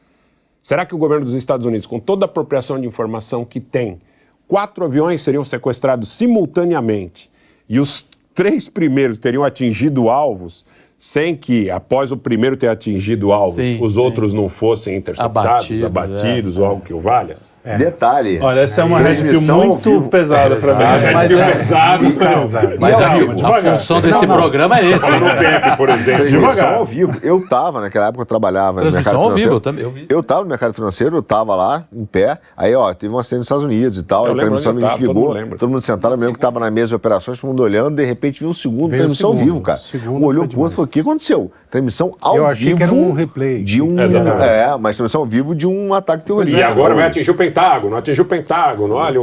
[0.62, 4.00] Será que o governo dos Estados Unidos, com toda a apropriação de informação que tem,
[4.48, 7.30] quatro aviões seriam sequestrados simultaneamente
[7.68, 10.64] e os três primeiros teriam atingido alvos
[10.96, 14.00] sem que, após o primeiro ter atingido alvos, sim, os sim.
[14.00, 17.36] outros não fossem interceptados, abatidos, abatidos é, ou algo que o valha?
[17.64, 17.76] É.
[17.76, 18.38] Detalhe.
[18.40, 20.84] Olha, essa é uma Red Pill muito pesada para mim.
[20.84, 22.76] Red Pill pesada.
[22.80, 25.10] Mas a, função desse programa é esse.
[25.10, 26.26] no PEP, por exemplo.
[26.26, 27.18] Transmissão ao vivo.
[27.22, 29.20] Eu estava, naquela época eu trabalhava no mercado financeiro.
[29.20, 29.84] ao vivo, eu também.
[29.84, 30.06] Eu, vi.
[30.08, 32.38] eu tava no mercado financeiro, eu estava lá, em pé.
[32.56, 34.26] Aí, ó, teve um acidente nos Estados Unidos e tal.
[34.26, 34.98] Eu a transmissão me ligou.
[34.98, 37.96] Todo mundo, todo mundo sentado, mesmo que estava na mesa de operações, todo mundo olhando.
[37.96, 39.78] De repente, viu um segundo, transmissão ao vivo, cara.
[40.06, 41.50] Um olhou pro outro e falou: o que aconteceu?
[41.70, 42.44] Transmissão ao vivo.
[42.44, 43.62] Eu achei que era um replay.
[43.62, 43.98] De um.
[44.00, 46.56] É, mas transmissão ao vivo de um ataque terrorista.
[46.56, 49.18] E agora vai atingir o Pentágono, atingir o Pentágono, olha,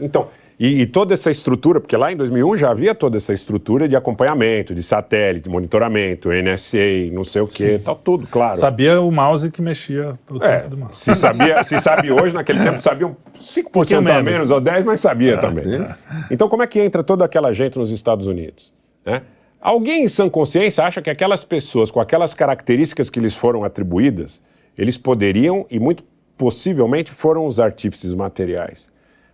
[0.00, 0.28] então...
[0.58, 3.94] E, e, toda essa estrutura, porque lá em 2001 já havia toda essa estrutura de
[3.94, 8.56] acompanhamento, de satélite, monitoramento, NSA, não sei o quê, tal, tudo, claro.
[8.56, 10.98] Sabia o mouse que mexia o é, tempo do mouse.
[10.98, 14.98] Se, sabia, se sabe hoje, naquele tempo sabiam 5% um a menos ou 10%, mas
[14.98, 15.74] sabia é, também.
[15.74, 15.94] É.
[16.30, 18.72] Então como é que entra toda aquela gente nos Estados Unidos?
[19.04, 19.20] Né?
[19.60, 24.40] Alguém em sã consciência acha que aquelas pessoas com aquelas características que lhes foram atribuídas,
[24.78, 26.02] eles poderiam e muito
[26.36, 28.92] possivelmente foram os artífices materiais.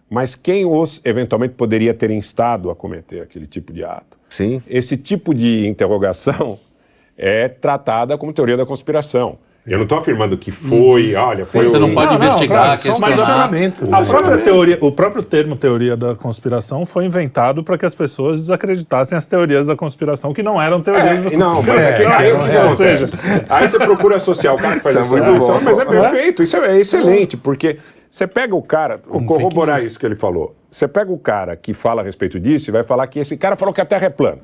[0.09, 4.19] Mas quem os eventualmente poderia ter instado a cometer aquele tipo de ato?
[4.29, 4.63] Sim.
[4.69, 6.59] Esse tipo de interrogação
[7.17, 9.39] é tratada como teoria da conspiração.
[9.65, 11.21] Eu não estou afirmando que foi, hum.
[11.21, 13.89] olha, foi Você não pode não, investigar, não, claro, mas questionamento.
[13.93, 17.95] A, a própria teoria, o próprio termo teoria da conspiração foi inventado para que as
[17.95, 21.91] pessoas desacreditassem as teorias da conspiração que não eram teorias é, da não, conspiração.
[21.91, 23.07] Mas, é, aí, é, é, ou seja,
[23.49, 26.57] aí você procura associar o cara que faz isso essa é mas é perfeito, isso
[26.57, 27.79] é excelente, porque
[28.11, 30.57] você pega o cara, vou corroborar isso que ele falou.
[30.69, 33.55] Você pega o cara que fala a respeito disso e vai falar que esse cara
[33.55, 34.41] falou que a Terra é plana.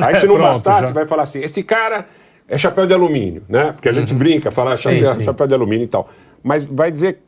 [0.00, 0.86] Aí, se não Pronto, bastar, já.
[0.86, 2.06] você vai falar assim: esse cara
[2.48, 3.72] é chapéu de alumínio, né?
[3.72, 4.18] Porque a gente uhum.
[4.18, 5.24] brinca, fala chapéu, sim, sim.
[5.24, 6.08] chapéu de alumínio e tal.
[6.42, 7.20] Mas vai dizer,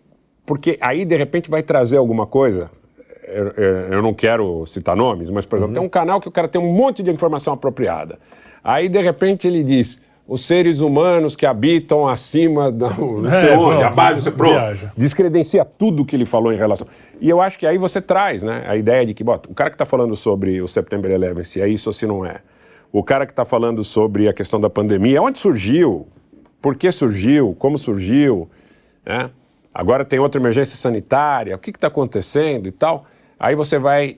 [0.45, 2.71] porque aí de repente vai trazer alguma coisa.
[3.27, 3.49] Eu,
[3.93, 5.81] eu não quero citar nomes, mas, por exemplo, uhum.
[5.81, 8.19] tem um canal que o cara tem um monte de informação apropriada.
[8.63, 13.57] Aí, de repente, ele diz: os seres humanos que habitam acima da não sei é,
[13.57, 14.53] onde, abaixo, você pronto.
[14.53, 14.93] Viaja.
[14.97, 16.87] Descredencia tudo que ele falou em relação.
[17.21, 19.71] E eu acho que aí você traz, né, a ideia de que, bota, o cara
[19.71, 22.37] que está falando sobre o September 11, se é isso ou se não é
[22.93, 26.07] o cara que está falando sobre a questão da pandemia, onde surgiu,
[26.61, 28.49] por que surgiu, como surgiu,
[29.05, 29.31] né?
[29.73, 33.05] agora tem outra emergência sanitária, o que está acontecendo e tal.
[33.39, 34.17] Aí você vai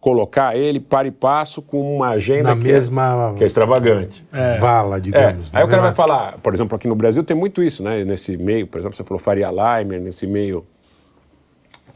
[0.00, 4.26] colocar ele para e passo com uma agenda que, é- mesma, é, que é extravagante.
[4.32, 4.56] É.
[4.58, 5.50] Vala, digamos.
[5.52, 5.58] É.
[5.58, 8.04] Aí o cara vai falar, por exemplo, aqui no Brasil tem muito isso, né?
[8.04, 10.64] Nesse meio, por exemplo, você falou Faria Limer, nesse meio.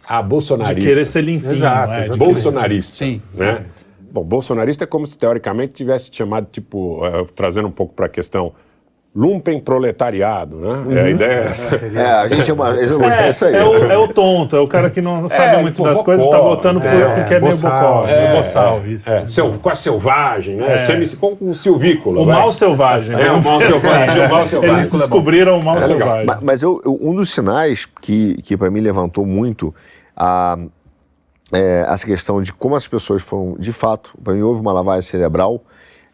[0.07, 0.81] Ah, bolsonarista.
[0.81, 1.53] De querer ser limpinho.
[1.53, 2.97] Exato, é, bolsonarista.
[2.97, 3.23] Sim.
[3.35, 3.65] Né?
[4.13, 8.09] Bom, bolsonarista é como se teoricamente tivesse chamado, tipo, uh, trazendo um pouco para a
[8.11, 8.53] questão
[9.15, 10.69] lumpen proletariado, né?
[10.69, 10.97] Uhum.
[10.97, 11.87] É, a ideia é essa.
[11.87, 13.55] É, a gente é, uma, é, é, isso aí.
[13.55, 15.99] É o, é o tonto, é o cara que não sabe é, muito tipo, das
[15.99, 19.11] bocó, coisas, está votando por, é, porque é meio bocó, é, boçal, isso.
[19.11, 20.75] É, seu, quase selvagem, né?
[20.75, 20.77] É.
[20.77, 22.21] Semi, com o silvícola.
[22.21, 22.39] O vai.
[22.39, 23.17] mal selvagem.
[23.19, 24.77] É, o mal selvagem, o mal selvagem.
[24.77, 26.27] Eles descobriram o mal selvagem.
[26.27, 29.75] Mas, mas eu, eu, um dos sinais que, que para mim levantou muito
[30.15, 30.59] a
[31.53, 35.03] é, essa questão de como as pessoas foram, de fato, para mim houve uma lavagem
[35.03, 35.63] cerebral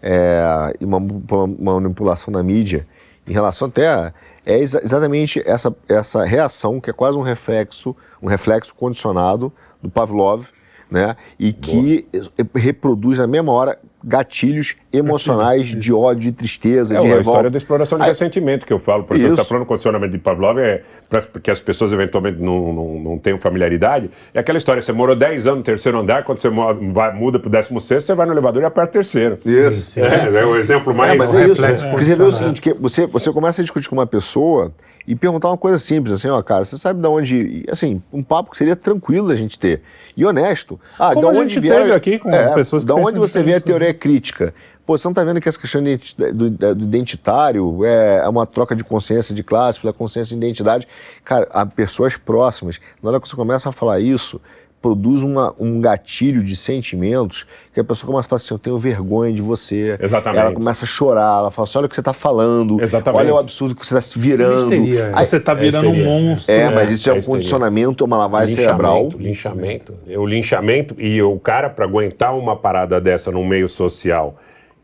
[0.03, 2.87] é, e uma, uma, manipulação da mídia
[3.27, 4.13] em relação até a,
[4.45, 9.91] é exa exatamente essa, essa reação que é quase um reflexo, um reflexo condicionado do
[9.91, 10.49] Pavlov,
[10.91, 11.15] né?
[11.39, 11.63] E Boa.
[11.63, 12.09] que
[12.55, 17.19] reproduz na mesma hora gatilhos emocionais de ódio, de tristeza, é, de revolta.
[17.19, 19.05] a história da exploração de Aí, ressentimento que eu falo.
[19.05, 22.41] Por exemplo, você está falando do condicionamento de Pavlov, é para que as pessoas eventualmente
[22.41, 24.11] não, não, não tenham familiaridade.
[24.33, 27.49] É aquela história, você morou 10 anos no terceiro andar, quando você vai, muda para
[27.49, 29.39] o 16 você vai no elevador e aperta o terceiro.
[29.45, 29.99] Isso.
[29.99, 31.13] É, é, o exemplo mais...
[31.13, 31.89] É, mas é isso.
[31.91, 34.73] Porque você vê o seguinte, que você, você começa a discutir com uma pessoa
[35.09, 37.65] e perguntar uma coisa simples, assim, ó, cara, você sabe de onde.
[37.71, 39.81] Assim, um papo que seria tranquilo da gente ter.
[40.15, 40.79] E honesto.
[40.99, 43.19] Ah, Como de onde a gente vier, teve aqui com é, pessoas que Da onde
[43.19, 44.53] você vê a teoria crítica?
[44.85, 48.77] Pô, você não tá vendo que essa questão do, do identitário é, é uma troca
[48.77, 50.87] de consciência de classe, pela consciência de identidade.
[51.25, 54.39] Cara, a pessoas próximas, na hora que você começa a falar isso,
[54.81, 58.79] produz uma, um gatilho de sentimentos que a pessoa começa a falar assim, eu tenho
[58.79, 59.99] vergonha de você.
[60.01, 60.41] Exatamente.
[60.41, 63.21] Ela começa a chorar, ela fala assim, olha o que você está falando, Exatamente.
[63.21, 64.71] olha o absurdo que você está se virando.
[64.71, 66.55] Misteria, Aí, você está virando um monstro.
[66.55, 69.09] É, mas isso é, é um condicionamento, é uma lavagem cerebral.
[69.19, 69.95] Linchamento.
[70.17, 74.37] O linchamento e o cara, para aguentar uma parada dessa no meio social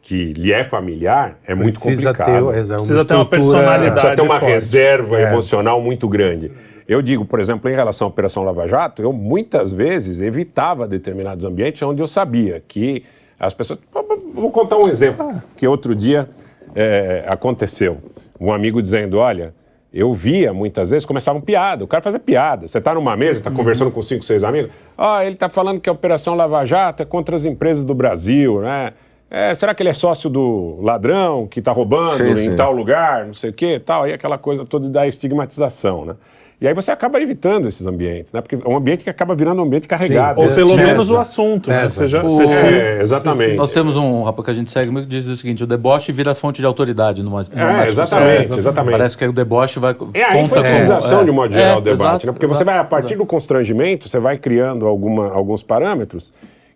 [0.03, 2.53] que lhe é familiar, é muito precisa complicado.
[2.53, 4.53] Ter, precisa ter uma personalidade Precisa ter uma forte.
[4.53, 5.23] reserva é.
[5.31, 6.53] emocional muito grande.
[6.87, 11.45] Eu digo, por exemplo, em relação à Operação Lava Jato, eu muitas vezes evitava determinados
[11.45, 13.05] ambientes onde eu sabia que
[13.41, 13.79] as pessoas.
[14.35, 16.29] Vou contar um exemplo que outro dia
[16.75, 17.99] é, aconteceu.
[18.39, 19.55] Um amigo dizendo: Olha,
[19.93, 22.67] eu via muitas vezes, começavam piada, o cara fazia piada.
[22.69, 25.89] Você está numa mesa, está conversando com cinco, seis amigos, ah, ele está falando que
[25.89, 28.93] a Operação Lava Jato é contra as empresas do Brasil, né?
[29.31, 32.57] É, será que ele é sócio do ladrão que está roubando sim, em sim.
[32.57, 34.03] tal lugar, não sei o quê, tal?
[34.03, 36.15] Aí aquela coisa toda da estigmatização, né?
[36.61, 38.41] E aí você acaba evitando esses ambientes, né?
[38.41, 40.41] Porque é um ambiente que acaba virando um ambiente carregado.
[40.41, 41.89] Sim, ou pelo menos o assunto, né?
[41.89, 42.43] Você já, o...
[42.43, 43.57] é, exatamente.
[43.57, 46.13] Nós temos um rapaz que a gente segue muito que diz o seguinte: o deboche
[46.13, 48.93] vira fonte de autoridade numa, numa é, exatamente, exatamente.
[48.93, 49.97] Parece que o deboche vai.
[50.15, 52.33] É a infantilização é, de modo geral é, do debate, exato, né?
[52.33, 53.25] Porque exato, você vai, a partir exato.
[53.25, 56.33] do constrangimento, você vai criando alguma, alguns parâmetros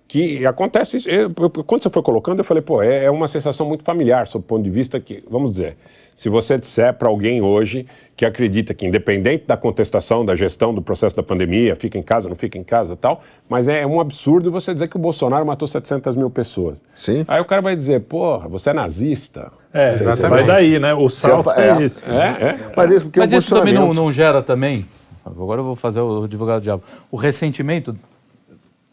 [0.09, 1.09] que acontece isso.
[1.09, 1.31] Eu,
[1.65, 4.47] quando você foi colocando, eu falei, pô, é, é, uma sensação muito familiar, sob o
[4.47, 5.77] ponto de vista que, vamos dizer,
[6.19, 10.83] se você disser para alguém hoje que acredita que, independente da contestação, da gestão do
[10.83, 14.51] processo da pandemia, fica em casa, não fica em casa tal, mas é um absurdo
[14.51, 16.83] você dizer que o Bolsonaro matou 700 mil pessoas.
[16.93, 17.25] Sim.
[17.29, 19.53] Aí o cara vai dizer, porra, você é nazista.
[19.73, 20.29] É, exatamente.
[20.29, 20.93] vai daí, né?
[20.93, 22.11] O salto é, é isso.
[22.11, 22.55] É, é.
[22.77, 24.89] Mas isso, mas isso também não, não gera também,
[25.25, 27.97] agora eu vou fazer o advogado diabo, o ressentimento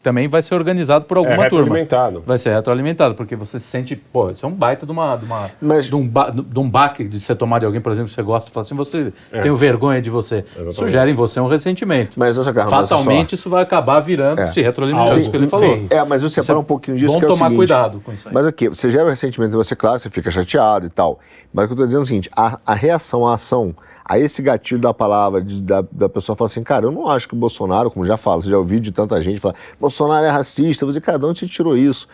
[0.06, 1.76] também vai ser organizado por alguma é turma.
[2.24, 5.24] Vai ser retroalimentado, porque você se sente, pô, isso é um baita de uma, de,
[5.24, 5.86] uma, Mas...
[5.86, 8.22] de, um, ba, de um baque de ser tomado de alguém, por exemplo, que você
[8.22, 9.40] gosta, e fala assim, você é.
[9.40, 10.44] tem vergonha de você.
[10.50, 10.70] Exatamente.
[10.74, 12.20] Isso gera em você um ressentimento.
[12.20, 14.46] Mas, Carlos, Fatalmente isso vai acabar virando, é.
[14.46, 15.74] se retroalimentando, isso que ele falou.
[15.74, 15.88] Sim.
[15.90, 18.12] É, mas eu separo um pouquinho disso, Bom que é o tomar seguinte, cuidado com
[18.12, 18.34] isso aí.
[18.34, 18.68] Mas o quê?
[18.68, 21.18] Você gera um ressentimento em você, claro, você fica chateado e tal.
[21.52, 23.74] Mas o que eu estou dizendo é o seguinte, a, a reação, a ação
[24.08, 27.26] Aí esse gatilho da palavra, de, da, da pessoa fala assim, cara, eu não acho
[27.26, 30.30] que o Bolsonaro, como já falo, você já ouviu de tanta gente falar, Bolsonaro é
[30.30, 32.06] racista, você, cada onde você tirou isso?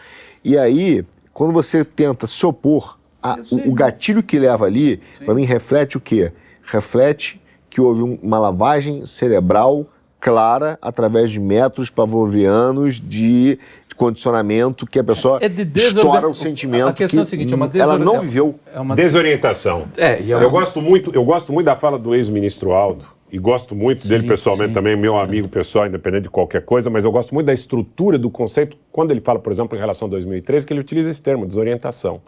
[0.42, 5.34] E aí, quando você tenta se opor, a, o, o, gatilho que leva ali, para
[5.34, 6.32] mim, reflete o quê?
[6.62, 9.86] Reflete que houve uma lavagem cerebral
[10.18, 13.58] clara através de métodos pavlovianos de
[13.94, 17.52] condicionamento que a pessoa é de estoura o sentimento a questão que é a seguinte,
[17.52, 18.58] é uma ela não viveu.
[18.72, 19.86] É uma desorientação.
[19.96, 20.42] É, é uma...
[20.42, 24.08] eu, gosto muito, eu gosto muito da fala do ex-ministro Aldo, e gosto muito sim,
[24.08, 24.74] dele pessoalmente sim.
[24.74, 28.30] também, meu amigo pessoal, independente de qualquer coisa, mas eu gosto muito da estrutura do
[28.30, 31.46] conceito, quando ele fala, por exemplo, em relação a 2013, que ele utiliza esse termo,
[31.46, 32.20] desorientação.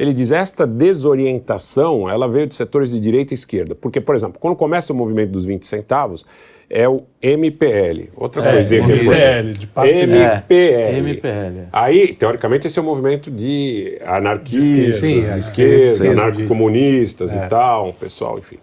[0.00, 3.74] Ele diz, esta desorientação, ela veio de setores de direita e esquerda.
[3.74, 6.24] Porque, por exemplo, quando começa o movimento dos 20 centavos,
[6.70, 8.08] é o MPL.
[8.16, 10.54] Outra é, coisa MPL, de passe MPL.
[10.54, 11.68] É, MPL.
[11.70, 17.44] Aí, teoricamente, esse é um movimento de anarquistas, de esquerda, esquerda anarcocomunistas é.
[17.44, 18.56] e tal, um pessoal, enfim.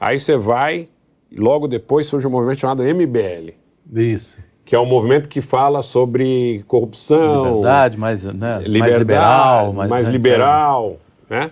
[0.00, 0.88] Aí você vai,
[1.30, 3.52] e logo depois surge um movimento chamado MBL.
[3.94, 4.42] Isso.
[4.64, 7.56] Que é um movimento que fala sobre corrupção.
[7.56, 9.72] Liberdade, mais, né, liberdade, mais liberal.
[9.72, 10.96] Mais, mais liberal,
[11.28, 11.50] né?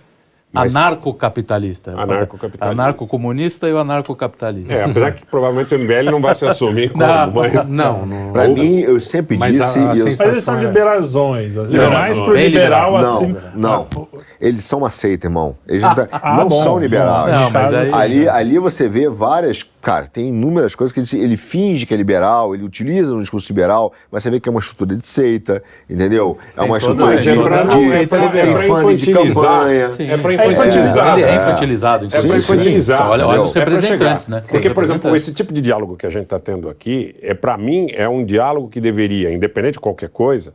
[0.53, 0.75] Mas...
[0.75, 1.91] Anarcocapitalista.
[1.91, 2.65] Anarcocapitalista.
[2.65, 4.73] Anarcocomunista e o anarcocapitalista.
[4.73, 7.67] É, apesar que provavelmente o MBL não vai se assumir como, não, mas...
[7.71, 8.33] Não, não.
[8.33, 9.79] Pra mim, eu sempre mas disse...
[9.79, 13.35] A, a mas eles são liberalzões, assim, é mais pro liberal, liberal assim...
[13.55, 14.07] Não, não.
[14.41, 15.55] Eles são uma seita, irmão.
[15.67, 17.39] Eles ah, não, ah, não bom, são liberais.
[17.39, 18.27] Não, aí...
[18.27, 19.70] ali, ali você vê várias...
[19.81, 23.51] Cara, tem inúmeras coisas que ele, ele finge que é liberal, ele utiliza no discurso
[23.51, 26.37] liberal, mas você vê que é uma estrutura de seita, entendeu?
[26.55, 27.23] É uma estrutura de...
[27.25, 29.91] Tem fã de campanha.
[29.99, 31.19] É pra é infantilizado.
[31.19, 32.05] Ele é infantilizado.
[32.05, 32.19] Então.
[32.19, 33.09] É para infantilizar.
[33.09, 34.41] Olha, olha os representantes, né?
[34.49, 37.57] Porque, por exemplo, esse tipo de diálogo que a gente está tendo aqui, é para
[37.57, 40.53] mim, é um diálogo que deveria, independente de qualquer coisa,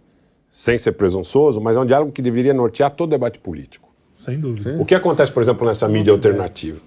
[0.50, 3.88] sem ser presunçoso, mas é um diálogo que deveria nortear todo debate político.
[4.12, 4.76] Sem dúvida.
[4.80, 6.80] O que acontece, por exemplo, nessa mídia alternativa?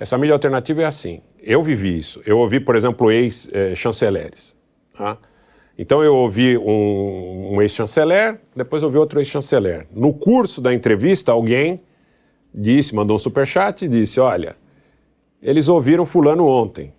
[0.00, 1.20] Essa mídia alternativa é assim.
[1.42, 2.20] Eu vivi isso.
[2.26, 4.56] Eu ouvi, por exemplo, ex-chanceleres.
[4.94, 5.18] Tá?
[5.78, 9.86] Então eu ouvi um, um ex-chanceler, depois ouvi outro ex-chanceler.
[9.92, 11.80] No curso da entrevista, alguém
[12.52, 14.56] disse, mandou um superchat e disse: Olha,
[15.40, 16.92] eles ouviram Fulano ontem.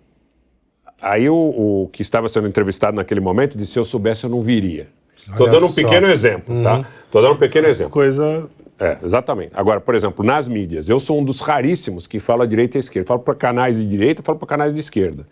[1.00, 4.40] Aí o, o, que estava sendo entrevistado naquele momento disse: Se eu soubesse, eu não
[4.40, 4.88] viria.
[5.16, 6.80] Estou dando um pequeno exemplo, tá?
[7.04, 7.28] Estou uhum.
[7.28, 7.92] dando um pequeno exemplo.
[7.92, 8.48] Coisa.
[8.80, 9.52] É, exatamente.
[9.54, 13.06] Agora, por exemplo, nas mídias, eu sou um dos raríssimos que fala direita e esquerda.
[13.06, 15.26] Falo para canais de direita, falo para canais de esquerda.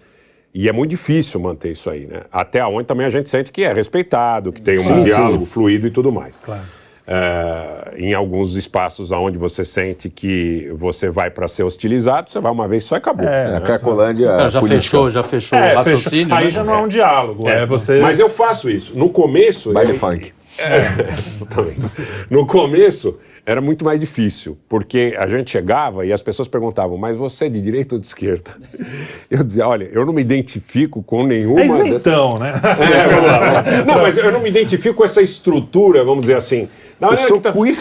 [0.54, 2.22] E é muito difícil manter isso aí, né?
[2.30, 5.46] Até onde também a gente sente que é respeitado, que tem um sim, diálogo sim.
[5.46, 6.38] fluido e tudo mais.
[6.38, 6.62] Claro.
[7.06, 12.52] Uh, em alguns espaços onde você sente que você vai para ser hostilizado, você vai
[12.52, 13.26] uma vez só e acabou.
[13.26, 13.56] É, né?
[13.56, 14.50] a Cracolândia.
[14.50, 16.34] já fechou, já fechou é, o raciocínio.
[16.34, 16.50] Aí né?
[16.50, 17.48] já não é um diálogo.
[17.48, 18.00] É, é, você...
[18.02, 18.98] Mas eu faço isso.
[18.98, 19.72] No começo.
[19.72, 19.96] Baile eu...
[19.96, 20.32] funk.
[20.58, 21.80] É, exatamente.
[22.30, 23.18] No começo,
[23.48, 27.48] era muito mais difícil, porque a gente chegava e as pessoas perguntavam, mas você é
[27.48, 28.50] de direita ou de esquerda?
[29.30, 31.62] Eu dizia, olha, eu não me identifico com nenhuma.
[31.62, 32.62] É isentão, dessas...
[32.62, 32.76] né?
[32.78, 33.84] É, vamos lá, vamos lá.
[33.86, 36.68] Não, mas eu não me identifico com essa estrutura, vamos dizer assim.
[37.00, 37.52] eu sou tá...
[37.52, 37.78] queer.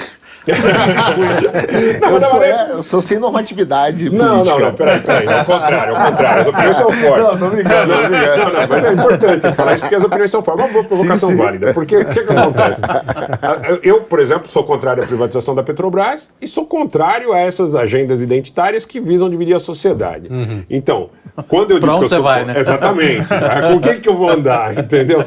[2.02, 4.10] não, eu, sou, é, eu sou sem normatividade.
[4.10, 4.60] Não, política.
[4.60, 5.28] não, não, peraí, peraí.
[5.28, 6.42] Ao contrário, ao contrário.
[6.42, 7.24] As opiniões são fortes.
[7.24, 8.38] Não, não brincando, não, brincando.
[8.38, 10.66] Não, não, mas é importante falar isso porque as opiniões são fortes.
[10.66, 11.42] Uma boa provocação sim, sim.
[11.42, 11.74] válida.
[11.74, 12.82] Porque o que, que acontece?
[13.84, 18.22] Eu, por exemplo, sou contrário à privatização da Petrobras e sou contrário a essas agendas
[18.22, 20.28] identitárias que visam dividir a sociedade.
[20.30, 20.64] Uhum.
[20.70, 21.10] Então,
[21.48, 22.24] quando eu digo que eu sou.
[22.24, 22.60] Vai, né?
[22.60, 23.28] Exatamente.
[23.28, 25.24] Com quem que eu vou andar, entendeu?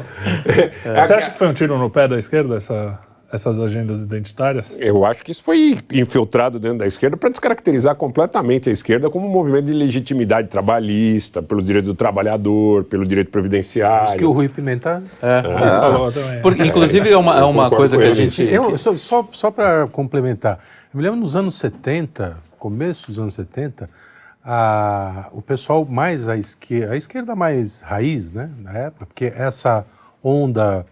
[0.85, 1.01] É.
[1.01, 2.99] Você acha que foi um tiro no pé da esquerda essa
[3.31, 4.77] essas agendas identitárias?
[4.79, 9.27] Eu acho que isso foi infiltrado dentro da esquerda para descaracterizar completamente a esquerda como
[9.27, 14.09] um movimento de legitimidade trabalhista, pelos direitos do trabalhador, pelo direito previdenciário.
[14.09, 15.39] Isso que o Rui Pimenta é.
[15.39, 15.69] é.
[15.69, 16.41] falou também.
[16.41, 18.43] Porque, inclusive, é uma, é uma coisa que a gente.
[18.43, 20.59] Eu, só só, só para complementar,
[20.93, 23.89] eu me lembro nos anos 70, começo dos anos 70,
[24.43, 29.85] a, o pessoal mais à esquerda, a esquerda mais raiz, né, na época, porque essa
[30.23, 30.85] onda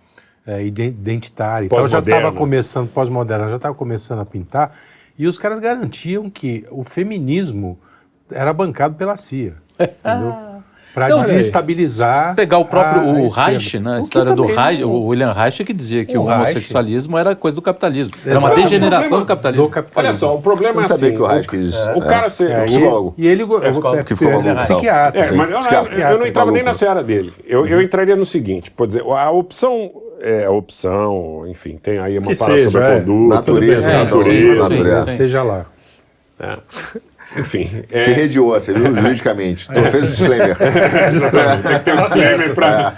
[0.50, 1.68] é, identitária.
[1.68, 4.76] Então já estava começando, pós-moderna, já estava começando a pintar.
[5.18, 7.78] E os caras garantiam que o feminismo
[8.32, 9.56] era bancado pela CIA.
[9.80, 10.50] entendeu?
[10.91, 12.34] Para desestabilizar.
[12.36, 13.97] Pegar o próprio a, o Reich, né?
[13.97, 17.56] A história do Reich, o William Reich que dizia que o, o homossexualismo era coisa
[17.56, 18.14] do capitalismo.
[18.26, 19.68] Era uma degeneração do capitalismo.
[19.68, 20.10] do capitalismo.
[20.10, 21.12] Olha só, o problema é assim.
[21.12, 21.47] Que o Reich
[21.93, 22.50] o, o cara ser.
[22.50, 23.14] É, psicólogo.
[23.18, 23.43] E ele.
[23.43, 24.64] É, que ficou maluco.
[24.64, 25.22] Psiquiatra.
[25.22, 25.50] É, mas
[26.12, 27.34] eu não entrava nem na seara dele.
[27.45, 32.70] Eu entraria no seguinte: pode dizer, a opção é opção, enfim, tem aí uma palavra
[32.70, 33.36] sobre a conduta.
[33.36, 35.06] Natureza, natureza, natureza.
[35.14, 35.66] Seja lá.
[36.40, 36.58] É.
[37.38, 37.84] Enfim.
[37.92, 38.00] É...
[38.00, 39.68] Se rediou, você viu juridicamente.
[39.68, 39.92] Tu é.
[39.92, 40.58] fez o disclaimer.
[41.12, 41.62] disclaimer.
[41.62, 42.94] Tem que ter um disclaimer para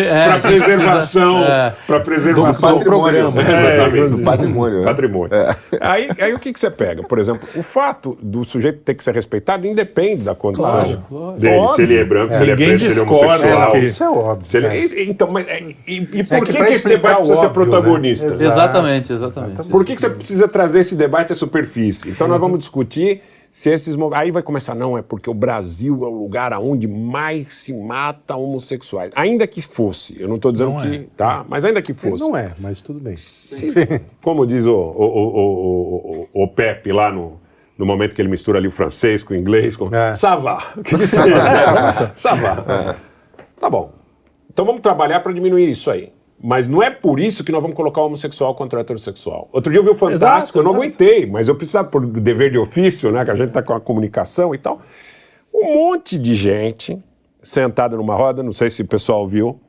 [0.00, 0.38] é.
[0.38, 1.44] preservação.
[1.44, 1.74] É.
[1.86, 3.34] Para preservação do patrimônio.
[3.40, 4.78] É, do patrimônio.
[4.80, 4.84] Né?
[4.84, 5.34] patrimônio.
[5.34, 5.56] É.
[5.80, 7.02] Aí, aí o que, que você pega?
[7.02, 11.38] Por exemplo, o fato do sujeito ter que ser respeitado independe da condição claro, claro.
[11.38, 11.56] dele.
[11.56, 11.76] Óbvio.
[11.76, 13.76] Se ele é branco, se ele é preto, se ele é homossexual.
[13.82, 14.46] Isso é óbvio.
[14.46, 15.46] Se ele, então, mas,
[15.86, 17.52] e, e por que, que, esse debate precisa ser né?
[17.52, 18.26] protagonista?
[18.26, 19.62] Exatamente, exatamente.
[19.68, 22.10] Por que, que você precisa trazer esse debate à superfície?
[22.10, 22.71] Então nós vamos discutir
[23.52, 27.52] se esses aí vai começar não é porque o Brasil é o lugar aonde mais
[27.52, 29.12] se mata homossexuais.
[29.14, 31.04] Ainda que fosse eu não estou dizendo não que é.
[31.14, 32.24] tá mas ainda que fosse.
[32.24, 33.14] Não é mas tudo bem.
[33.14, 33.70] Se,
[34.22, 37.38] como diz o, o, o, o, Pepe lá no,
[37.76, 40.14] no momento que ele mistura ali o francês com o inglês com é.
[40.14, 42.96] savá que que seja savá
[43.60, 43.92] tá bom.
[44.50, 46.10] Então vamos trabalhar para diminuir isso aí
[46.42, 49.48] mas não é por isso que nós vamos colocar o homossexual contra o heterossexual.
[49.52, 52.50] Outro dia eu vi o Fantástico, Exato, eu não aguentei, mas eu precisava, por dever
[52.50, 54.80] de ofício, né, que a gente está com a comunicação e tal,
[55.54, 56.98] um monte de gente
[57.40, 59.60] sentada numa roda, não sei se o pessoal viu,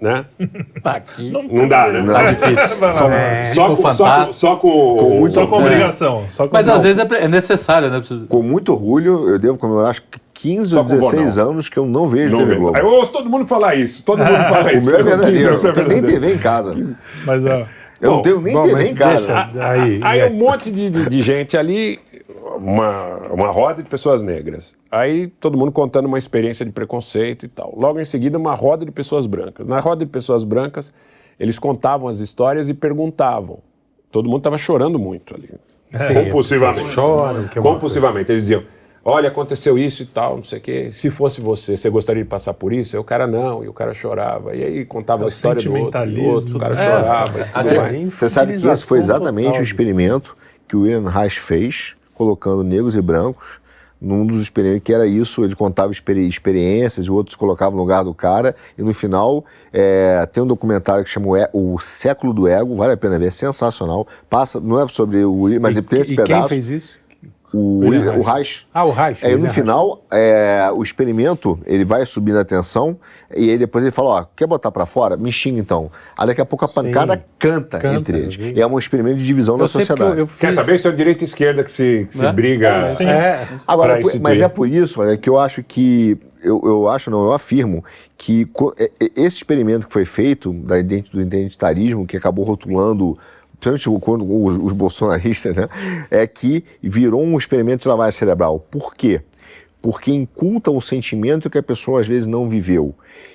[0.00, 0.26] né?
[0.84, 1.30] Aqui.
[1.30, 2.04] Não, não dá, né?
[2.12, 2.90] Tá difícil.
[2.90, 6.24] Só, é, só, com, só, com, só com, com, muito, só com obrigação.
[6.24, 6.28] É.
[6.28, 8.02] Só com Mas às vezes é, é necessário, né?
[8.28, 12.06] Com muito orgulho, eu devo comemorar, acho que 15 ou 16 anos que eu não
[12.06, 12.78] vejo não TV Globo.
[12.78, 14.04] Eu ouço todo mundo falar isso.
[14.04, 14.80] Todo mundo fala isso.
[14.80, 15.54] O meu é verdadeiro.
[15.54, 16.96] Eu não tenho nem TV em casa.
[17.24, 17.66] Mas, ó.
[18.00, 19.48] Eu bom, não tenho nem bom, TV em casa.
[19.58, 21.98] aí, aí um monte de, de, de gente ali
[22.56, 24.76] uma, uma roda de pessoas negras.
[24.90, 27.74] Aí todo mundo contando uma experiência de preconceito e tal.
[27.76, 29.66] Logo em seguida, uma roda de pessoas brancas.
[29.66, 30.92] Na roda de pessoas brancas,
[31.40, 33.60] eles contavam as histórias e perguntavam.
[34.12, 35.50] Todo mundo estava chorando muito ali.
[35.92, 36.88] É, compulsivamente.
[36.88, 38.30] Choram, que é compulsivamente.
[38.30, 38.62] Eles diziam:
[39.06, 40.88] olha, aconteceu isso e tal, não sei o quê.
[40.90, 42.96] Se fosse você, você gostaria de passar por isso?
[42.96, 44.54] E o cara não, e o cara chorava.
[44.54, 47.38] E aí contava é a história do outro, do outro, o cara é, chorava.
[47.38, 49.60] É, você, você sabe que esse foi exatamente total.
[49.60, 50.36] o experimento
[50.66, 53.60] que o Ian Reich fez colocando negros e brancos
[54.00, 58.04] num dos experimentos, que era isso, ele contava experi experiências, e outros colocavam no lugar
[58.04, 62.46] do cara, e no final é, tem um documentário que chama o, o, Século do
[62.46, 66.00] Ego, vale a pena ver, é sensacional, passa, não é sobre o mas e, tem
[66.00, 66.48] esse e pedaço.
[66.48, 67.05] quem fez isso?
[67.52, 68.66] O, o Reich.
[68.74, 69.24] Ah, o Reich.
[69.24, 72.98] Aí no final, é, o experimento, ele vai subindo a tensão
[73.34, 75.16] e aí depois ele fala, ó, quer botar para fora?
[75.16, 75.90] Me xinga então.
[76.16, 78.58] Aí daqui a pouco a pancada canta, canta, entre eles.
[78.58, 80.12] É um experimento de divisão eu da sociedade.
[80.12, 80.38] Eu, eu fiz...
[80.38, 82.32] Quer saber se é direita e esquerda que se, que se é?
[82.32, 82.86] briga?
[83.00, 83.04] É.
[83.04, 83.48] é.
[83.66, 87.32] Agora, mas é por isso olha, que eu acho que eu, eu, acho, não, eu
[87.32, 87.84] afirmo
[88.16, 88.48] que
[89.16, 93.18] esse experimento que foi feito da, do identitarismo, que acabou rotulando
[93.60, 95.68] principalmente quando os, bolsonaristas, né,
[96.10, 98.60] é que virou um experimento de lavagem cerebral.
[98.70, 99.22] Por quê?
[99.80, 102.94] Porque inculta o sentimento que a pessoa às vezes não viveu.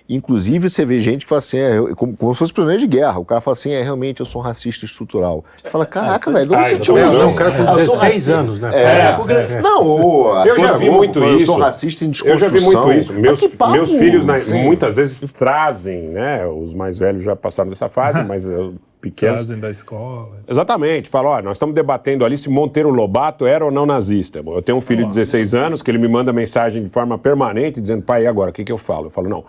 [0.09, 3.19] Inclusive, você vê gente que fala assim, é, como, como se fosse primeiro de guerra.
[3.19, 5.45] O cara fala assim, é realmente eu sou racista estrutural.
[5.55, 7.25] Você fala, caraca, velho, de onde você tirou isso?
[7.27, 8.71] O cara com 16 anos, né?
[8.73, 9.61] É, é, é.
[9.61, 11.43] Não, eu já vi muito isso.
[11.43, 12.49] Eu sou racista em desconstrução.
[12.49, 13.13] Eu já vi muito isso.
[13.13, 13.39] Meus,
[13.71, 16.45] meus filhos né, muitas vezes trazem, né?
[16.45, 19.41] Os mais velhos já passaram dessa fase, mas eu pequenos.
[19.41, 20.37] Trazem da escola.
[20.47, 21.09] Exatamente.
[21.09, 24.43] Falam, ó, nós estamos debatendo ali se Monteiro Lobato era ou não nazista.
[24.45, 27.81] Eu tenho um filho de 16 anos que ele me manda mensagem de forma permanente
[27.81, 28.51] dizendo, pai, e agora?
[28.51, 29.07] O que, que eu falo?
[29.07, 29.43] Eu falo, não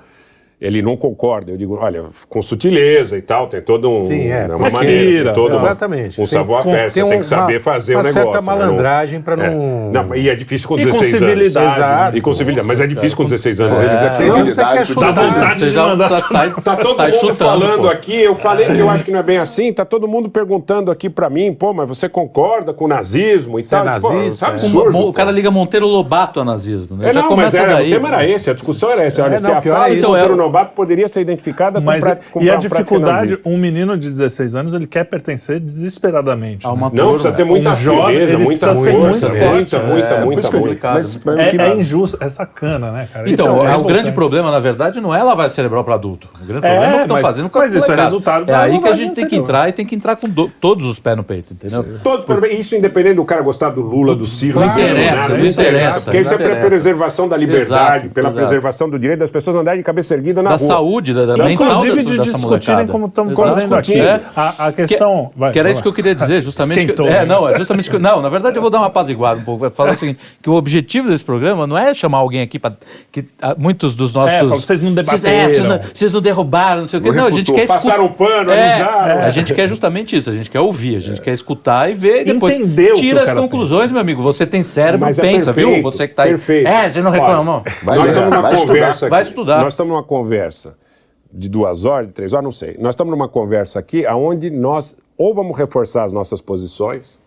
[0.63, 1.51] ele não concorda.
[1.51, 5.33] Eu digo, olha, com sutileza e tal, tem todo um, Sim, é, né, uma maneira,
[5.33, 6.21] tem todo exatamente.
[6.21, 8.23] um, um savoir-faire, você tem que saber fazer o um negócio.
[8.23, 9.45] Uma certa malandragem para não...
[9.45, 9.91] É.
[9.93, 10.15] não...
[10.15, 11.03] E é difícil com 16 anos.
[11.03, 11.75] E com civilidade.
[11.75, 12.17] Exato.
[12.17, 13.79] E com civilidade, mas é difícil com 16 anos.
[13.79, 13.85] É.
[13.85, 14.95] Eles é civilidade.
[14.95, 16.09] Dá vontade de mandar...
[16.09, 17.89] Sai, tá todo sai mundo chutando, falando pô.
[17.89, 20.93] aqui, eu falei que eu acho que não é bem assim, tá todo mundo perguntando
[20.93, 23.83] aqui para mim, pô, mas você concorda com o nazismo e você tal?
[23.83, 27.11] É nazista, pô, absurdo, o, cara liga Monteiro Lobato a nazismo, né?
[27.11, 29.25] É, não, mas era, o tema era esse, a discussão era essa.
[29.25, 30.37] Olha, se a fala de Monteiro
[30.75, 35.05] Poderia ser identificada Mas, com, E a dificuldade, um menino de 16 anos, ele quer
[35.05, 36.67] pertencer desesperadamente.
[36.67, 36.91] Né?
[36.93, 39.43] Não, precisa ter muita um jovem, ele muita precisa ser muito forte.
[39.43, 40.93] Muita, é, muita, muita, muita.
[40.93, 43.31] Mas, é, é injusto, é sacana, né, cara?
[43.31, 46.29] Então, é, é o grande problema, na verdade, não é lavar cerebral para adulto.
[46.41, 48.55] O grande problema é o que estão fazendo com a Mas isso é resultado É
[48.55, 50.29] aí que a gente tem que entrar e tem que entrar com
[50.61, 51.85] todos os pés no peito, entendeu?
[52.03, 56.01] Todos, isso independente do cara gostar do Lula, do Ciro, não interessa, não interessa.
[56.03, 59.85] Porque isso é pela preservação da liberdade, pela preservação do direito das pessoas andarem de
[59.85, 60.67] cabeça erguida na da rua.
[60.67, 64.01] saúde, da, da mental Inclusive dessa, de dessa discutirem como estamos fazendo aqui.
[64.01, 64.21] É.
[64.37, 65.31] A, a questão.
[65.33, 66.75] Que, vai, que era vai isso que eu queria dizer, justamente.
[66.75, 67.25] que, Esquentou, é, né?
[67.27, 69.61] não, é justamente que, não, na verdade eu vou dar uma apaziguada um pouco.
[69.61, 72.75] Vai falar assim, que o objetivo desse programa não é chamar alguém aqui para
[73.11, 75.49] que ah, muitos dos nossos É, vocês não Vocês- debateram.
[75.55, 77.09] vocês, não, vocês não derrubaram, não sei o quê.
[77.11, 77.55] Não Não, a gente refutou.
[77.57, 77.83] quer escutar.
[77.97, 79.23] Passaram pano, É, avisaram.
[79.25, 82.23] A gente quer justamente isso, a gente quer ouvir, a gente quer escutar e ver
[82.23, 84.23] e depois Entender o que tira o as conclusões, meu amigo.
[84.23, 85.83] Você tem cérebro, é pensa, viu?
[85.83, 86.31] Você que tá aí.
[86.31, 86.67] perfeito.
[86.69, 87.63] É, você não reclama, não.
[87.83, 88.73] Vai nós ler, estamos numa vai estudar.
[88.75, 89.29] conversa Vai aqui.
[89.29, 89.61] estudar.
[89.63, 90.22] Nós estamos numa conversa
[91.33, 92.77] de duas horas, de três horas, não sei.
[92.79, 97.22] Nós estamos numa conversa aqui onde nós ou vamos reforçar as nossas posições,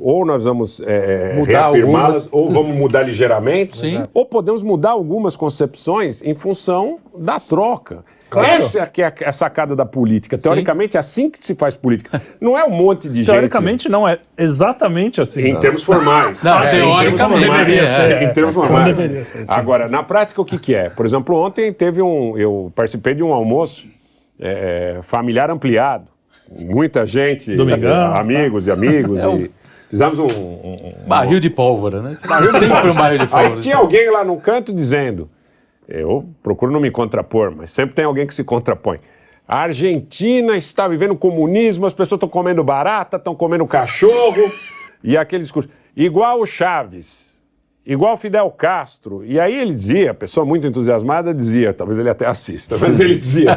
[0.00, 4.02] ou nós vamos é, Mudar reafirmá-las, ou vamos mudar ligeiramente, Sim.
[4.14, 8.04] ou podemos mudar algumas concepções em função da troca.
[8.36, 10.36] Essa é que é a sacada da política.
[10.36, 12.20] Teoricamente, é assim que se faz política.
[12.38, 13.30] Não é um monte de gente.
[13.30, 15.42] Teoricamente, não, é exatamente assim.
[15.48, 16.42] Em termos formais.
[16.42, 17.66] Não, Ah, sim, em termos teoricamente, formais.
[17.66, 18.86] deveria ser, Em termos formais.
[18.86, 19.52] deveria ser, sim.
[19.52, 20.90] Agora, na prática, o que, que é?
[20.90, 22.36] Por exemplo, ontem teve um.
[22.36, 23.86] Eu participei de um almoço
[24.38, 26.06] é, familiar ampliado.
[26.50, 28.14] Muita gente, Domingão.
[28.14, 29.20] é, amigos e amigos.
[29.24, 29.50] e
[29.90, 30.26] fizemos um.
[30.26, 32.16] um- um- Barril de pólvora, né?
[32.58, 33.54] Sempre um barril de pólvora.
[33.54, 35.28] Aí tinha alguém lá no canto dizendo.
[35.88, 38.98] Eu procuro não me contrapor, mas sempre tem alguém que se contrapõe.
[39.46, 44.52] A Argentina está vivendo comunismo, as pessoas estão comendo barata, estão comendo cachorro,
[45.02, 45.70] e aquele discurso.
[45.96, 47.37] Igual o Chaves,
[47.88, 49.24] igual Fidel Castro.
[49.24, 53.16] E aí ele dizia, a pessoa muito entusiasmada dizia, talvez ele até assista, mas ele
[53.16, 53.56] dizia.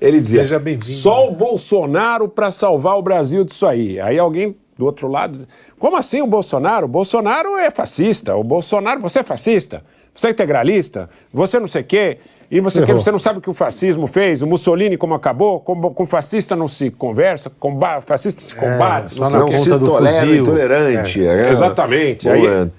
[0.00, 0.86] ele dizia: Seja bem-vindo.
[0.86, 4.00] só o Bolsonaro para salvar o Brasil disso aí.
[4.00, 5.46] Aí alguém do outro lado,
[5.78, 6.86] como assim o Bolsonaro?
[6.86, 8.34] O Bolsonaro é fascista.
[8.34, 9.84] O Bolsonaro, você é fascista?
[10.12, 11.08] Você é integralista?
[11.32, 12.18] Você não sei o quê?
[12.50, 12.92] E você, quê?
[12.92, 14.42] você não sabe o que o fascismo fez?
[14.42, 15.60] O Mussolini como acabou?
[15.60, 17.50] Com, com fascista não se conversa?
[17.50, 19.14] Com fascista se combate?
[19.14, 19.46] só não.
[19.46, 20.42] Não se tolera fuzil.
[20.42, 21.24] intolerante.
[21.24, 21.50] é.
[21.50, 22.28] Exatamente.
[22.28, 22.62] Aí, Boa.
[22.62, 22.70] aí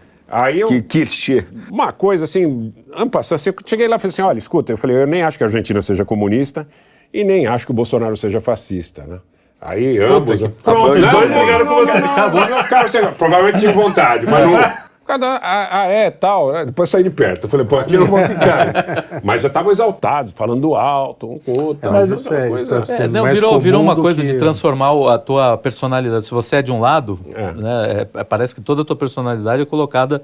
[0.52, 1.46] eu, Que clichê.
[1.70, 4.98] uma coisa assim, ampla, assim, eu cheguei lá e falei assim, olha, escuta, eu falei,
[4.98, 6.68] eu nem acho que a Argentina seja comunista
[7.14, 9.20] e nem acho que o Bolsonaro seja fascista, né?
[9.62, 10.42] Aí ambos...
[10.64, 12.00] Pronto, os Não, dois não, brigaram não, com você.
[12.00, 14.85] Não, não, não, ficaram provavelmente tinha vontade, mas não...
[15.06, 16.66] Cada, ah, ah, é, tal, né?
[16.66, 17.46] depois saí de perto.
[17.46, 19.06] Eu falei, pô, aqui eu não vou ficar.
[19.24, 21.92] Mas já estavam exaltados, falando alto, um com o outro.
[21.92, 24.28] Mas tal, isso é, coisa- isso deve É, não, mais virou, virou uma coisa que-
[24.28, 26.26] de transformar a tua personalidade.
[26.26, 27.52] Se você é de um lado, É.
[27.52, 30.24] né, é- parece que toda a tua personalidade é colocada.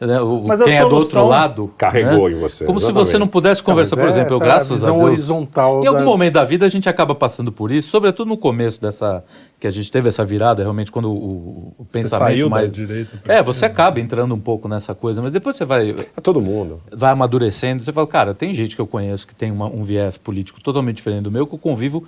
[0.00, 1.72] Né, o, Mas a quem é do outro lado.
[1.76, 3.08] Carregou né, em você, Como se exatamente.
[3.10, 5.08] você não pudesse conversar, mas por é exemplo, eu, graças a visão Deus.
[5.08, 8.36] horizontal Em algum da- momento da vida a gente acaba passando por isso, sobretudo no
[8.36, 9.24] começo dessa.
[9.60, 12.72] que a gente teve essa virada, realmente, quando o, o Você pensamento saiu da mais.
[12.72, 16.20] direita pra É, você acaba entrando um pouco nessa coisa, mas depois você vai É
[16.22, 16.80] todo mundo.
[16.92, 20.16] vai amadurecendo, você fala, cara, tem gente que eu conheço que tem uma- um viés
[20.16, 22.04] político totalmente diferente do meu, que eu convivo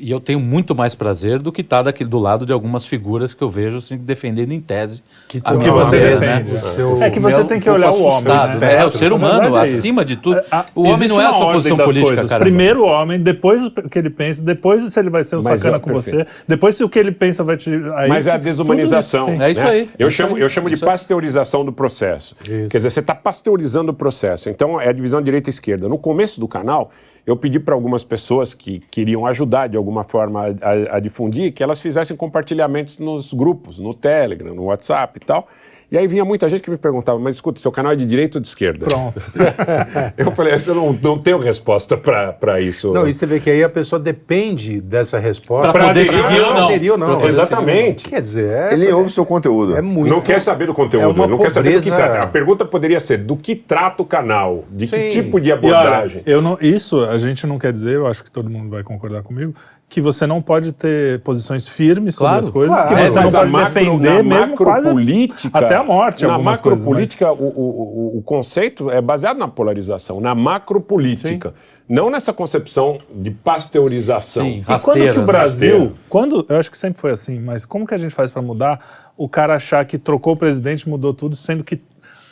[0.00, 3.34] e eu tenho muito mais prazer do que estar daquele do lado de algumas figuras
[3.34, 6.52] que eu vejo assim defendendo em tese Que a que você viés, defende.
[6.52, 6.56] né?
[6.58, 8.32] O seu- É que você Meu, tem que um olhar o homem.
[8.32, 8.58] assustado.
[8.60, 8.76] né?
[8.76, 10.38] É, o ser humano, é acima de tudo.
[10.38, 12.30] É, a- O homem não é uma só ordem posição das política, coisas.
[12.30, 12.44] caramba.
[12.46, 15.60] Primeiro o homem, depois o que ele pensa, depois se ele vai ser um Mas
[15.60, 16.26] sacana é, com perfeito.
[16.28, 17.70] você, depois se o que ele pensa vai te.
[17.96, 19.32] Aí, Mas é a desumanização.
[19.34, 19.42] isso.
[19.42, 19.70] É isso né?
[19.70, 20.42] aí, Eu é isso chamo, aí.
[20.42, 22.34] eu chamo de pasteurização do processo.
[22.42, 24.48] Quer dizer, você está pasteurizando o processo.
[24.48, 25.88] Então, é a divisão direita e esquerda.
[25.88, 26.90] No começo do canal,
[27.26, 31.52] eu pedi para algumas pessoas que queriam ajudar de alguma forma a, a- a difundir
[31.52, 35.46] que elas fizessem compartilhamentos nos grupos, no Telegram, no WhatsApp e tal.
[35.92, 38.38] E aí vinha muita gente que me perguntava, mas escuta, seu canal é de direita
[38.38, 38.86] ou de esquerda?
[38.86, 39.20] Pronto.
[40.16, 42.92] Eu falei, eu não, não tenho resposta para isso.
[42.92, 45.76] Não, e você vê que aí a pessoa depende dessa resposta.
[45.76, 46.64] Ou não.
[46.68, 47.26] aderir ou não.
[47.26, 48.08] Exatamente.
[48.08, 49.76] Quer dizer, é, Ele ouve o seu conteúdo.
[49.76, 50.10] é muito.
[50.10, 52.24] Não quer saber do conteúdo, É uma não quer saber do que pobreza- trata.
[52.24, 55.10] A pergunta poderia ser do que trata o canal, de que Sim.
[55.10, 56.22] tipo de E olha, abordagem.
[56.26, 59.22] eu não, isso a gente não quer dizer, eu acho que todo mundo vai concordar
[59.22, 59.54] comigo,
[59.90, 62.88] que você não pode ter posições firmes sobre Claro, as coisas, claro.
[62.88, 66.24] que É, você não mas a pode macro- defender mesmo quase macropolítica- até a morte
[66.24, 66.78] Na algumas coisas.
[66.86, 71.52] mas- macropolítica, o, o, o- o conceito é baseado na polarização, na macropolítica,
[71.88, 74.44] não nessa concepção de pasteurização.
[74.44, 74.58] Sim.
[74.60, 75.26] E quando Rasteira, que o né?
[75.26, 75.94] Brasil, Rasteira.
[76.08, 78.78] quando, eu acho que sempre foi assim, mas como que a gente faz para mudar
[79.16, 81.80] o cara achar que trocou o presidente, mudou tudo, sendo que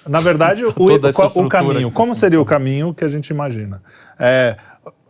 [0.06, 3.30] na verdade o, essa qual- o estrutura caminho, como seria o caminho que a gente
[3.30, 3.82] imagina?
[4.18, 4.56] É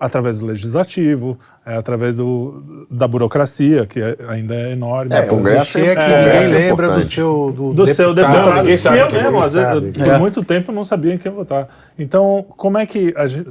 [0.00, 5.14] através do legislativo, é através do, da burocracia, que é- ainda é enorme.
[5.14, 7.14] É, Congresso Clichê é que é- ninguém Congresso é lembra do importante.
[7.14, 8.54] seu do, do seu deputado.
[8.54, 9.86] ninguém sabe E eu quem mesmo, é, às vezes, sabe.
[9.86, 10.18] eu- por É.
[10.18, 11.68] muito tempo não sabia em quem votar.
[11.98, 13.48] Então, como é que a gente,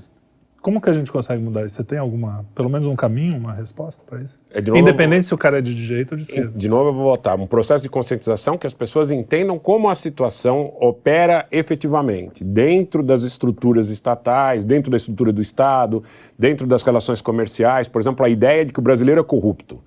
[0.67, 1.75] como que a gente consegue mudar isso?
[1.75, 4.41] Você tem alguma, pelo menos um caminho, uma resposta para isso?
[4.51, 6.51] É, de novo, Independente se o cara é de direita ou de esquerda.
[6.53, 7.39] De novo, eu vou voltar.
[7.39, 13.23] Um processo de conscientização que as pessoas entendam como a situação opera efetivamente dentro das
[13.23, 16.03] estruturas estatais, dentro da estrutura do Estado,
[16.37, 17.87] dentro das relações comerciais.
[17.87, 19.81] Por exemplo, a ideia de que o brasileiro é corrupto.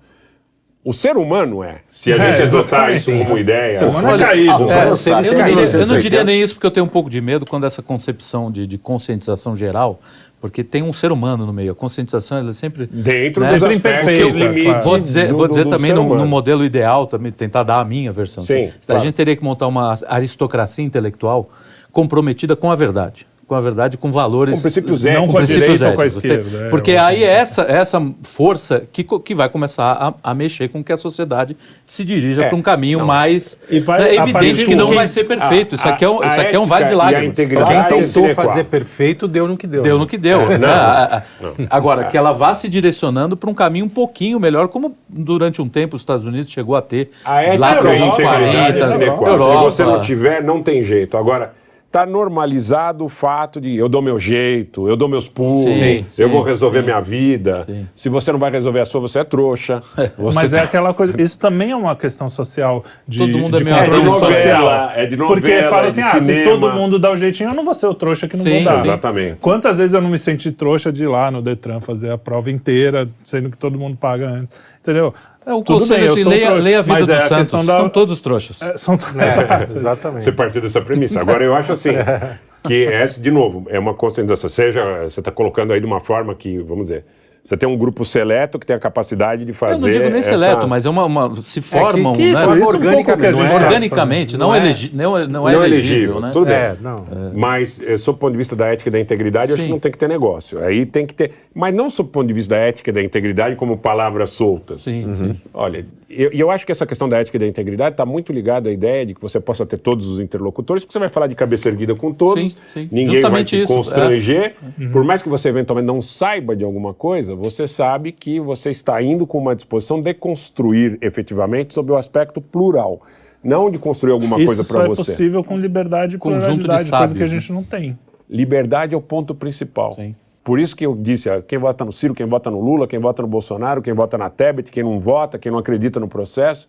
[0.83, 1.81] O ser humano é.
[1.87, 3.73] Se a é, gente adotar isso como ideia.
[3.73, 4.71] O ser humano é caído.
[4.71, 7.21] É, eu, não diria, eu não diria nem isso, porque eu tenho um pouco de
[7.21, 9.99] medo quando essa concepção de, de conscientização geral
[10.41, 11.71] porque tem um ser humano no meio.
[11.71, 13.59] A conscientização ela é sempre dentro né?
[13.59, 14.53] dos imperfeita.
[14.63, 14.83] Claro.
[14.83, 17.79] Vou dizer, do, vou dizer do, do também no, no, modelo ideal, também tentar dar
[17.79, 18.43] a minha versão.
[18.43, 18.73] Sim, assim.
[18.85, 19.01] claro.
[19.01, 21.49] A gente teria que montar uma aristocracia intelectual
[21.91, 24.55] comprometida com a verdade com a verdade, com valores.
[24.55, 25.21] Com princípios éticos.
[25.21, 26.67] Não com a direita ou com a esquerda.
[26.67, 30.69] É, porque é, aí é essa, essa força que, que vai começar a, a mexer
[30.69, 33.05] com que a sociedade se dirija é, para um caminho não.
[33.05, 33.59] mais.
[33.69, 35.73] E vai, é evidente que não quem, vai ser perfeito.
[35.73, 37.35] A, isso aqui é um, isso aqui é um vale de lágrimas.
[37.35, 39.81] Quem tentou fazer perfeito deu no que deu.
[39.81, 39.99] Deu né?
[39.99, 40.49] no que deu.
[40.49, 44.95] É, não, Agora, que ela vá se direcionando para um caminho um pouquinho melhor, como
[45.09, 47.11] durante um tempo os Estados Unidos chegou a ter.
[47.25, 48.89] A ética lá para os 40.
[48.89, 51.17] Se você não tiver, não tem jeito.
[51.17, 51.59] Agora
[51.91, 56.29] está normalizado o fato de eu dou meu jeito, eu dou meus pulos, sim, eu
[56.29, 57.65] vou resolver sim, minha vida.
[57.65, 57.85] Sim.
[57.93, 59.83] Se você não vai resolver a sua, você é trouxa.
[60.17, 60.61] Você Mas é tá...
[60.61, 61.19] é aquela coisa.
[61.21, 64.91] Isso também é uma questão social de, todo mundo de é controle é social.
[64.95, 67.53] É de novela, Porque fala é assim, ah, se todo mundo dá o jeitinho, eu
[67.53, 68.79] não vou ser o trouxa que não vou dar.
[68.79, 69.37] Exatamente.
[69.39, 72.51] Quantas vezes eu não me senti trouxa de ir lá no Detran fazer a prova
[72.51, 74.57] inteira, sendo que todo mundo paga antes.
[74.81, 75.13] Entendeu?
[75.51, 77.77] É, o Tudo bem, assim, leia, leia, a vida mas do é Santos, da...
[77.77, 78.61] são todos trouxas.
[78.61, 78.95] É, são...
[79.19, 80.23] É, exatamente.
[80.23, 81.19] Você partiu dessa premissa.
[81.19, 81.89] Agora, eu acho assim,
[82.63, 84.49] que essa, de novo, é uma conscientização.
[84.49, 87.05] Seja, você está colocando aí de uma forma que, vamos dizer,
[87.43, 89.73] você tem um grupo seleto que tem a capacidade de fazer.
[89.75, 90.29] Eu não digo nem essa...
[90.29, 92.11] seleto, mas é uma, uma se formam.
[92.11, 92.59] É que, que isso, né?
[92.59, 96.21] isso organicamente, um organicamente não, não, é, elegi não, é, não, é não elegível, elegível,
[96.21, 96.29] né?
[96.31, 96.51] Tudo.
[96.51, 97.05] É, não.
[97.33, 99.53] Mas, eh, sob o ponto de vista da ética e da integridade, Sim.
[99.53, 100.63] acho que não tem que ter negócio.
[100.63, 101.31] Aí tem que ter.
[101.53, 104.83] Mas não sob o ponto de vista da ética e da integridade como palavras soltas.
[104.83, 105.35] Sim, uhum.
[105.53, 108.33] Olha, e eu, eu, acho que essa questão da ética e da integridade está muito
[108.33, 111.27] ligada à ideia de que você possa ter todos os interlocutores, porque você vai falar
[111.27, 112.89] de cabeça erguida com todos, sim, sim.
[112.91, 114.55] ninguém Justamente vai te constranger.
[114.79, 114.83] É.
[114.83, 114.91] Uhum.
[114.91, 119.01] Por mais que você eventualmente não saiba de alguma coisa, você sabe que você está
[119.01, 123.01] indo com uma disposição de construir efetivamente sobre o aspecto plural.
[123.43, 125.01] Não de construir alguma Isso coisa para você.
[125.01, 127.97] Isso é possível com liberdade e pluralidade, coisa que a gente não tem.
[128.29, 129.93] Liberdade é o ponto principal.
[129.93, 130.15] Sim.
[130.43, 133.21] Por isso que eu disse, quem vota no Ciro, quem vota no Lula, quem vota
[133.21, 136.67] no Bolsonaro, quem vota na Tebet, quem não vota, quem não acredita no processo,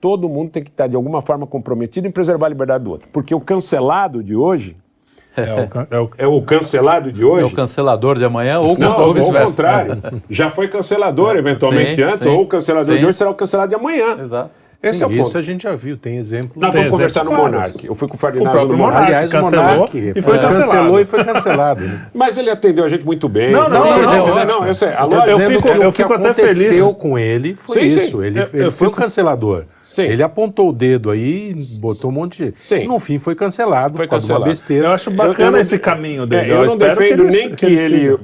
[0.00, 3.08] todo mundo tem que estar de alguma forma comprometido em preservar a liberdade do outro.
[3.12, 4.76] Porque o cancelado de hoje
[5.36, 7.44] é o, é, o, é o, cancelado de hoje.
[7.44, 10.02] É o cancelador de amanhã ou, não, ou contrário.
[10.28, 13.00] Já foi cancelador eventualmente sim, antes, sim, ou o cancelador sim.
[13.00, 14.16] de hoje será o cancelado de amanhã.
[14.20, 14.50] Exato.
[14.82, 15.28] Esse Sim, é o ponto.
[15.28, 16.50] Isso a gente já viu, tem exemplo.
[16.56, 17.86] Nós vamos conversar no Monark.
[17.86, 19.06] Eu fui com o Ferdinando no Monark.
[19.06, 20.56] Aliás, cancelou Monark, e foi cancelado.
[20.56, 21.80] Cancelou e foi cancelado.
[21.80, 22.10] Né?
[22.12, 23.52] Mas ele atendeu a gente muito bem.
[23.52, 24.02] Não, não, não.
[24.02, 24.88] não, não, não eu sei.
[24.88, 26.50] eu fico, eu fico até feliz.
[26.50, 28.18] O que aconteceu com ele foi sim, isso.
[28.18, 28.24] Sim.
[28.24, 29.64] Ele, eu, ele eu foi o cancelador.
[29.84, 30.02] Sim.
[30.02, 32.60] Ele apontou o dedo aí, botou um monte de.
[32.60, 32.86] Sim.
[32.86, 33.96] No fim foi cancelado.
[33.96, 34.44] Foi cancelado.
[34.44, 34.88] Uma besteira.
[34.88, 36.50] Eu acho bacana eu, esse caminho dele.
[36.50, 38.18] É, eu, eu não defendo nem que ele,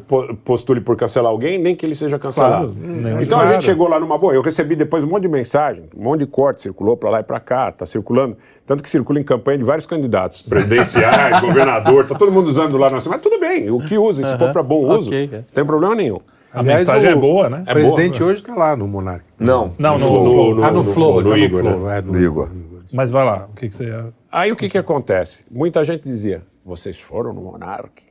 [0.45, 2.77] postule por cancelar alguém, nem que ele seja cancelado.
[3.23, 4.35] então a gente chegou lá numa boa.
[4.35, 7.23] Eu recebi depois um monte de mensagem, um monte de corte circulou para lá e
[7.23, 8.37] para cá, está circulando.
[8.67, 12.91] Tanto que circula em campanha de vários candidatos, presidenciais, governador, está todo mundo usando lá.
[12.91, 16.21] Mas tudo bem, o que usa, se for para bom uso, não tem problema nenhum.
[16.53, 17.63] A Aliás, mensagem o, é boa, né?
[17.63, 18.31] O presidente boa.
[18.31, 19.25] hoje está lá no Monark.
[19.39, 19.75] Não.
[19.79, 21.21] Não, no, no, no, no, ah, no, Flow.
[21.21, 21.99] No, Igor, né?
[21.99, 22.49] É, no, Igor.
[22.91, 23.93] Mas vai lá, o que, que você.
[24.33, 25.45] Aí o que, que acontece?
[25.51, 28.08] Muita gente dizia, vocês foram no Monark?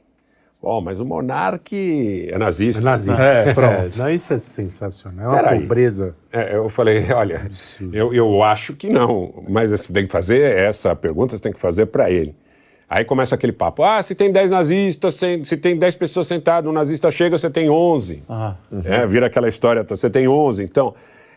[0.67, 2.81] Bom, mas o Monark é nazista.
[2.81, 3.23] É nazista.
[3.23, 3.71] É, pronto.
[3.71, 6.13] É, não, isso é sensacional, é uma pobreza.
[6.29, 7.49] É, eu falei, olha,
[7.93, 11.59] eu, eu acho que não, mas você tem que fazer essa pergunta, você tem que
[11.59, 12.35] fazer para ele.
[12.89, 13.81] Aí começa aquele papo.
[13.81, 17.69] Ah, se tem 10 nazistas, se tem 10 pessoas sentadas, um nazista chega, você tem
[17.69, 18.23] 11.
[18.27, 18.81] Ah, uhum.
[18.83, 20.63] é, vira aquela história, você tem 11.
[20.65, 20.93] Então,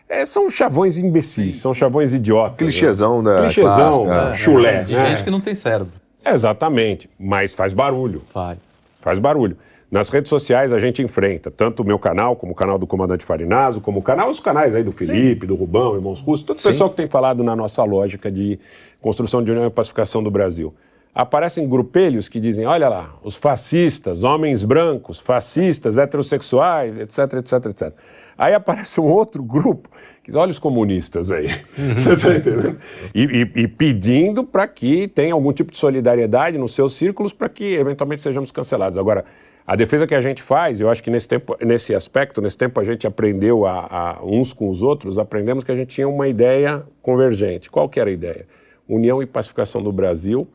[0.09, 2.57] é, são chavões imbecis, são chavões idiotas.
[2.57, 3.43] Clichêzão, né?
[3.43, 4.81] Clichêzão, clássica, chulé.
[4.81, 5.09] É, de né?
[5.09, 5.93] gente que não tem cérebro.
[6.25, 8.23] exatamente, mas faz barulho.
[8.27, 8.57] Faz.
[9.01, 9.57] Faz barulho.
[9.91, 13.25] Nas redes sociais a gente enfrenta tanto o meu canal, como o canal do Comandante
[13.25, 15.47] Farinazo, como o canal, os canais aí do Felipe, Sim.
[15.47, 18.57] do Rubão, Irmãos Russos, todo o pessoal que tem falado na nossa lógica de
[19.01, 20.73] construção de união e pacificação do Brasil
[21.13, 27.93] aparecem grupelhos que dizem: olha lá, os fascistas, homens brancos, fascistas, heterossexuais, etc, etc, etc.
[28.41, 29.87] Aí aparece um outro grupo
[30.23, 31.45] que olha os comunistas aí,
[31.77, 31.93] uhum.
[31.95, 32.79] você está entendendo?
[33.13, 37.47] E, e, e pedindo para que tenha algum tipo de solidariedade nos seus círculos para
[37.47, 38.97] que eventualmente sejamos cancelados.
[38.97, 39.25] Agora,
[39.65, 42.79] a defesa que a gente faz, eu acho que nesse tempo, nesse aspecto, nesse tempo
[42.79, 46.27] a gente aprendeu a, a, uns com os outros, aprendemos que a gente tinha uma
[46.27, 47.69] ideia convergente.
[47.69, 48.47] Qual que era a ideia?
[48.89, 50.47] União e pacificação do Brasil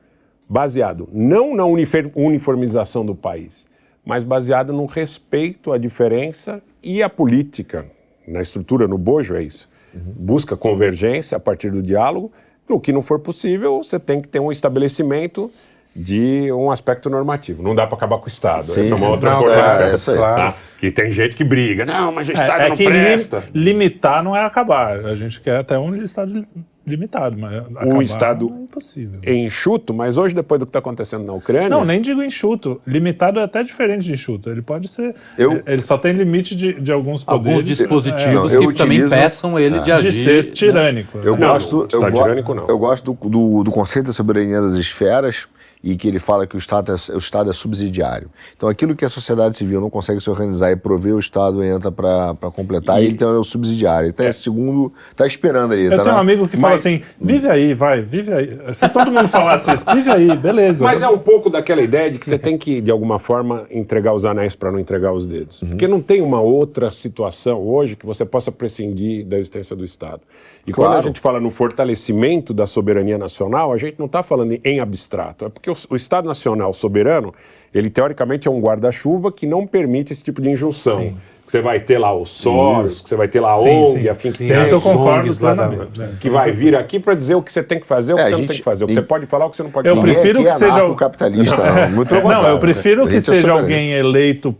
[0.48, 3.68] baseado não na uniformização do país,
[4.04, 7.84] mas baseado no respeito à diferença e à política.
[8.26, 9.68] Na estrutura, no bojo, é isso.
[9.92, 12.30] Busca convergência a partir do diálogo.
[12.68, 15.50] No que não for possível, você tem que ter um estabelecimento
[15.96, 17.62] de um aspecto normativo.
[17.62, 18.64] Não dá para acabar com o Estado.
[18.64, 19.56] Sim, essa é uma outra coisa.
[19.56, 20.18] É, essa aí.
[20.18, 20.54] Tá?
[20.78, 21.86] Que tem gente que briga.
[21.86, 23.44] Não, mas o é, Estado é, é não que presta.
[23.54, 25.06] limitar não é acabar.
[25.06, 26.46] A gente quer até um Estado
[26.86, 29.20] limitado, mas o Estado é impossível.
[29.26, 31.68] enxuto, mas hoje, depois do que está acontecendo na Ucrânia...
[31.68, 32.80] Não, nem digo enxuto.
[32.86, 34.48] Limitado é até diferente de enxuto.
[34.48, 35.12] Ele pode ser...
[35.36, 37.60] Eu, ele só tem limite de, de alguns poderes.
[37.60, 40.10] Alguns dispositivos é, que utilizo, também peçam ele é, de agir...
[40.10, 41.18] De ser tirânico.
[41.18, 41.88] Eu não, gosto...
[41.92, 42.68] Eu, tirânico, não.
[42.68, 45.48] Eu gosto do, do, do conceito da soberania das esferas,
[45.82, 48.28] e que ele fala que o Estado, é, o Estado é subsidiário.
[48.56, 51.92] Então, aquilo que a sociedade civil não consegue se organizar e prover, o Estado entra
[51.92, 54.08] para completar, e, então é o subsidiário.
[54.08, 54.32] Então, é.
[54.32, 55.84] segundo, está esperando aí.
[55.84, 56.16] Eu tá tenho na...
[56.16, 56.60] um amigo que Mas...
[56.60, 58.74] fala assim, vive aí, vai, vive aí.
[58.74, 60.84] Se todo mundo falasse isso, vive aí, beleza.
[60.84, 64.14] Mas é um pouco daquela ideia de que você tem que, de alguma forma, entregar
[64.14, 65.62] os anéis para não entregar os dedos.
[65.62, 65.68] Uhum.
[65.70, 70.20] Porque não tem uma outra situação hoje que você possa prescindir da existência do Estado.
[70.66, 70.90] E claro.
[70.90, 74.80] quando a gente fala no fortalecimento da soberania nacional, a gente não está falando em
[74.80, 77.34] abstrato, é porque o, o, Estado Nacional soberano,
[77.72, 81.00] ele teoricamente é um guarda-chuva que não permite esse tipo de injunção.
[81.00, 81.16] Sim.
[81.44, 84.14] Que você vai ter lá o Soros, que você vai ter lá a ONG, a
[84.16, 84.62] Think Tank.
[84.62, 85.98] Isso eu concordo plenamente.
[85.98, 86.16] Né?
[86.20, 88.24] Que vai vir aqui para dizer o que você tem que fazer, o que é,
[88.24, 89.70] você gente, não tem que fazer, o que você pode falar, o que você não
[89.70, 90.08] pode eu falar.
[90.08, 94.56] Eu prefiro que seja o capitalista, não, muito Não, eu prefiro que seja alguém eleito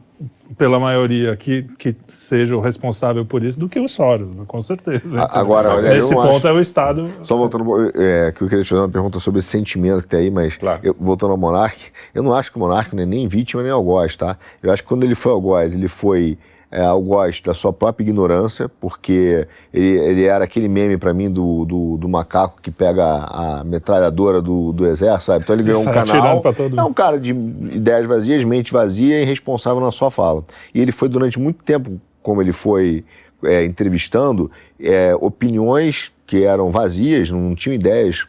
[0.56, 5.22] pela maioria que, que seja o responsável por isso do que o Soros, com certeza.
[5.22, 7.10] Então, Agora, olha, nesse ponto acho, é o Estado.
[7.22, 10.20] Só voltando, é, que eu queria te fazer uma pergunta sobre esse sentimento que tem
[10.20, 10.80] aí, mas claro.
[10.82, 13.72] eu, voltando ao Monark, eu não acho que o Monark não é nem vítima nem
[13.72, 14.36] algoz, tá?
[14.62, 16.38] Eu acho que quando ele foi algoz, ele foi
[16.70, 21.64] é, algoz da sua própria ignorância, porque ele, ele era aquele meme para mim do,
[21.64, 25.44] do, do, macaco que pega a, a metralhadora do, do exército, sabe?
[25.44, 26.42] Então ele ganhou um canal.
[26.76, 30.44] É um cara de ideias vazias, mente vazia e irresponsável na sua fala.
[30.74, 33.04] E ele foi durante muito tempo, como ele foi
[33.44, 38.26] é, entrevistando, é, opiniões que eram vazias, não tinham ideias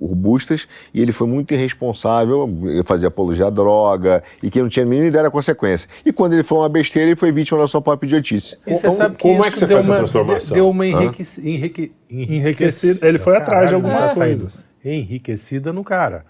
[0.00, 2.48] robustas e ele foi muito irresponsável,
[2.84, 5.88] fazia apologia à droga e que não tinha a mínima ideia da consequência.
[6.04, 8.56] E quando ele falou uma besteira, ele foi vítima da sua própria idiotice.
[8.66, 10.54] E você sabe que como é que você faz uma, essa transformação?
[10.54, 11.40] Deu uma enriquec...
[11.42, 11.92] enrique...
[12.10, 13.06] enriquecida.
[13.06, 14.66] Ele foi atrás de algumas é, coisas.
[14.84, 16.24] Enriquecida no cara.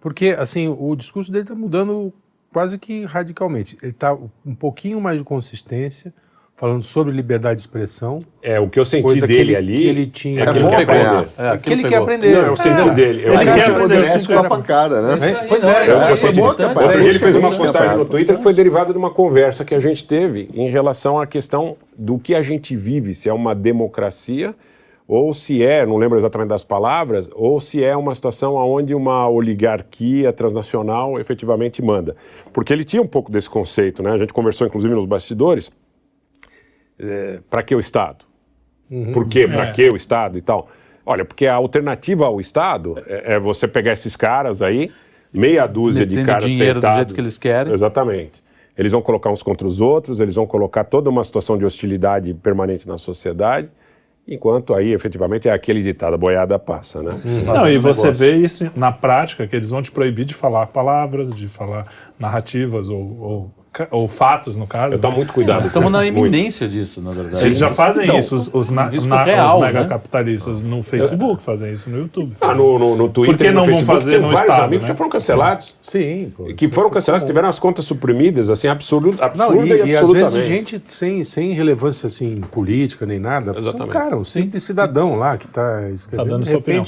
[0.00, 2.12] Porque, assim, o discurso dele está mudando
[2.52, 3.78] quase que radicalmente.
[3.80, 4.12] Ele está
[4.44, 6.12] um pouquinho mais de consistência,
[6.62, 8.20] falando sobre liberdade de expressão.
[8.40, 9.78] É, o que eu senti dele que ele, ali.
[9.78, 10.42] Que ele tinha.
[10.42, 11.28] É, é aquilo que ele aprender.
[11.36, 12.32] É, que ele quer aprender.
[12.34, 12.94] Não, eu senti é.
[12.94, 13.22] dele.
[13.24, 15.44] Eu ele quer aprender isso com a pancada, né?
[15.48, 18.54] Pois é, eu, eu senti Outro dia ele fez uma postagem no Twitter que foi
[18.54, 22.42] derivada de uma conversa que a gente teve em relação à questão do que a
[22.42, 24.54] gente vive, se é uma democracia
[25.08, 29.28] ou se é, não lembro exatamente das palavras, ou se é uma situação onde uma
[29.28, 32.14] oligarquia transnacional efetivamente manda.
[32.52, 34.12] Porque ele tinha um pouco desse conceito, né?
[34.12, 35.70] A gente conversou inclusive nos bastidores
[37.02, 38.24] é, para que o Estado?
[38.90, 39.12] Uhum.
[39.12, 39.48] Por quê?
[39.48, 39.72] Para é.
[39.72, 40.68] que o Estado e tal?
[41.04, 44.90] Olha, porque a alternativa ao Estado é, é você pegar esses caras aí,
[45.32, 46.96] meia dúzia Metendo de caras dinheiro sentados.
[46.96, 47.72] do jeito que eles querem.
[47.72, 48.42] Exatamente.
[48.76, 52.32] Eles vão colocar uns contra os outros, eles vão colocar toda uma situação de hostilidade
[52.34, 53.68] permanente na sociedade.
[54.26, 57.10] Enquanto aí, efetivamente, é aquele ditado, a boiada passa, né?
[57.24, 57.52] Uhum.
[57.52, 58.12] Não, e você negócio.
[58.12, 62.88] vê isso na prática, que eles vão te proibir de falar palavras, de falar narrativas
[62.88, 63.50] ou, ou
[63.90, 64.96] ou fatos, no caso.
[64.96, 65.56] Eu tomo muito cuidado.
[65.56, 67.44] Nós estamos na iminência disso, na verdade.
[67.46, 69.72] Eles já fazem então, isso, os, os, na, na, real, os né?
[69.72, 70.68] megacapitalistas né?
[70.68, 72.34] no Facebook fazem isso, no YouTube.
[72.40, 73.36] Ah, no, no, no Twitter.
[73.36, 74.64] Por que não vão fazer no Estado?
[74.64, 74.88] amigos né?
[74.88, 75.74] já foram cancelados.
[75.82, 76.32] Sim.
[76.36, 79.96] Pô, que foram cancelados, tiveram as contas suprimidas, assim, absurdo, absurda não, e, e, e
[79.96, 83.54] às vezes gente sem, sem relevância assim, política nem nada.
[83.56, 83.88] Exatamente.
[83.88, 86.28] Um cara, um simples cidadão lá que está escrevendo.
[86.28, 86.84] Tá dando sua opinião.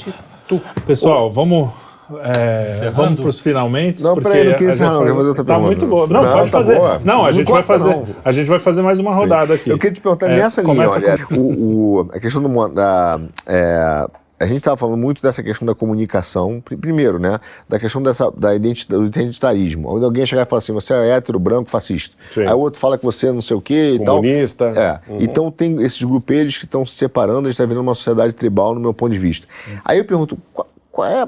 [0.85, 1.84] Pessoal, vamos
[2.23, 4.03] é, vamos para os finalmente.
[4.03, 4.99] Não, porque peraí, não quis não.
[4.99, 6.07] Fazer outra tá muito boa.
[6.07, 6.75] Não, não pode tá fazer.
[6.75, 7.01] Boa.
[7.03, 7.89] Não, a gente vai fazer.
[7.89, 8.05] Não.
[8.23, 9.61] A gente vai fazer mais uma rodada Sim.
[9.61, 9.69] aqui.
[9.69, 11.35] Eu queria te perguntar é, nessa linha, olha, com...
[11.35, 14.07] o, o, a questão do, da, é,
[14.39, 17.39] a gente estava falando muito dessa questão da comunicação, primeiro, né?
[17.69, 19.95] Da questão dessa, da identidade, do identitarismo.
[19.95, 22.17] Onde alguém chegar e falar assim, você é hétero, branco, fascista.
[22.29, 22.41] Sim.
[22.41, 24.71] Aí o outro fala que você é não sei o quê e Comunista.
[24.71, 24.83] tal.
[24.83, 25.01] É.
[25.07, 25.17] Uhum.
[25.21, 28.75] Então tem esses grupelhos que estão se separando, a gente está vendo uma sociedade tribal,
[28.75, 29.47] no meu ponto de vista.
[29.67, 29.77] Uhum.
[29.85, 31.27] Aí eu pergunto, qual, qual é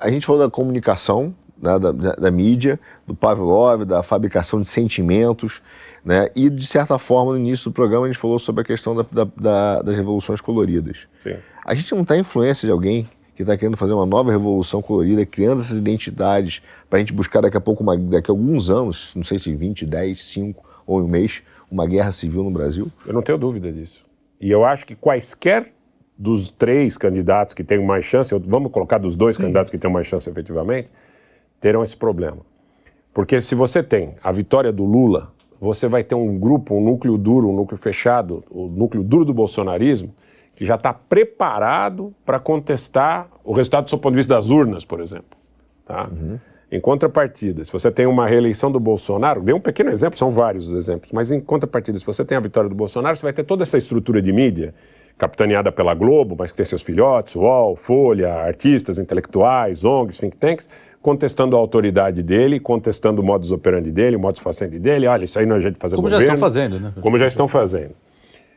[0.00, 4.66] a gente falou da comunicação, né, da, da, da, mídia, do Pavlov, da fabricação de
[4.66, 5.62] sentimentos,
[6.04, 8.94] né, e de certa forma no início do programa a gente falou sobre a questão
[8.94, 11.06] da, das revoluções coloridas.
[11.22, 11.36] Sim.
[11.64, 14.82] A gente não está em influência de alguém que está querendo fazer uma nova revolução
[14.82, 18.68] colorida, criando essas identidades para a gente buscar daqui a pouco, uma, daqui a alguns
[18.68, 22.90] anos, não sei se 20, 10, 5 ou um mês, uma guerra civil no Brasil?
[23.06, 24.02] Eu não tenho dúvida disso.
[24.40, 25.72] E eu acho que quaisquer
[26.20, 29.42] dos três candidatos que têm mais chance, vamos colocar dos dois Sim.
[29.42, 30.90] candidatos que têm mais chance efetivamente,
[31.58, 32.40] terão esse problema.
[33.14, 37.16] Porque se você tem a vitória do Lula, você vai ter um grupo, um núcleo
[37.16, 40.14] duro, um núcleo fechado, o núcleo duro do bolsonarismo,
[40.54, 44.84] que já está preparado para contestar o resultado do seu ponto de vista das urnas,
[44.84, 45.38] por exemplo.
[45.86, 46.06] Tá?
[46.12, 46.38] Uhum.
[46.70, 50.68] Em contrapartida, se você tem uma reeleição do Bolsonaro, dei um pequeno exemplo, são vários
[50.68, 53.42] os exemplos, mas em contrapartida, se você tem a vitória do Bolsonaro, você vai ter
[53.42, 54.74] toda essa estrutura de mídia,
[55.20, 60.66] capitaneada pela Globo, mas que tem seus filhotes, UOL, Folha, artistas, intelectuais, ONGs, think tanks,
[61.02, 65.06] contestando a autoridade dele, contestando o modus operandi dele, o modus facendi dele.
[65.06, 66.26] Olha, isso aí não é jeito de fazer Como governo.
[66.26, 66.92] já estão fazendo, né?
[67.02, 67.92] Como já estão fazendo.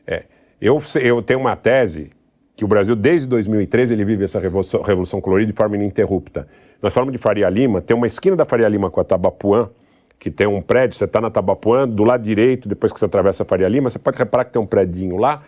[0.07, 0.23] É.
[0.61, 2.11] Eu, eu tenho uma tese
[2.56, 6.48] que o Brasil, desde 2013, ele vive essa revolução, revolução colorida de forma ininterrupta.
[6.81, 9.69] Nós falamos de Faria Lima, tem uma esquina da Faria Lima com a Tabapuã,
[10.18, 13.44] que tem um prédio, você está na Tabapuã, do lado direito, depois que você atravessa
[13.44, 15.44] a Faria Lima, você pode reparar que tem um prédio lá,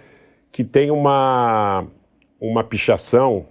[0.55, 1.85] que tem uma,
[2.39, 3.47] uma pichação,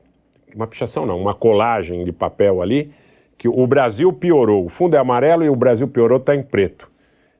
[0.56, 2.92] uma pichação não, uma colagem de papel ali,
[3.36, 4.64] que o Brasil piorou.
[4.64, 6.90] O fundo é amarelo e o Brasil piorou está em preto.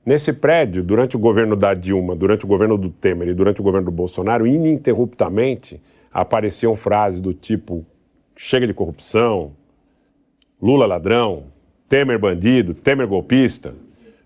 [0.05, 3.65] Nesse prédio, durante o governo da Dilma, durante o governo do Temer e durante o
[3.65, 5.81] governo do Bolsonaro, ininterruptamente
[6.12, 7.86] apareciam frases do tipo:
[8.36, 9.53] chega de corrupção,
[10.61, 11.45] Lula ladrão,
[11.89, 13.74] Temer bandido, Temer golpista,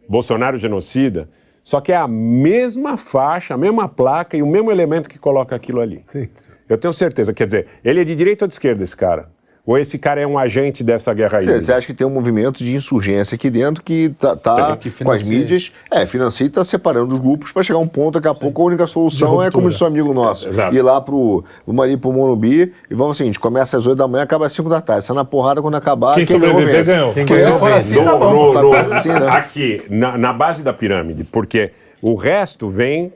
[0.08, 1.28] Bolsonaro genocida.
[1.68, 5.54] Só que é a mesma faixa, a mesma placa e o mesmo elemento que coloca
[5.54, 6.02] aquilo ali.
[6.06, 6.50] Sim, sim.
[6.66, 7.34] Eu tenho certeza.
[7.34, 9.28] Quer dizer, ele é de direita ou de esquerda, esse cara?
[9.68, 11.60] Ou esse cara é um agente dessa guerra aí?
[11.60, 15.22] Você acha que tem um movimento de insurgência aqui dentro que tá, tá com as
[15.22, 18.32] mídias, é, financia e está separando os grupos para chegar a um ponto, daqui a
[18.32, 18.40] Sim.
[18.40, 21.84] pouco a única solução é como disse um amigo nosso, é, ir lá pro, vamos
[21.84, 24.54] ali pro Monubi e vamos assim, a gente começa às 8 da manhã, acaba às
[24.54, 27.12] 5 da tarde, sai na porrada quando acabar, quem, quem sobreviver ganhou.
[27.12, 29.28] Quem ganhou, assim, tá bom, no, no, assim, né?
[29.28, 33.12] Aqui, na, na base da pirâmide, porque o resto vem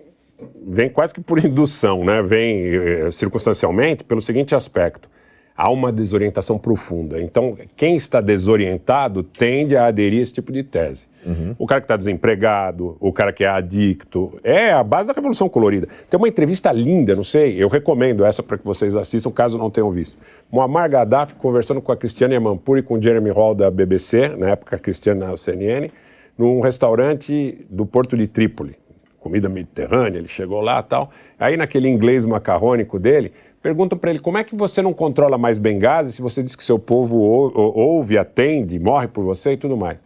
[0.69, 2.21] vem quase que por indução, né?
[2.21, 5.09] vem eh, circunstancialmente pelo seguinte aspecto
[5.57, 7.21] há uma desorientação profunda.
[7.21, 11.07] Então, quem está desorientado tende a aderir a esse tipo de tese.
[11.25, 11.55] Uhum.
[11.59, 15.49] O cara que está desempregado, o cara que é adicto, é a base da Revolução
[15.49, 15.87] Colorida.
[16.11, 19.71] Tem uma entrevista linda, não sei, eu recomendo essa para que vocês assistam, caso não
[19.71, 20.17] tenham visto.
[20.51, 24.51] Muammar Gaddafi conversando com a Cristiane Amanpour e com o Jeremy Hall da BBC, na
[24.51, 25.91] época a Cristiane na CNN,
[26.37, 28.77] num restaurante do Porto de Trípoli.
[29.21, 31.11] Comida mediterrânea, ele chegou lá tal.
[31.39, 35.57] Aí, naquele inglês macarrônico dele, Perguntam para ele como é que você não controla mais
[35.57, 39.99] Benghazi se você diz que seu povo ouve, atende, morre por você e tudo mais.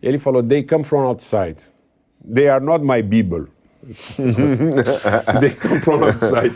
[0.00, 1.56] Ele falou: They come from outside.
[2.24, 3.48] They are not my people.
[5.40, 6.54] They come from outside.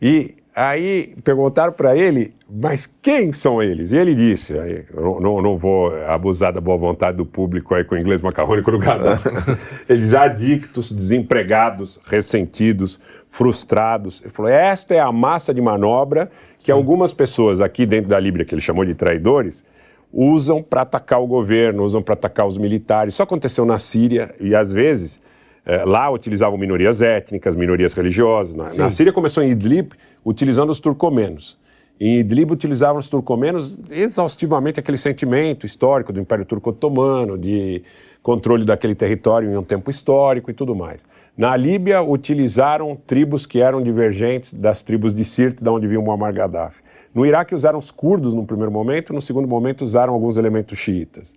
[0.00, 3.90] E Aí perguntaram para ele, mas quem são eles?
[3.90, 7.96] E ele disse, aí, não, não, vou abusar da boa vontade do público aí com
[7.96, 9.30] o inglês macarrônico do Gaddafi.
[9.88, 14.20] Eles adictos, desempregados, ressentidos, frustrados.
[14.22, 16.72] Ele falou, esta é a massa de manobra que Sim.
[16.72, 19.64] algumas pessoas aqui dentro da Líbia, que ele chamou de traidores,
[20.12, 23.14] usam para atacar o governo, usam para atacar os militares.
[23.14, 25.20] Isso aconteceu na Síria e às vezes
[25.66, 28.54] é, lá utilizavam minorias étnicas, minorias religiosas.
[28.54, 29.92] Na, na, Síria começou em Idlib
[30.24, 31.58] utilizando os turcomenos.
[32.00, 37.82] Em Idlib utilizavam os turcomenos exaustivamente aquele sentimento histórico do Império Turco Otomano, de
[38.20, 41.04] controle daquele território em um tempo histórico e tudo mais.
[41.36, 46.02] Na Líbia utilizaram tribos que eram divergentes das tribos de Sirte, da onde vinha o
[46.02, 46.82] Muammar Gaddafi.
[47.14, 51.36] No Iraque usaram os curdos no primeiro momento, no segundo momento usaram alguns elementos xiitas.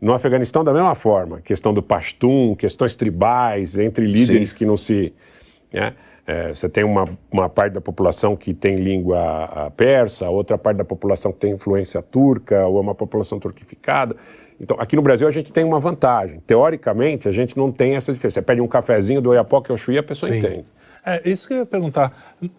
[0.00, 4.56] No Afeganistão, da mesma forma, questão do Pashtun, questões tribais entre líderes Sim.
[4.56, 5.12] que não se.
[5.70, 5.92] Né?
[6.30, 10.84] É, você tem uma, uma parte da população que tem língua persa, outra parte da
[10.84, 14.14] população que tem influência turca, ou é uma população turquificada.
[14.60, 16.38] Então, aqui no Brasil a gente tem uma vantagem.
[16.46, 18.34] Teoricamente, a gente não tem essa diferença.
[18.34, 20.38] Você pede um cafezinho do Oiapoque ao Chuí, a pessoa Sim.
[20.38, 20.64] entende.
[21.04, 22.12] É, isso que eu ia perguntar.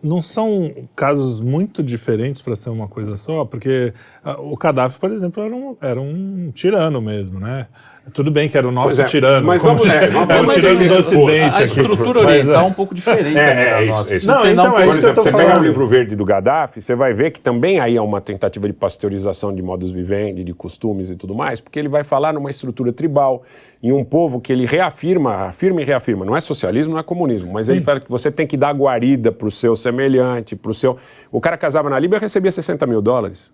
[0.03, 3.45] Não são casos muito diferentes para ser uma coisa só?
[3.45, 3.93] Porque
[4.26, 7.68] uh, o Gaddafi, por exemplo, era um, era um tirano mesmo, né?
[8.13, 9.45] Tudo bem que era o nosso é, tirano.
[9.45, 11.61] Mas vamos, é, vamos, é o tirano do Ocidente.
[11.61, 12.31] A estrutura aqui.
[12.31, 14.15] oriental é um pouco diferente é, é, nossa.
[14.15, 16.25] Isso, não, então um é isso que eu tô Você pega o livro verde do
[16.25, 20.43] Gaddafi, você vai ver que também aí é uma tentativa de pasteurização de modus vivendi,
[20.43, 23.43] de costumes e tudo mais, porque ele vai falar numa estrutura tribal,
[23.83, 26.25] em um povo que ele reafirma, afirma e reafirma.
[26.25, 27.73] Não é socialismo, não é comunismo, mas Sim.
[27.73, 30.97] ele fala que você tem que dar guarida para o seu semelhante, para o seu...
[31.31, 33.53] O cara casava na Líbia e recebia 60 mil dólares.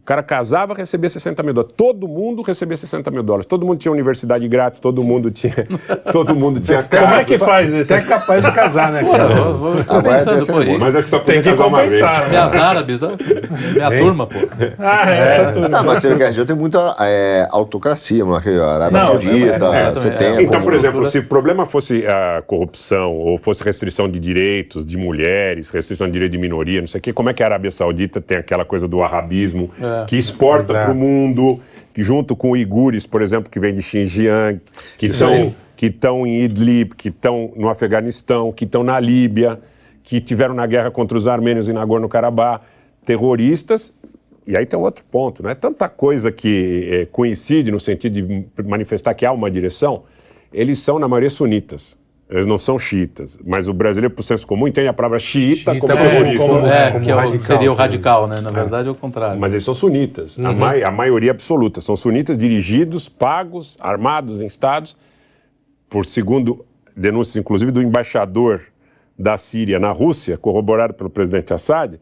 [0.00, 1.74] O cara casava, recebia 60 mil dólares.
[1.76, 3.44] Todo mundo recebia 60 mil dólares.
[3.44, 5.68] Todo mundo tinha universidade grátis, todo mundo tinha.
[6.10, 7.04] todo mundo tinha casa.
[7.04, 7.84] Como é que faz isso?
[7.84, 9.28] Você é capaz de casar, né, cara?
[9.28, 10.78] Pô, vou, vou pensando, pô.
[10.78, 12.22] Mas acho que só tem que compensar.
[12.22, 12.28] Né?
[12.30, 13.16] Minhas árabes, né?
[13.72, 14.38] Minha turma, pô.
[14.78, 15.68] Ah, é, essa turma.
[15.68, 20.26] Não, mas você quer tem muita é, autocracia, a Arábia Saudita, é, você tem.
[20.28, 24.84] É, então, por exemplo, se o problema fosse a corrupção ou fosse restrição de direitos
[24.84, 27.46] de mulheres, restrição de direito de minoria, não sei o quê, como é que a
[27.46, 30.04] Arábia Saudita tem aquela coisa do arabismo é.
[30.06, 31.60] que exporta para o mundo,
[31.94, 34.60] que junto com uigures, por exemplo, que vem de Xinjiang,
[34.98, 39.58] que estão que estão em Idlib, que estão no Afeganistão, que estão na Líbia,
[40.02, 42.60] que tiveram na guerra contra os armênios em Nagorno-Karabakh,
[43.02, 43.90] terroristas.
[44.46, 48.20] E aí tem um outro ponto, não é tanta coisa que é, coincide no sentido
[48.20, 50.02] de manifestar que há uma direção,
[50.52, 51.96] eles são, na maioria, sunitas.
[52.30, 55.92] Eles não são xiitas, mas o brasileiro, por senso comum, entende a palavra xiita, como
[55.92, 56.46] é, comunista.
[56.46, 58.40] Como, é, como que é radical, seria o radical, né?
[58.40, 59.40] Na verdade, é o contrário.
[59.40, 60.46] Mas eles são sunitas, uhum.
[60.46, 61.80] a, ma a maioria absoluta.
[61.80, 64.96] São sunitas dirigidos, pagos, armados em estados,
[65.88, 66.64] por segundo
[66.96, 68.62] denúncias, inclusive, do embaixador
[69.18, 71.98] da Síria na Rússia, corroborado pelo presidente Assad,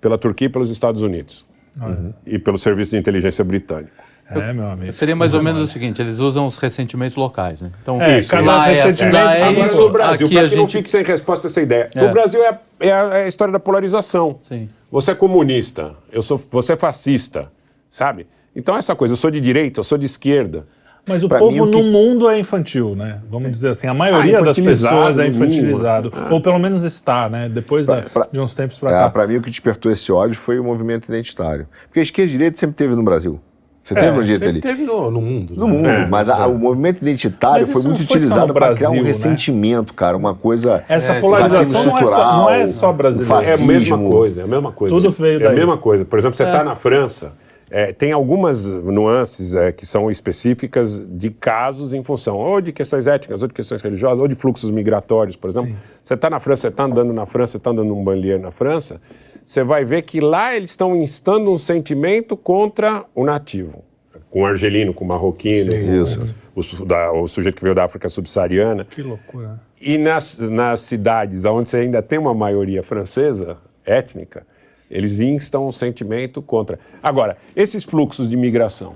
[0.00, 1.46] pela Turquia e pelos Estados Unidos.
[1.80, 2.12] Uhum.
[2.26, 4.07] E pelo Serviço de Inteligência Britânico.
[4.30, 4.92] É, meu amigo.
[4.92, 7.68] Seria mais ou menos o seguinte: eles usam os ressentimentos locais, né?
[7.82, 9.16] Então, é, isso, cada ressentimento.
[9.16, 10.58] É, é agora, no Brasil, para que gente...
[10.58, 11.90] não fique sem resposta essa ideia.
[11.94, 12.06] É.
[12.06, 14.36] No Brasil é, é, a, é, a, história da polarização.
[14.40, 14.68] Sim.
[14.90, 17.50] Você é comunista, eu sou, você é fascista,
[17.88, 18.26] sabe?
[18.54, 20.66] Então, essa coisa, eu sou de direita, eu sou de esquerda.
[21.06, 21.70] Mas o pra povo mim, o que...
[21.70, 23.20] no mundo é infantil, né?
[23.30, 26.12] Vamos dizer assim, a maioria ah, das pessoas é infantilizado.
[26.14, 26.28] Ah.
[26.30, 27.48] Ou pelo menos está, né?
[27.48, 29.10] Depois pra, da, pra, de uns tempos para é, cá.
[29.10, 31.66] Para mim, o que despertou esse ódio foi o movimento identitário.
[31.86, 33.40] Porque a esquerda e a direita sempre teve no Brasil.
[33.88, 34.60] Você é, teve um jeito ali?
[34.60, 35.54] teve no, no mundo.
[35.56, 35.72] No né?
[35.72, 39.02] mundo, é, mas a, o movimento identitário foi muito utilizado para criar um né?
[39.02, 40.84] ressentimento, cara, uma coisa.
[40.90, 43.46] Essa é, polarização não é, só, não é só brasileira.
[43.46, 44.94] É a mesma coisa, é a mesma coisa.
[44.94, 45.48] Tudo veio daí.
[45.48, 46.04] É a mesma coisa.
[46.04, 46.64] Por exemplo, você está é.
[46.64, 47.32] na França.
[47.70, 53.06] É, tem algumas nuances é, que são específicas de casos em função ou de questões
[53.06, 55.70] étnicas, ou de questões religiosas, ou de fluxos migratórios, por exemplo.
[55.70, 55.76] Sim.
[56.02, 58.50] Você está na França, você está andando na França, você está andando num banlieue na
[58.50, 59.00] França,
[59.44, 63.84] você vai ver que lá eles estão instando um sentimento contra o nativo
[64.30, 67.84] com o argelino, com o marroquino, Sim, com o, da, o, sujeito que veio da
[67.84, 68.84] África subsaariana.
[68.84, 69.60] Que loucura.
[69.80, 74.46] E nas, nas cidades onde você ainda tem uma maioria francesa, étnica,
[74.90, 76.78] eles instam um sentimento contra.
[77.02, 78.94] Agora, esses fluxos de migração.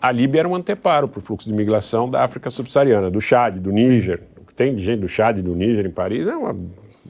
[0.00, 3.58] A Líbia era um anteparo para o fluxo de migração da África subsaariana, do Chad,
[3.58, 4.22] do Níger.
[4.40, 6.56] O que tem de gente do Chad e do Níger em Paris é uma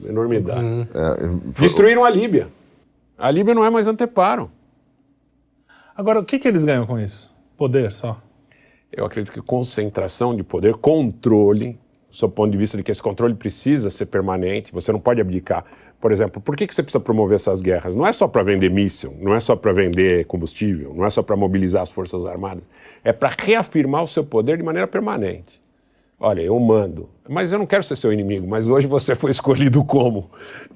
[0.07, 0.61] enormidade.
[0.61, 0.87] Uhum.
[0.93, 2.47] É, Destruíram a Líbia.
[3.17, 4.51] A Líbia não é mais anteparo.
[5.95, 7.33] Agora, o que, que eles ganham com isso?
[7.57, 8.21] Poder só?
[8.91, 11.79] Eu acredito que concentração de poder, controle,
[12.09, 15.21] sob o ponto de vista de que esse controle precisa ser permanente, você não pode
[15.21, 15.63] abdicar.
[16.01, 17.95] Por exemplo, por que, que você precisa promover essas guerras?
[17.95, 21.21] Não é só para vender míssil, não é só para vender combustível, não é só
[21.21, 22.63] para mobilizar as Forças Armadas,
[23.03, 25.61] é para reafirmar o seu poder de maneira permanente.
[26.23, 29.83] Olha, eu mando, mas eu não quero ser seu inimigo, mas hoje você foi escolhido
[29.83, 30.29] como?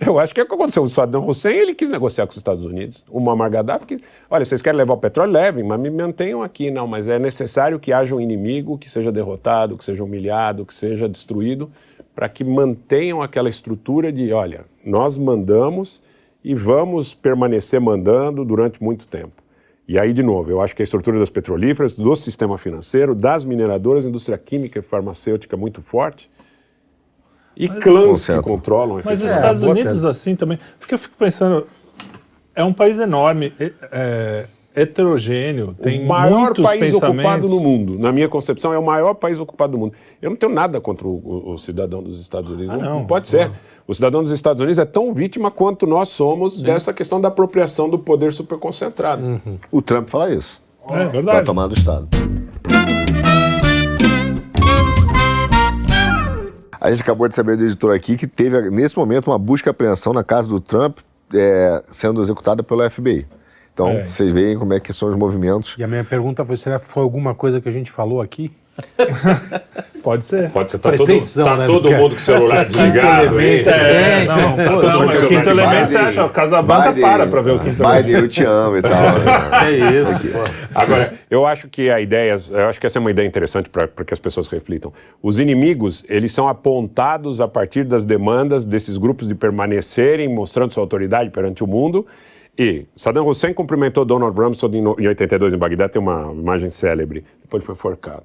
[0.04, 2.38] Eu acho que é o que aconteceu o Saddam Hussein, ele quis negociar com os
[2.38, 3.06] Estados Unidos.
[3.12, 5.32] O Muammar Gaddafi quis, olha, vocês querem levar o petróleo?
[5.32, 6.72] Levem, mas me mantenham aqui.
[6.72, 10.74] Não, mas é necessário que haja um inimigo que seja derrotado, que seja humilhado, que
[10.74, 11.72] seja destruído,
[12.16, 16.02] para que mantenham aquela estrutura de, olha, nós mandamos
[16.44, 19.44] e vamos permanecer mandando durante muito tempo.
[19.88, 23.44] E aí, de novo, eu acho que a estrutura das petrolíferas, do sistema financeiro, das
[23.44, 26.30] mineradoras, indústria química e farmacêutica muito forte,
[27.56, 29.02] e Mas, clãs que controlam.
[29.04, 30.60] Mas os Estados Unidos, assim, também.
[30.80, 31.68] Porque eu fico pensando,
[32.54, 33.54] é um país enorme.
[33.60, 38.86] É, é, heterogêneo, tem o maior país ocupado no mundo, na minha concepção, é o
[38.86, 39.94] maior país ocupado do mundo.
[40.22, 43.28] Eu não tenho nada contra o, o cidadão dos Estados Unidos, ah, não, não, pode
[43.28, 43.52] ser.
[43.88, 46.64] O cidadão dos Estados Unidos é tão vítima quanto nós somos Sim.
[46.64, 49.24] dessa questão da apropriação do poder superconcentrado.
[49.24, 49.58] Uhum.
[49.72, 50.64] O Trump fala isso.
[50.90, 51.38] É verdade.
[51.38, 52.08] Para tomar do Estado.
[56.80, 59.72] A gente acabou de saber do editor aqui que teve, nesse momento, uma busca e
[59.72, 61.00] apreensão na casa do Trump
[61.34, 63.26] é, sendo executada pelo FBI.
[63.76, 64.04] Então, é.
[64.04, 65.76] vocês veem como é que são os movimentos.
[65.78, 68.50] E a minha pergunta foi, será que foi alguma coisa que a gente falou aqui?
[70.02, 70.50] Pode ser.
[70.50, 70.78] Pode ser.
[70.80, 73.26] Tá Pretensão, todo, tá né, todo mundo com o celular desligado.
[73.38, 77.28] Elemento, é, é, não, tá todo mundo o quinto elemento, você acha, o Casablanca para
[77.28, 78.06] para ver o quinto elemento.
[78.06, 78.92] Biden, eu te amo e tal.
[78.96, 79.72] Né?
[79.72, 80.12] É isso.
[80.74, 83.88] Agora, eu acho que a ideia, eu acho que essa é uma ideia interessante para
[83.88, 84.94] que as pessoas reflitam.
[85.22, 90.84] Os inimigos, eles são apontados a partir das demandas desses grupos de permanecerem mostrando sua
[90.84, 92.06] autoridade perante o mundo
[92.58, 97.24] e Saddam Hussein cumprimentou Donald Rumsfeld em 82 em Bagdá, tem uma imagem célebre.
[97.42, 98.24] Depois foi forcado.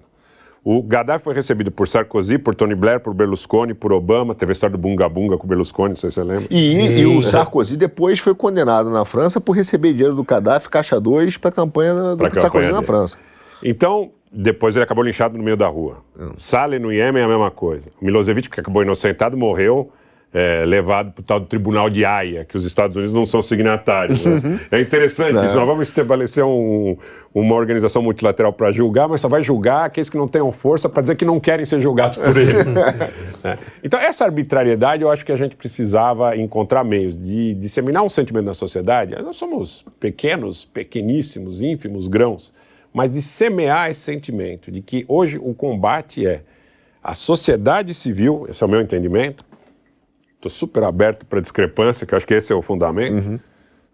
[0.63, 4.35] O Gaddafi foi recebido por Sarkozy, por Tony Blair, por Berlusconi, por Obama.
[4.35, 6.47] Teve a história do Bunga Bunga com o Berlusconi, não sei se você lembra.
[6.51, 11.01] E, e o Sarkozy depois foi condenado na França por receber dinheiro do Gaddafi, caixa
[11.01, 13.17] 2, para a campanha do pra Sarkozy campanha na França.
[13.63, 16.05] Então, depois ele acabou linchado no meio da rua.
[16.19, 16.33] Hum.
[16.37, 17.91] Saleh no Iêmen é a mesma coisa.
[18.01, 19.91] O Milosevic, que acabou inocentado, morreu
[20.33, 23.43] é, levado para o tal do Tribunal de Haia, que os Estados Unidos não são
[23.43, 24.25] signatários.
[24.25, 24.41] Né?
[24.45, 24.59] Uhum.
[24.71, 25.57] É interessante isso.
[25.57, 26.97] Nós vamos estabelecer um,
[27.35, 31.03] uma organização multilateral para julgar, mas só vai julgar aqueles que não tenham força para
[31.03, 32.53] dizer que não querem ser julgados por ele.
[33.43, 33.59] é.
[33.83, 38.47] Então, essa arbitrariedade, eu acho que a gente precisava encontrar meios de disseminar um sentimento
[38.47, 39.21] na sociedade.
[39.21, 42.53] Nós somos pequenos, pequeníssimos, ínfimos grãos,
[42.95, 46.43] mas de semear esse sentimento de que hoje o combate é
[47.03, 49.45] a sociedade civil, esse é o meu entendimento,
[50.41, 53.39] estou super aberto para discrepância, que acho que esse é o fundamento, uhum.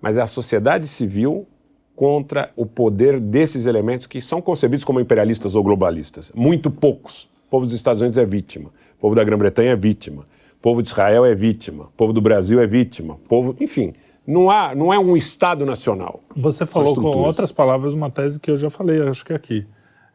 [0.01, 1.47] mas é a sociedade civil
[1.95, 6.31] contra o poder desses elementos que são concebidos como imperialistas ou globalistas.
[6.35, 7.25] Muito poucos.
[7.47, 10.83] O povo dos Estados Unidos é vítima, o povo da Grã-Bretanha é vítima, o povo
[10.83, 13.95] de Israel é vítima, o povo do Brasil é vítima, o povo, enfim,
[14.27, 16.21] não, há, não é um Estado nacional.
[16.35, 19.67] Você falou com outras palavras uma tese que eu já falei, acho que aqui.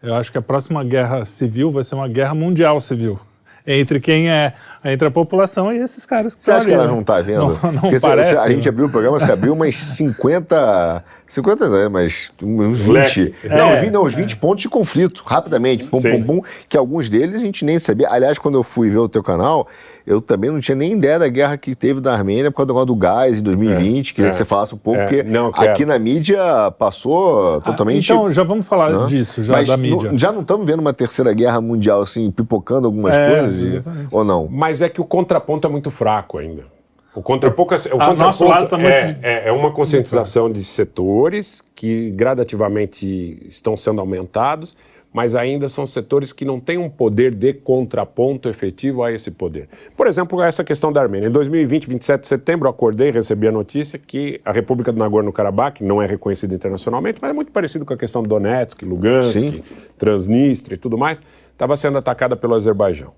[0.03, 3.19] Eu acho que a próxima guerra civil vai ser uma guerra mundial civil
[3.65, 6.87] entre quem é entre a população e esses caras que Você acha ali, que ela
[6.87, 7.59] não está vendo?
[7.61, 12.29] Não, não parece, a gente abriu o programa, você abriu umas 50, 50 não, mas
[12.43, 13.33] uns 20.
[13.45, 13.55] É.
[13.55, 14.35] Não, os 20, não, os 20 é.
[14.35, 18.09] pontos de conflito, rapidamente, pum, pum, pum, que alguns deles a gente nem sabia.
[18.09, 19.65] Aliás, quando eu fui ver o teu canal,
[20.05, 22.73] eu também não tinha nem ideia da guerra que teve na Armênia por causa do
[22.73, 24.09] negócio do gás em 2020.
[24.11, 26.37] É, Queria é, que você falasse um pouco, é, porque não, aqui na mídia
[26.77, 28.11] passou ah, totalmente.
[28.11, 29.05] Ah, então, já vamos falar não?
[29.05, 30.11] disso, já Mas da mídia.
[30.11, 33.61] Não, já não estamos vendo uma terceira guerra mundial, assim, pipocando algumas é, coisas?
[33.61, 33.81] E,
[34.11, 34.49] ou não?
[34.51, 36.80] Mas é que o contraponto é muito fraco ainda.
[37.13, 38.93] O contraponto, o contraponto tá muito...
[38.93, 44.75] é, é, é uma conscientização de setores que gradativamente estão sendo aumentados
[45.13, 49.67] mas ainda são setores que não têm um poder de contraponto efetivo a esse poder.
[49.95, 51.27] Por exemplo, essa questão da Armênia.
[51.27, 54.99] Em 2020, 27 de setembro, eu acordei e recebi a notícia que a República do
[54.99, 59.39] Nagorno-Karabakh não é reconhecida internacionalmente, mas é muito parecido com a questão de Donetsk, Lugansk,
[59.39, 59.63] Sim.
[59.97, 61.21] Transnistria e tudo mais,
[61.51, 63.13] estava sendo atacada pelo Azerbaijão.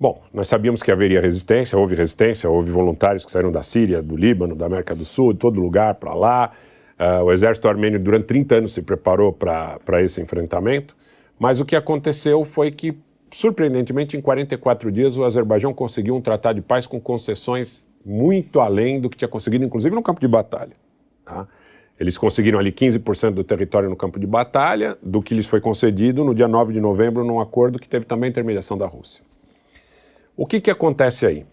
[0.00, 4.16] Bom, nós sabíamos que haveria resistência, houve resistência, houve voluntários que saíram da Síria, do
[4.16, 6.52] Líbano, da América do Sul, de todo lugar para lá.
[6.98, 10.96] Uh, o exército armênio, durante 30 anos, se preparou para esse enfrentamento,
[11.38, 12.96] mas o que aconteceu foi que,
[13.30, 19.02] surpreendentemente, em 44 dias, o Azerbaijão conseguiu um tratado de paz com concessões muito além
[19.02, 20.72] do que tinha conseguido, inclusive no campo de batalha.
[21.26, 21.46] Tá?
[21.98, 26.24] Eles conseguiram ali 15% do território no campo de batalha, do que lhes foi concedido
[26.24, 29.28] no dia 9 de novembro, num acordo que teve também intermediação da Rússia.
[30.40, 31.44] O que, que acontece aí?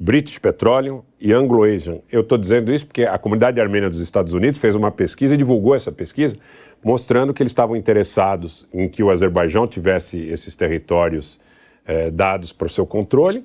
[0.00, 1.98] British Petroleum e Anglo-Asian.
[2.08, 5.36] Eu estou dizendo isso porque a comunidade armênia dos Estados Unidos fez uma pesquisa e
[5.36, 6.36] divulgou essa pesquisa,
[6.84, 11.40] mostrando que eles estavam interessados em que o Azerbaijão tivesse esses territórios
[11.84, 13.44] eh, dados para o seu controle.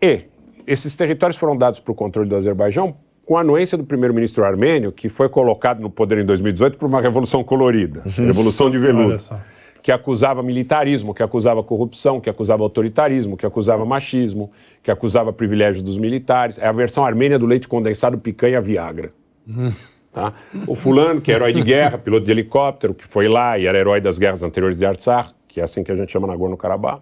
[0.00, 0.22] E
[0.66, 2.96] esses territórios foram dados para o controle do Azerbaijão
[3.26, 7.02] com a anuência do primeiro-ministro armênio, que foi colocado no poder em 2018 por uma
[7.02, 9.18] revolução colorida, revolução de veludo
[9.82, 14.50] que acusava militarismo, que acusava corrupção, que acusava autoritarismo, que acusava machismo,
[14.82, 16.56] que acusava privilégios dos militares.
[16.58, 19.12] É a versão armênia do leite condensado picanha Viagra.
[20.12, 20.34] Tá?
[20.66, 23.78] O fulano, que é herói de guerra, piloto de helicóptero, que foi lá e era
[23.78, 27.00] herói das guerras anteriores de Artsakh, que é assim que a gente chama Nagorno-Karabakh,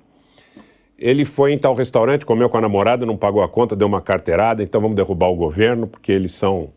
[0.97, 4.02] ele foi em tal restaurante, comeu com a namorada, não pagou a conta, deu uma
[4.02, 6.70] carteirada, então vamos derrubar o governo, porque eles são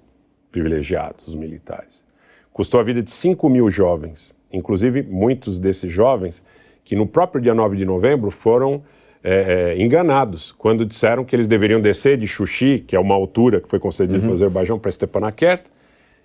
[0.51, 2.05] privilegiados, os militares.
[2.51, 6.43] Custou a vida de 5 mil jovens inclusive muitos desses jovens,
[6.85, 8.83] que no próprio dia 9 de novembro foram
[9.23, 13.61] é, é, enganados quando disseram que eles deveriam descer de Xuxi, que é uma altura
[13.61, 14.23] que foi concedida uhum.
[14.23, 15.63] pelo Azerbaijão para Stepanakert.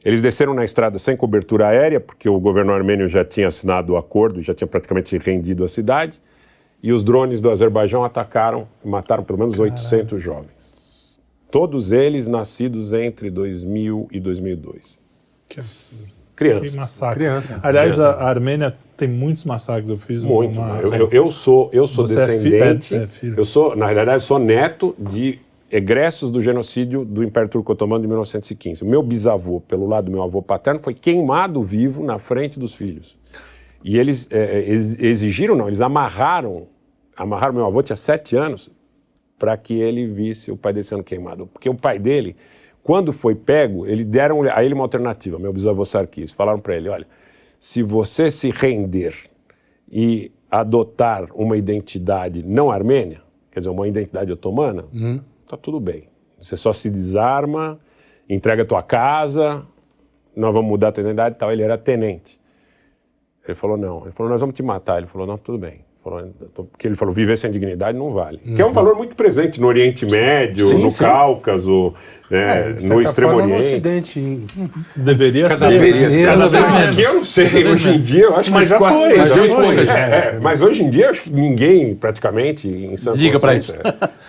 [0.05, 3.97] Eles desceram na estrada sem cobertura aérea, porque o governo armênio já tinha assinado o
[3.97, 6.21] acordo, já tinha praticamente rendido a cidade.
[6.83, 9.73] E os drones do Azerbaijão atacaram e mataram pelo menos Caralho.
[9.73, 11.19] 800 jovens.
[11.51, 14.99] Todos eles nascidos entre 2000 e 2002.
[15.49, 16.18] Que absurdo.
[16.39, 16.77] Crianças.
[16.77, 17.19] Massacre.
[17.19, 17.61] Criança.
[17.65, 18.17] Aliás, Criança.
[18.17, 19.89] A, Armênia tem muitos massacres.
[19.89, 20.57] Eu fiz Muito.
[20.57, 20.79] Uma...
[20.79, 22.95] Eu, eu, eu, sou, eu sou Você descendente.
[22.95, 27.49] É fi, é, eu sou, na realidade, sou neto de egressos do genocídio do Império
[27.49, 28.85] Turco Otomano de 1915.
[28.85, 32.73] O meu bisavô, pelo lado do meu avô paterno, foi queimado vivo na frente dos
[32.73, 33.19] filhos.
[33.83, 36.69] E eles é, é exigiram, não, eles amarraram,
[37.17, 38.71] amarraram meu avô, tinha sete anos,
[39.37, 41.49] para que ele visse o pai dele sendo queimado.
[41.49, 42.37] Porque o pai dele
[42.83, 46.33] quando foi pego, ele deram a ele uma alternativa, meu bisavô Sarkis.
[46.33, 47.07] Falaram para ele: olha,
[47.59, 49.15] se você se render
[49.91, 55.21] e adotar uma identidade não armênia, quer dizer, uma identidade otomana, uhum.
[55.47, 56.05] tá tudo bem.
[56.39, 57.79] Você só se desarma,
[58.29, 59.67] entrega a tua casa,
[60.35, 61.53] nós vamos mudar a tua identidade e tal.
[61.53, 62.41] Ele era tenente.
[63.47, 64.03] Ele falou: não.
[64.03, 64.99] Ele falou: nós vamos te matar.
[64.99, 65.89] Ele falou: não, tudo bem.
[66.55, 68.41] Porque ele falou, viver sem dignidade não vale.
[68.47, 68.55] Uhum.
[68.55, 71.05] Que é um valor muito presente no Oriente Médio, sim, no sim.
[71.05, 71.95] Cáucaso,
[72.31, 73.71] né, é, no Extremo forma, Oriente.
[73.71, 74.47] No Ocidente.
[74.95, 75.79] Deveria cada ser.
[75.79, 76.89] Vez, cada, vez menos.
[76.89, 79.17] Aqui eu não sei, hoje em dia eu acho mas que já foi.
[79.17, 79.89] Mas, já foi.
[79.89, 83.55] É, é, mas hoje em dia eu acho que ninguém, praticamente, em São Liga para
[83.55, 83.75] isso.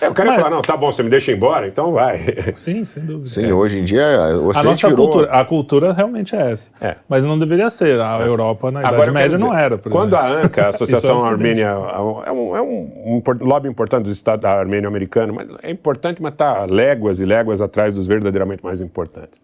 [0.02, 0.42] É, o cara mas...
[0.42, 2.52] fala, não, tá bom, você me deixa embora, então vai.
[2.56, 3.30] Sim, sem dúvida.
[3.30, 4.04] Sim, hoje em dia
[4.42, 5.08] o a nossa virou...
[5.08, 6.70] cultura, a cultura realmente é essa.
[6.82, 6.96] É.
[7.08, 8.00] Mas não deveria ser.
[8.00, 9.78] A Europa na Idade Agora, Média dizer, não era.
[9.78, 10.38] quando exemplo.
[10.38, 14.88] a ANCA, a Associação Armênia, é um, é um, um lobby importante do Estado armênio
[14.88, 19.40] americano, mas é importante, mas está léguas e léguas atrás dos verdadeiramente mais importantes.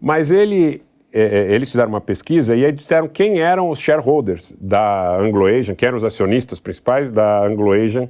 [0.00, 0.82] Mas ele,
[1.12, 5.74] é, é, eles fizeram uma pesquisa e aí disseram quem eram os shareholders da Anglo-Asian,
[5.74, 8.08] quem eram os acionistas principais da Anglo-Asian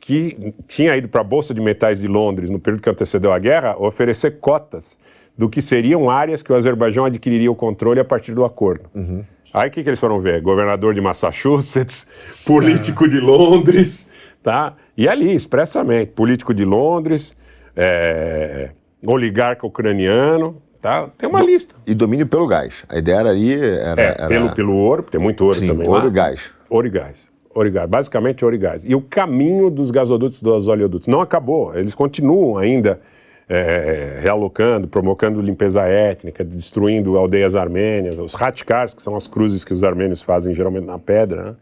[0.00, 3.38] que tinha ido para a Bolsa de Metais de Londres no período que antecedeu a
[3.38, 4.98] guerra oferecer cotas
[5.36, 8.88] do que seriam áreas que o Azerbaijão adquiriria o controle a partir do acordo.
[8.94, 9.22] Uhum.
[9.52, 10.40] Aí o que, que eles foram ver?
[10.42, 12.06] Governador de Massachusetts,
[12.44, 13.08] político é.
[13.08, 14.08] de Londres,
[14.42, 14.74] tá?
[14.96, 17.36] E ali, expressamente, político de Londres,
[17.76, 18.70] é,
[19.06, 21.08] oligarca ucraniano, tá?
[21.16, 21.74] Tem uma Do, lista.
[21.86, 22.84] E domínio pelo gás.
[22.88, 23.54] A ideia era ali...
[23.54, 24.28] Era, é, era...
[24.28, 26.08] Pelo, pelo ouro, tem muito ouro Sim, também ouro lá.
[26.08, 26.50] e gás.
[26.68, 27.30] Ouro e gás.
[27.54, 27.88] Ouro e gás.
[27.88, 28.84] Basicamente, ouro e gás.
[28.84, 31.76] E o caminho dos gasodutos, dos oleodutos, não acabou.
[31.76, 33.00] Eles continuam ainda
[33.48, 39.72] é, realocando, provocando limpeza étnica, destruindo aldeias armênias, os ratkars, que são as cruzes que
[39.72, 41.54] os armênios fazem geralmente na pedra, né?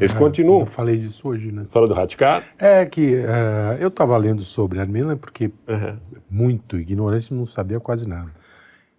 [0.00, 0.60] Eles é, continuam.
[0.60, 1.64] Eu falei disso hoje, né?
[1.70, 2.42] Falou do Ratkar?
[2.58, 5.96] É que uh, eu estava lendo sobre a Armênia porque uhum.
[6.30, 8.30] muito ignorante, não sabia quase nada.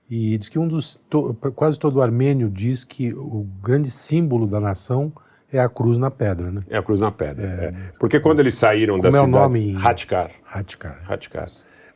[0.10, 4.60] E diz que um dos to, quase todo armênio diz que o grande símbolo da
[4.60, 5.14] nação
[5.52, 6.62] é a cruz na pedra, né?
[6.70, 7.46] É a cruz na pedra.
[7.46, 7.74] É, é.
[7.98, 9.78] Porque quando eles saíram da é cidade, nome?
[9.82, 10.32] Hatkar.
[10.46, 11.00] Hatkar.
[11.08, 11.48] Hatkar.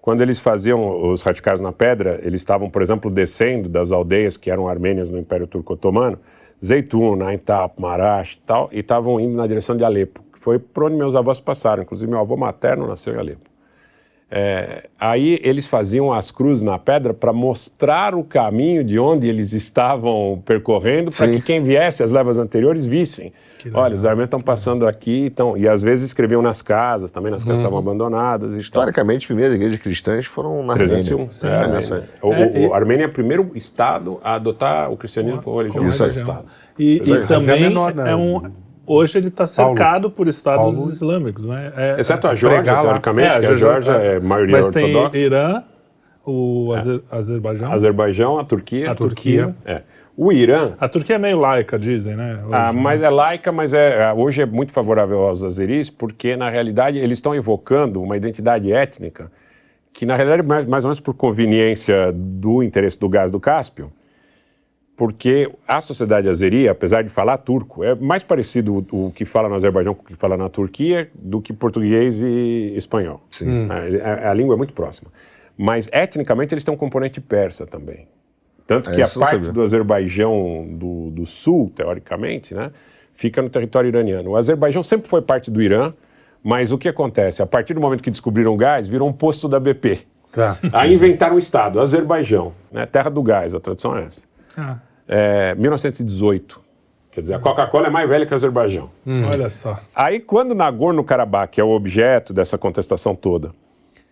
[0.06, 4.52] Quando eles faziam os radicais na pedra, eles estavam, por exemplo, descendo das aldeias que
[4.52, 6.20] eram armênias no Império Turco Otomano,
[6.64, 10.86] Zeitun, Aintab, Marash e tal, e estavam indo na direção de Alepo, que foi por
[10.86, 11.84] onde meus avós passaram.
[11.84, 13.55] Inclusive, meu avô materno nasceu em Alepo.
[14.30, 19.54] É, aí eles faziam as cruzes na pedra para mostrar o caminho de onde eles
[19.54, 23.32] estavam percorrendo, para que quem viesse as levas anteriores vissem.
[23.74, 27.44] Olha, os armênios estão passando aqui, então, e às vezes escreviam nas casas, também nas
[27.44, 27.66] casas uhum.
[27.66, 28.54] estavam abandonadas.
[28.54, 31.14] Historicamente, as primeiras igrejas cristãs foram na 301.
[31.14, 31.32] Armênia.
[31.32, 32.10] Sim, é, Armênia.
[32.22, 35.86] O, é, o, a Armênia é o primeiro estado a adotar o cristianismo como religião.
[35.88, 36.10] Isso aí.
[36.10, 36.46] Estado.
[36.78, 38.12] E, e também é, menor, né?
[38.12, 38.44] é um
[38.88, 40.12] Hoje ele está cercado Paulo.
[40.12, 40.90] por estados Paulo.
[40.90, 41.74] islâmicos, né?
[41.76, 45.00] É, Exceto a Geórgia, teoricamente, é, que a Geórgia é, é maioria mas ortodoxa.
[45.02, 45.64] Mas tem Irã,
[46.26, 46.78] o é.
[46.78, 47.74] Azer, Azerbaijão.
[47.74, 48.92] Azerbaijão, a Turquia.
[48.92, 49.56] A Turquia.
[49.66, 49.82] É.
[50.18, 50.74] O Irã.
[50.80, 52.42] A Turquia é meio laica, dizem, né?
[52.46, 56.38] Hoje, ah, mas é laica, mas é, é, hoje é muito favorável aos azeris, porque
[56.38, 59.30] na realidade eles estão evocando uma identidade étnica
[59.96, 63.92] que na realidade mais, mais ou menos por conveniência do interesse do gás do Cáspio,
[64.96, 69.50] porque a sociedade azeri, apesar de falar turco, é mais parecido o, o, que fala
[69.50, 73.22] no Azerbaijão com o que fala na Turquia do que português e espanhol.
[73.30, 73.68] Sim.
[73.70, 75.12] A, a, a língua é muito próxima.
[75.58, 78.08] Mas etnicamente eles têm um componente persa também.
[78.66, 82.72] Tanto que é, a parte do Azerbaijão do, do, sul, teoricamente, né,
[83.14, 84.32] fica no território iraniano.
[84.32, 85.94] O Azerbaijão sempre foi parte do Irã,
[86.44, 87.42] mas o que acontece?
[87.44, 90.00] A partir do momento que descobriram o gás, virou um posto da BP.
[90.32, 90.58] Tá.
[90.74, 94.24] Aí inventaram um estado, Azerbaijão, né, terra do gás, a tradução é essa.
[94.58, 94.80] Ah.
[95.08, 96.66] É, 1918.
[97.12, 98.90] Quer dizer, a Coca-Cola é mais velha que o Azerbaijão.
[99.08, 99.26] Hum.
[99.26, 99.80] Olha só.
[99.96, 103.52] Aí, quando Nagorno-Karabakh, que é o objeto dessa contestação toda,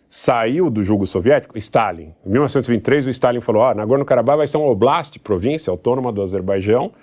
[0.08, 2.14] saiu do jugo soviético, Stalin.
[2.26, 6.94] Em 1923, o Stalin falou: ah, Nagorno-Karabakh vai ser um oblast, província autônoma do Azerbaijão,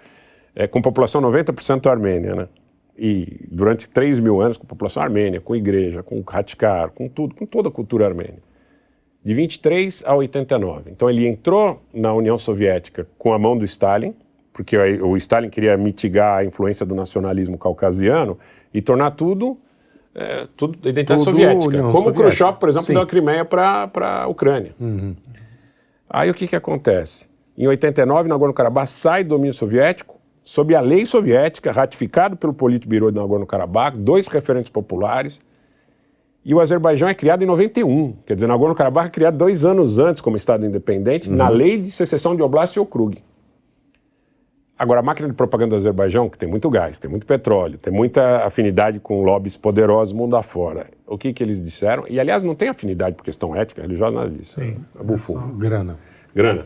[0.54, 2.48] é, com população 90% armênia, né?
[2.96, 7.44] E durante 3 mil anos, com população armênia, com igreja, com Hatkar, com tudo, com
[7.44, 8.38] toda a cultura armênia.
[9.24, 10.90] De 23 a 89.
[10.90, 14.14] Então ele entrou na União Soviética com a mão do Stalin,
[14.52, 18.38] porque o Stalin queria mitigar a influência do nacionalismo caucasiano
[18.72, 19.58] e tornar tudo
[20.14, 21.66] é, tudo identidade tudo soviética.
[21.66, 22.22] União Como Soviética.
[22.22, 22.92] Khrushchev, por exemplo, Sim.
[22.94, 24.74] deu a Crimeia para a Ucrânia.
[24.80, 25.14] Uhum.
[26.08, 27.28] Aí o que, que acontece?
[27.56, 33.18] Em 89, Nagorno-Karabakh sai do domínio soviético, sob a lei soviética, ratificado pelo Politburo de
[33.18, 35.40] Nagorno-Karabakh, dois referentes populares,
[36.44, 38.14] e o Azerbaijão é criado em 91.
[38.26, 41.36] Quer dizer, Nagorno-Karabakh é criado dois anos antes como Estado independente, uhum.
[41.36, 43.18] na lei de secessão de Oblast e Okrug.
[44.78, 47.92] Agora, a máquina de propaganda do Azerbaijão, que tem muito gás, tem muito petróleo, tem
[47.92, 50.86] muita afinidade com lobbies poderosos mundo afora.
[51.06, 52.06] O que, que eles disseram?
[52.08, 54.58] E, aliás, não tem afinidade por questão ética, religiosa, nada disso.
[54.58, 54.82] Sim.
[54.98, 55.58] É bufum.
[55.58, 55.98] Grana.
[56.34, 56.64] Grana.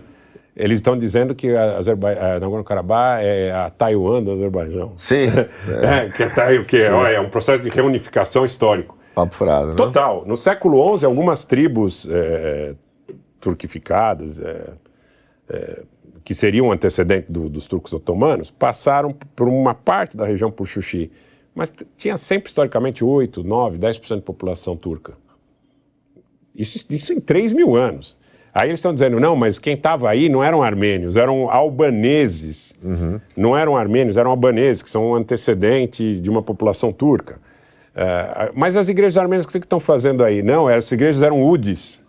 [0.56, 4.92] Eles estão dizendo que a, Azerba a Nagorno-Karabakh é a Taiwan do Azerbaijão.
[4.96, 5.26] Sim.
[5.82, 8.96] É, que, é, que é, é, um processo de reunificação histórico.
[9.14, 9.74] Papo furado, né?
[9.74, 10.24] Total.
[10.26, 12.74] No século XI, algumas tribos é,
[13.40, 14.72] turquificadas, é,
[15.48, 15.82] é
[16.24, 20.66] que seriam um antecedente do, dos turcos otomanos, passaram por uma parte da região por
[20.66, 21.10] Xuxi.
[21.54, 25.12] Mas tinha sempre, historicamente, 8, 9, 10% de população turca.
[26.54, 28.16] Isso, isso em 3 mil anos.
[28.54, 32.74] Aí eles estão dizendo, não, mas quem estava aí não eram armênios, eram albaneses.
[32.82, 33.20] Uhum.
[33.36, 37.38] Não eram armênios, eram albaneses, que são um antecedente de uma população turca.
[37.94, 40.42] Uh, mas as igrejas armênias, o que estão fazendo aí?
[40.42, 42.04] Não, as igrejas eram UDIs,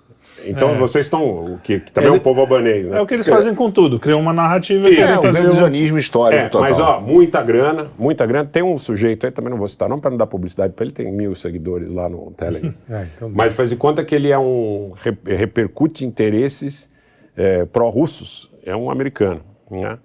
[0.45, 0.77] então é.
[0.77, 1.59] vocês estão.
[1.63, 2.97] Que, que também Ele, é um povo albanês, né?
[2.97, 5.41] É o que eles fazem com tudo, criam uma narrativa e é, fazer.
[5.41, 6.69] revisionismo histórico é, total.
[6.69, 8.49] Mas, ó, muita grana, muita grana.
[8.51, 10.93] Tem um sujeito aí, também não vou citar, não para não dar publicidade para ele,
[10.93, 12.73] tem mil seguidores lá no Telegram.
[12.89, 14.93] é, então mas faz de conta que ele é um.
[15.25, 16.89] repercute interesses
[17.35, 18.51] é, pró-russos.
[18.65, 19.41] É um americano.
[19.69, 19.97] Né?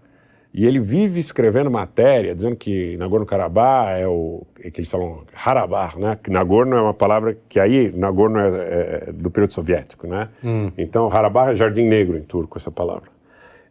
[0.53, 4.45] E ele vive escrevendo matéria, dizendo que Nagorno-Karabakh é o.
[4.61, 6.19] É que eles falam Harabakh, né?
[6.21, 10.29] Que Nagorno é uma palavra que aí, Nagorno é, é do período soviético, né?
[10.43, 10.73] Hum.
[10.77, 13.09] Então, Harabakh é jardim negro em turco, essa palavra.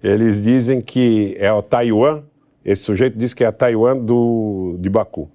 [0.01, 2.23] Eles dizem que é o Taiwan,
[2.63, 5.29] esse sujeito diz que é a Taiwan do, de Baku.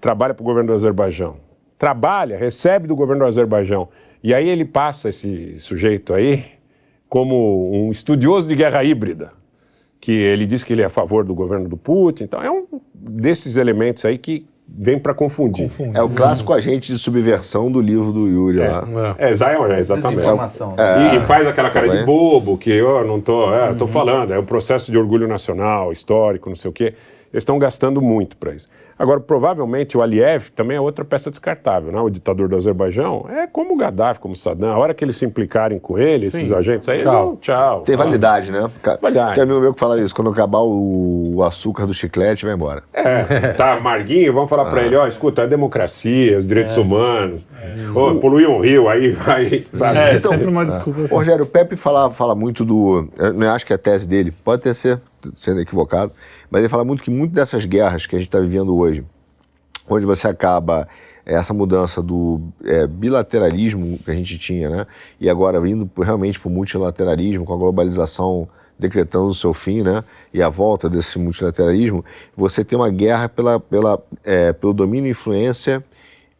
[0.00, 1.36] Trabalha para o governo do Azerbaijão.
[1.78, 3.88] Trabalha, recebe do governo do Azerbaijão.
[4.24, 6.44] E aí ele passa esse sujeito aí
[7.08, 9.38] como um estudioso de guerra híbrida
[10.00, 12.24] que ele diz que ele é a favor do governo do Putin.
[12.24, 15.64] Então, é um desses elementos aí que vem para confundir.
[15.64, 15.96] Confunde.
[15.96, 18.68] É o clássico agente de subversão do livro do Yuri é.
[18.68, 19.16] lá.
[19.18, 20.22] É, é, é exatamente.
[20.76, 23.92] É, e, e, faz aquela cara de bobo, que eu não tô, é, tô uhum.
[23.92, 26.94] falando, é um processo de orgulho nacional, histórico, não sei o quê.
[27.32, 28.68] Eles estão gastando muito para isso.
[28.98, 32.00] Agora, provavelmente o Aliyev também é outra peça descartável, né?
[32.00, 33.26] o ditador do Azerbaijão.
[33.30, 34.72] É como o Gaddafi, como o Saddam.
[34.72, 36.38] A hora que eles se implicarem com ele, Sim.
[36.38, 37.28] esses agentes aí, tchau.
[37.28, 37.82] Eles, tchau.
[37.82, 38.68] Tem validade, né?
[39.00, 39.34] Validade.
[39.34, 42.82] Tem amigo meu que fala isso, quando acabar o, o açúcar do chiclete, vai embora.
[42.92, 44.70] É, tá amarguinho, vamos falar ah.
[44.70, 46.80] para ele, ó, escuta, é democracia, os direitos é.
[46.80, 47.76] humanos, é.
[47.94, 49.98] Oh, poluir um rio, aí vai, sabe?
[49.98, 51.14] É, então, sempre uma desculpa assim.
[51.14, 54.32] Rogério, o Pepe fala, fala muito do, eu não acho que é a tese dele,
[54.44, 55.00] pode ter ser,
[55.34, 56.12] sendo equivocado,
[56.50, 59.04] mas ele fala muito que muitas dessas guerras que a gente está vivendo hoje,
[59.88, 60.88] onde você acaba
[61.24, 64.86] é, essa mudança do é, bilateralismo que a gente tinha, né?
[65.20, 70.04] E agora vindo realmente para o multilateralismo, com a globalização decretando o seu fim, né?
[70.32, 72.04] E a volta desse multilateralismo,
[72.36, 75.84] você tem uma guerra pela, pela, é, pelo domínio e influência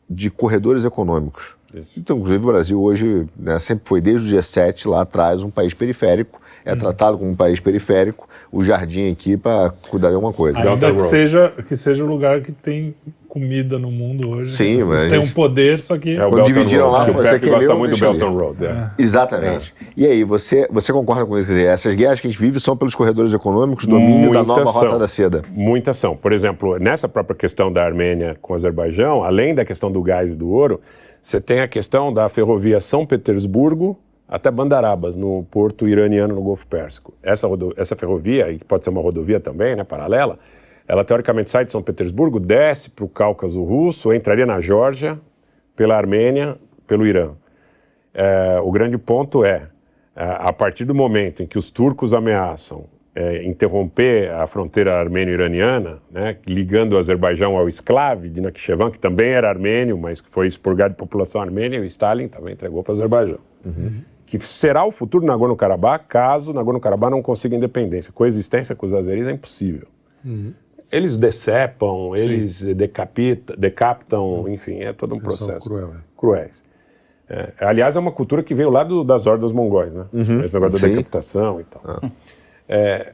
[0.09, 1.56] de corredores econômicos.
[1.74, 1.98] Isso.
[1.98, 5.74] Então, inclusive, o Brasil hoje né, sempre foi, desde o G7 lá atrás, um país
[5.74, 6.78] periférico, é uhum.
[6.78, 10.58] tratado como um país periférico, o jardim aqui para cuidar de alguma coisa.
[10.58, 12.94] Ainda que seja, que seja o lugar que tem
[13.26, 14.54] comida no mundo hoje.
[14.54, 17.94] Sim, mas tem um poder, só que é quando dividiram lá, você que gosta muito
[17.94, 18.66] do Belton Road.
[18.66, 18.90] É.
[18.98, 19.74] Exatamente.
[19.80, 19.84] É.
[19.96, 21.46] E aí, você você concorda com isso?
[21.46, 24.44] Quer dizer, essas guerras que a gente vive são pelos corredores econômicos, domínio Muita da
[24.44, 24.82] nova são.
[24.82, 25.42] rota da seda.
[25.50, 26.16] Muita são.
[26.16, 30.32] Por exemplo, nessa própria questão da Armênia com o Azerbaijão, além da questão do gás
[30.32, 30.80] e do ouro,
[31.22, 33.98] você tem a questão da ferrovia São Petersburgo
[34.28, 37.14] até Bandarabas, no porto iraniano no Golfo Pérsico.
[37.22, 40.38] Essa, essa ferrovia, que pode ser uma rodovia também, né, paralela,
[40.86, 45.18] ela teoricamente sai de São Petersburgo, desce para o Cáucaso Russo, entraria na Geórgia,
[45.74, 46.56] pela Armênia,
[46.86, 47.32] pelo Irã.
[48.12, 49.68] É, o grande ponto é,
[50.16, 52.84] é, a partir do momento em que os turcos ameaçam
[53.14, 59.30] é, interromper a fronteira armênio-iraniana, né, ligando o Azerbaijão ao esclave de Nakhchivan, que também
[59.30, 62.92] era armênio, mas que foi expurgado de população armênia, e o Stalin também entregou para
[62.92, 63.38] o Azerbaijão.
[63.64, 68.12] Uhum que será o futuro do Nagorno-Karabakh caso Nagorno-Karabakh não consiga independência.
[68.12, 69.88] Coexistência com os azeris é impossível.
[70.22, 70.52] Uhum.
[70.92, 72.22] Eles decepam, Sim.
[72.22, 74.48] eles decapita, decapitam, uhum.
[74.48, 75.68] enfim, é todo um processo.
[75.68, 75.96] Cruel, é.
[76.14, 76.64] Cruéis.
[77.28, 80.05] É, aliás, é uma cultura que veio lá do, das hordas mongóis, né?
[80.12, 80.40] Uhum.
[80.40, 81.82] Esse negócio da decapitação e tal.
[81.86, 82.10] Ah.
[82.68, 83.12] É,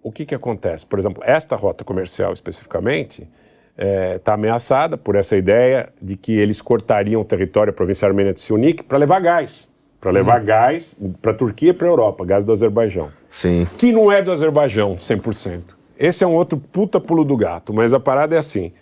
[0.00, 0.86] o que, que acontece?
[0.86, 3.32] Por exemplo, esta rota comercial especificamente está
[3.76, 8.32] é, tá ameaçada por essa ideia de que eles cortariam o território da província armênia
[8.32, 9.68] de Siunik para levar gás
[10.00, 10.46] para levar uhum.
[10.46, 13.10] gás para a Turquia e para a Europa, gás do Azerbaijão.
[13.30, 13.66] Sim.
[13.76, 15.76] Que não é do Azerbaijão 100%.
[15.98, 18.72] Esse é um outro puta pulo do gato, mas a parada é assim.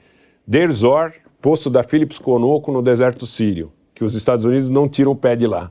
[0.46, 5.12] Deir Zor, poço da Philips Conoco no deserto sírio, que os Estados Unidos não tiram
[5.12, 5.70] o pé de lá.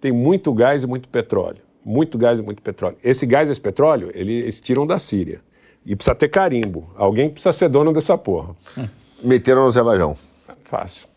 [0.00, 1.62] Tem muito gás e muito petróleo.
[1.84, 2.96] Muito gás e muito petróleo.
[3.02, 5.40] Esse gás e esse petróleo, eles tiram da Síria.
[5.84, 6.90] E precisa ter carimbo.
[6.96, 8.54] Alguém precisa ser dono dessa porra.
[9.22, 10.16] Meteram no Azerbaijão.
[10.64, 11.11] Fácil.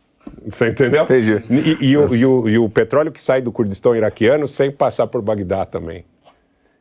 [0.45, 1.03] Você entendeu?
[1.03, 1.43] Entendi.
[1.49, 5.07] E, e, o, e, o, e, o, petróleo que sai do Kurdistão iraquiano sem passar
[5.07, 6.05] por Bagdá também.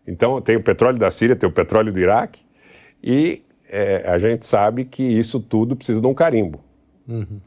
[0.06, 2.42] Então, tem o petróleo da Síria, tem o petróleo do Iraque,
[3.02, 6.60] e é, a gente sabe que isso tudo precisa de um carimbo.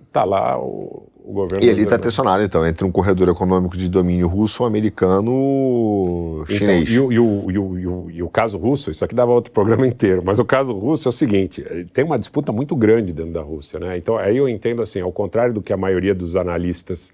[0.08, 0.30] Está uhum.
[0.30, 1.64] lá o, o governo.
[1.66, 6.90] E ali está tensionado, então, entre um corredor econômico de domínio russo, americano, então, chinês.
[6.90, 10.22] Então, e, o, e, o, e, o, caso russo, isso aqui dava outro programa inteiro,
[10.24, 13.42] mas o caso russo é o seguinte: eh, tem uma disputa muito grande dentro da
[13.42, 13.98] Rússia, né?
[13.98, 17.14] Então, aí eu entendo assim, ao contrário do que a maioria dos analistas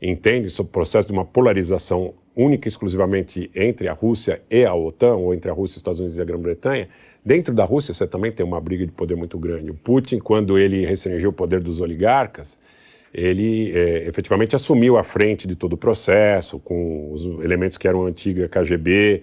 [0.00, 4.74] entende sobre o processo de uma polarização única e exclusivamente entre a Rússia e a
[4.74, 6.88] OTAN, ou entre a Rússia, os Estados Unidos e a Grã-Bretanha,
[7.22, 9.70] dentro da Rússia você também tem uma briga de poder muito grande.
[9.70, 12.56] O Putin, quando ele restringiu o poder dos oligarcas,
[13.12, 18.06] ele é, efetivamente assumiu a frente de todo o processo, com os elementos que eram
[18.06, 19.22] antiga KGB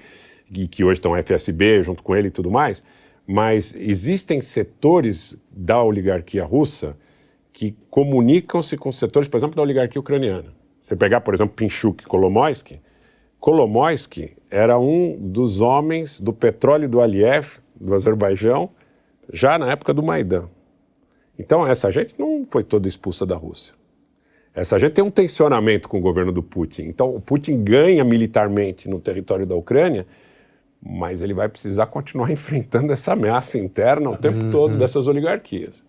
[0.52, 2.84] e que hoje estão FSB junto com ele e tudo mais.
[3.26, 6.98] Mas existem setores da oligarquia russa
[7.52, 10.54] que comunicam-se com setores, por exemplo, da oligarquia ucraniana.
[10.80, 12.80] Você pegar, por exemplo, Pinchuk Kolomoisky,
[13.40, 18.70] Kolomoisky era um dos homens do petróleo do Aliyev, do Azerbaijão,
[19.32, 20.50] já na época do Maidan.
[21.38, 23.76] Então, essa gente não foi toda expulsa da Rússia.
[24.54, 26.84] Essa gente tem um tensionamento com o governo do Putin.
[26.84, 30.08] Então, o Putin ganha militarmente no território da Ucrânia
[30.82, 34.52] mas ele vai precisar continuar enfrentando essa ameaça interna o tempo uhum.
[34.52, 35.86] todo dessas oligarquias.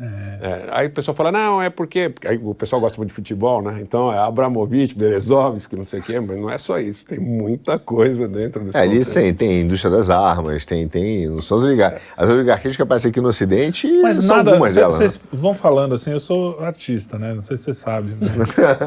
[0.00, 0.38] É.
[0.40, 2.10] É, aí o pessoal fala, não, é porque.
[2.24, 3.80] Aí o pessoal gosta muito de futebol, né?
[3.82, 7.78] Então é Abramovich, Berezovski, não sei o quê, mas não é só isso, tem muita
[7.78, 8.78] coisa dentro desse.
[8.78, 10.88] É, ali tem, tem indústria das armas, tem.
[10.88, 12.02] tem não são as oligarquias.
[12.16, 14.94] As oligarquias que aparecem aqui no Ocidente mas são nada, algumas delas.
[14.94, 15.28] Vocês né?
[15.32, 17.34] vão falando assim, eu sou artista, né?
[17.34, 18.08] Não sei se você sabe.
[18.08, 18.30] Né?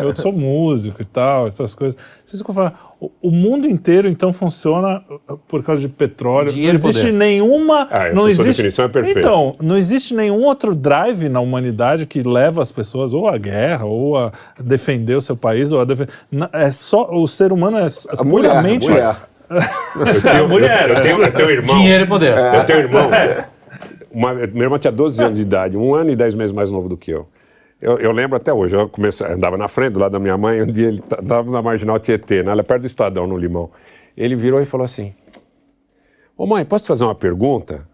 [0.02, 1.95] eu sou músico e tal, essas coisas.
[2.26, 2.73] Vocês ficam falando,
[3.22, 6.52] o mundo inteiro então funciona uh, por causa de petróleo.
[6.52, 7.88] Dinheiro não existe nenhuma.
[7.90, 8.48] Ah, não existe.
[8.48, 9.20] definição é perfeita.
[9.20, 13.86] Então, não existe nenhum outro drive na humanidade que leva as pessoas ou à guerra
[13.86, 16.14] ou a defender o seu país ou a defender.
[16.52, 18.90] É só o ser humano é a puramente.
[18.90, 19.34] Mulher, mulher.
[20.16, 21.78] eu tenho, mulher, eu, tenho, eu tenho irmão.
[21.78, 22.38] Dinheiro e poder.
[22.38, 23.10] Eu tenho irmão.
[24.12, 26.88] Uma, meu irmão tinha 12 anos de idade, um ano e 10 meses mais novo
[26.88, 27.28] do que eu.
[27.84, 30.62] Eu, eu, lembro até hoje, eu comecei, andava na frente do lado da minha mãe,
[30.62, 33.70] um dia ele estava na Marginal Tietê, né, perto do Estadão, no Limão.
[34.16, 35.14] Ele virou e falou assim,
[36.38, 37.86] ô mãe, posso te fazer uma pergunta?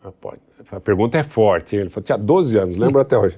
[0.00, 0.38] Ah, pode.
[0.70, 1.74] A pergunta é forte?
[1.74, 3.36] Ele falou, tinha 12 anos, lembro até hoje.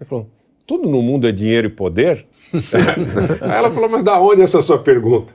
[0.00, 0.26] Ele falou,
[0.66, 2.24] tudo no mundo é dinheiro e poder?
[3.42, 5.34] Aí ela falou, mas da onde essa sua pergunta?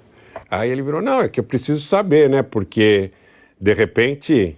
[0.49, 3.11] Aí ele virou, não, é que eu preciso saber, né, porque,
[3.61, 4.57] de repente,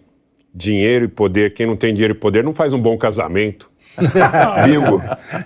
[0.55, 3.69] dinheiro e poder, quem não tem dinheiro e poder não faz um bom casamento.
[4.65, 5.01] Bingo.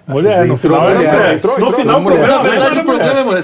[0.07, 1.33] Mulher, no final, mulher.
[1.35, 2.94] Entrou, entrou, no final, o problema é.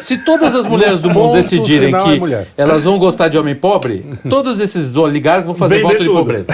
[0.02, 4.06] Se todas as mulheres do mundo decidirem que é elas vão gostar de homem pobre,
[4.30, 6.54] todos esses oligarcas vão fazer voto de pobreza.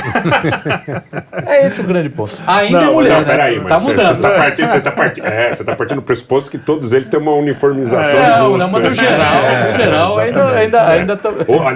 [1.45, 2.31] é esse o grande ponto.
[2.45, 3.25] Ainda não, é mulher, não, né?
[3.25, 4.15] Peraí, mas tá mudando.
[4.15, 7.09] Você tá partindo, você tá partindo, é, você tá partindo do pressuposto que todos eles
[7.09, 10.99] têm uma uniformização é, Não, não, mas no geral, é, no geral ainda, ainda, é.
[10.99, 11.31] ainda tá...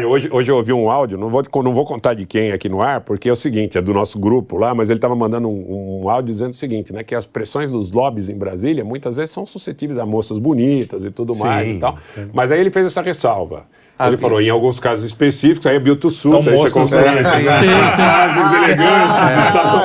[0.07, 2.81] hoje, hoje eu ouvi um áudio, não vou, não vou contar de quem aqui no
[2.81, 6.01] ar, porque é o seguinte, é do nosso grupo lá, mas ele estava mandando um,
[6.03, 9.45] um áudio dizendo seguinte, né, que as pressões dos lobbies em Brasília muitas vezes são
[9.45, 11.97] suscetíveis a moças bonitas e tudo sim, mais e tal.
[12.01, 12.29] Sim.
[12.33, 13.65] Mas aí ele fez essa ressalva.
[13.97, 17.43] Ah, ele falou, em alguns casos específicos, aí é Biltussuta, aí você consegue é, sim,
[17.43, 19.21] frases elegantes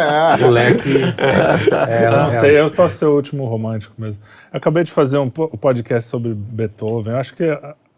[0.01, 0.33] é.
[0.33, 0.95] É, moleque.
[1.87, 4.23] É, eu não sei, eu posso ser o último romântico mesmo.
[4.51, 7.45] Eu acabei de fazer um podcast sobre Beethoven, eu acho que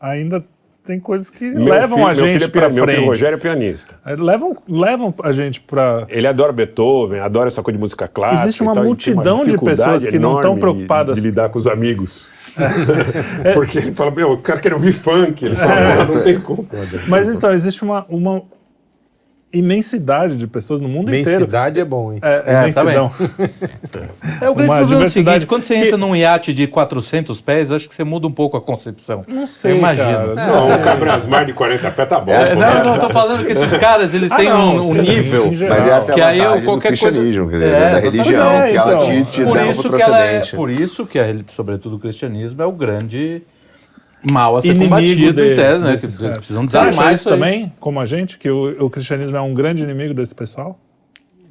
[0.00, 0.44] ainda
[0.84, 2.74] tem coisas que meu levam filho, a gente é para frente.
[2.74, 4.00] Meu filho Rogério é pianista.
[4.04, 6.06] É, levam, levam a gente para.
[6.08, 8.42] Ele adora Beethoven, adora essa coisa de música clássica.
[8.42, 11.16] Existe uma multidão uma de pessoas que não estão preocupadas.
[11.16, 12.26] De, de lidar com os amigos.
[13.54, 15.44] Porque ele fala, meu, o cara quer ouvir funk.
[15.44, 16.68] Ele fala, não tem como.
[17.08, 18.42] Mas então, existe uma, uma
[19.52, 21.42] imensidade de pessoas no mundo imensidade inteiro.
[21.42, 22.20] Imensidade é bom, hein?
[22.22, 23.10] É, é imensidão.
[24.42, 25.86] é o grande Uma problema é o seguinte, quando você que...
[25.86, 29.24] entra num iate de 400 pés, acho que você muda um pouco a concepção.
[29.26, 30.34] Não sei, Imagina.
[30.34, 32.32] Cara, não, o Cabrasmar de 40 pés tá bom.
[32.32, 35.46] É, não, não, tô falando que esses caras, eles ah, têm não, um, um nível.
[35.46, 37.64] Mas essa é que a aí eu, qualquer do cristianismo, coisa...
[37.64, 40.56] quer dizer, é, da religião, é, que ela então, te, te dá um procedente.
[40.56, 41.18] por isso que,
[41.48, 43.42] sobretudo, o cristianismo é o grande
[44.22, 45.96] mal a ser Inimigo combatido de, em tese, né?
[45.96, 49.54] Que eles precisam desarmar isso também, como a gente, que o, o, cristianismo é um
[49.54, 50.78] grande inimigo desse pessoal?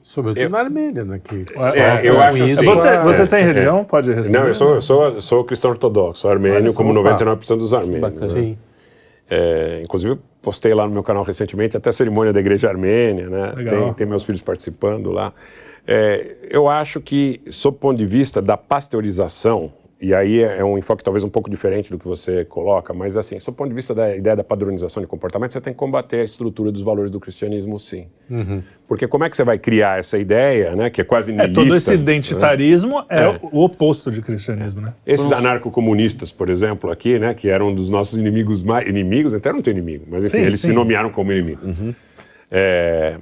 [0.01, 1.19] Sobretudo eu, na Armênia, né?
[1.21, 1.45] Que,
[1.75, 2.63] é, eu acho isso.
[2.63, 3.79] Você, você é, tem religião?
[3.79, 3.83] É.
[3.83, 4.39] Pode responder.
[4.39, 8.13] Não, eu sou, eu sou, sou cristão ortodoxo, armênio, como 99% dos armênios.
[8.13, 8.25] Né?
[8.25, 8.57] Sim.
[9.29, 13.53] É, inclusive, postei lá no meu canal recentemente até a cerimônia da igreja armênia, né?
[13.55, 15.33] Tem, tem, meus filhos participando lá.
[15.85, 20.63] É, eu acho que, sob o ponto de vista da pasteurização, e aí é, é
[20.63, 23.75] um enfoque talvez um pouco diferente do que você coloca, mas assim, do ponto de
[23.75, 27.09] vista da ideia da padronização de comportamento, você tem que combater a estrutura dos valores
[27.09, 28.07] do cristianismo, sim.
[28.29, 28.61] Uhum.
[28.87, 31.61] Porque como é que você vai criar essa ideia, né, que é quase nihilista...
[31.61, 33.05] É, todo esse identitarismo né?
[33.09, 34.93] é, é, o oposto de cristianismo, né?
[35.05, 38.87] Esses anarcocomunistas, por exemplo, aqui, né, que eram um dos nossos inimigos mais...
[38.87, 40.67] Inimigos, até não tem inimigo, mas enfim, sim, eles sim.
[40.67, 41.79] se nomearam como inimigos.
[41.79, 41.95] Uhum.
[42.51, 43.17] É,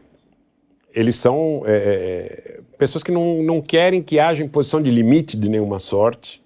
[0.94, 5.50] eles são é, é, pessoas que não, não querem que haja imposição de limite de
[5.50, 6.45] nenhuma sorte,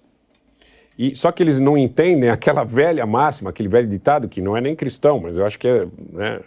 [1.00, 4.60] e, só que eles não entendem aquela velha máxima, aquele velho ditado, que não é
[4.60, 6.40] nem cristão, mas eu acho que é né,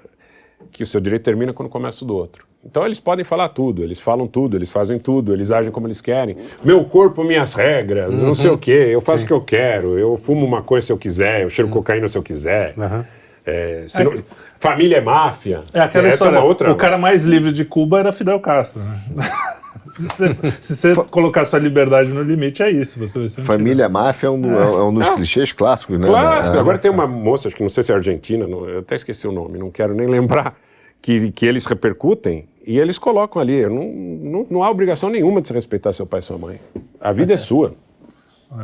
[0.71, 2.45] que o seu direito termina quando começa o do outro.
[2.63, 5.99] Então eles podem falar tudo, eles falam tudo, eles fazem tudo, eles agem como eles
[5.99, 6.37] querem.
[6.63, 8.27] Meu corpo, minhas regras, uhum.
[8.27, 9.25] não sei o quê, eu faço Sim.
[9.25, 11.73] o que eu quero, eu fumo uma coisa se eu quiser, eu cheiro uhum.
[11.73, 12.75] cocaína se eu quiser.
[12.77, 13.03] Uhum.
[13.43, 14.23] É, é não, que...
[14.59, 15.61] Família é máfia.
[15.73, 16.71] É aquela Essa história, é uma outra.
[16.71, 18.83] O cara mais livre de Cuba era Fidel Castro.
[18.83, 18.99] Né?
[19.93, 22.99] se você, se você colocar sua liberdade no limite, é isso.
[22.99, 24.63] Você vai ser Família máfia é um, é.
[24.63, 26.07] é um dos clichês clássicos, né?
[26.07, 26.55] Clássico.
[26.55, 26.59] É.
[26.59, 29.27] Agora tem uma moça, acho que não sei se é argentina, não, eu até esqueci
[29.27, 30.55] o nome, não quero nem lembrar,
[31.01, 33.67] que, que eles repercutem e eles colocam ali.
[33.67, 36.59] Não, não, não há obrigação nenhuma de se respeitar seu pai e sua mãe.
[36.99, 37.75] A vida é sua.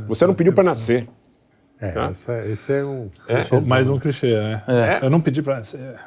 [0.08, 1.08] Você não pediu para nascer.
[1.82, 2.10] É, tá?
[2.10, 3.10] essa, esse é um.
[3.28, 3.60] É.
[3.66, 4.64] Mais um clichê, né?
[4.68, 5.06] É.
[5.06, 5.62] Eu não pedi para.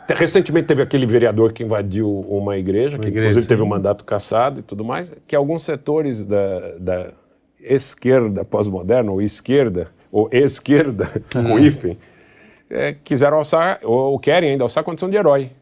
[0.09, 3.49] Recentemente teve aquele vereador que invadiu uma igreja, uma que igreja, inclusive sim.
[3.49, 7.13] teve um mandato cassado e tudo mais, que alguns setores da, da
[7.59, 11.45] esquerda pós-moderna, ou esquerda, ou esquerda, uhum.
[11.45, 11.99] com hífen,
[12.69, 15.53] é, quiseram alçar, ou querem ainda alçar a condição de herói.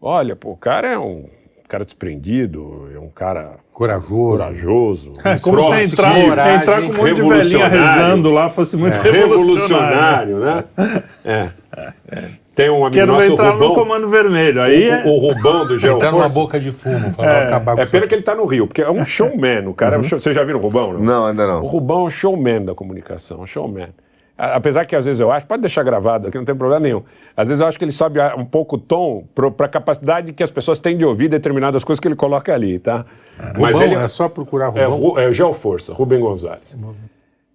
[0.00, 1.28] Olha, pô, o cara é um
[1.68, 4.08] cara desprendido, é um cara corajoso.
[4.08, 6.18] corajoso é, como se entrar,
[6.54, 10.36] entrar com um monte de velhinha rezando lá fosse muito é, revolucionário.
[10.36, 10.64] revolucionário, né?
[11.26, 11.50] É.
[12.54, 14.62] Tem um amigo Quero nosso, entrar Rubão, no comando vermelho.
[14.62, 15.04] Aí o, é...
[15.04, 17.46] o Rubão do Geo Entrar numa boca de fumo para é.
[17.48, 19.68] acabar com É pena que ele está no Rio, porque é um showman.
[19.68, 20.08] O cara, uhum.
[20.08, 20.94] vocês já viram o Rubão?
[20.94, 21.00] Não?
[21.00, 21.62] não, ainda não.
[21.62, 23.88] O Rubão é um showman da comunicação, um showman.
[24.38, 27.02] Apesar que às vezes eu acho, pode deixar gravado aqui, não tem problema nenhum.
[27.34, 30.42] Às vezes eu acho que ele sobe um pouco o tom para a capacidade que
[30.42, 33.06] as pessoas têm de ouvir determinadas coisas que ele coloca ali, tá?
[33.38, 33.58] É.
[33.58, 35.18] Mas Rubão, ele é só procurar Rubão.
[35.18, 36.76] É, é Geoforça, Rubem Gonzalez.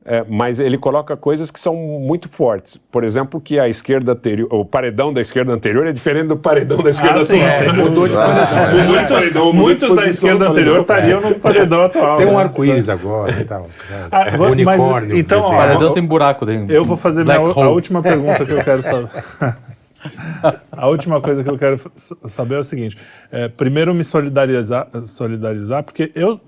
[0.04, 2.76] É, mas ele coloca coisas que são muito fortes.
[2.92, 6.82] Por exemplo, que a esquerda anterior, o paredão da esquerda anterior é diferente do paredão
[6.82, 7.52] da esquerda ah, atual.
[7.52, 8.88] Sim, é, mudou de paredão.
[8.88, 12.18] muitos, paredão, muitos da esquerda anterior estariam no paredão atual.
[12.18, 12.44] Tem um né?
[12.44, 13.68] arco-íris agora e tal.
[14.12, 15.10] Ah, unicórnio.
[15.10, 16.74] Mas, então, o paredão tem buraco dentro.
[16.74, 19.08] Eu vou fazer minha, a última pergunta que eu quero saber.
[20.72, 22.98] A última coisa que eu quero saber é o seguinte:
[23.32, 26.40] é, primeiro, me solidarizar, solidarizar, porque eu,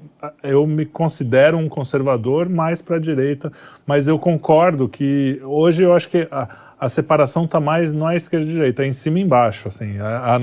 [0.44, 3.52] eu me considero um conservador mais para a direita,
[3.86, 6.48] mas eu concordo que hoje eu acho que a,
[6.80, 9.68] a separação está mais não é esquerda e direita, é em cima e embaixo.
[9.68, 10.38] Assim, a,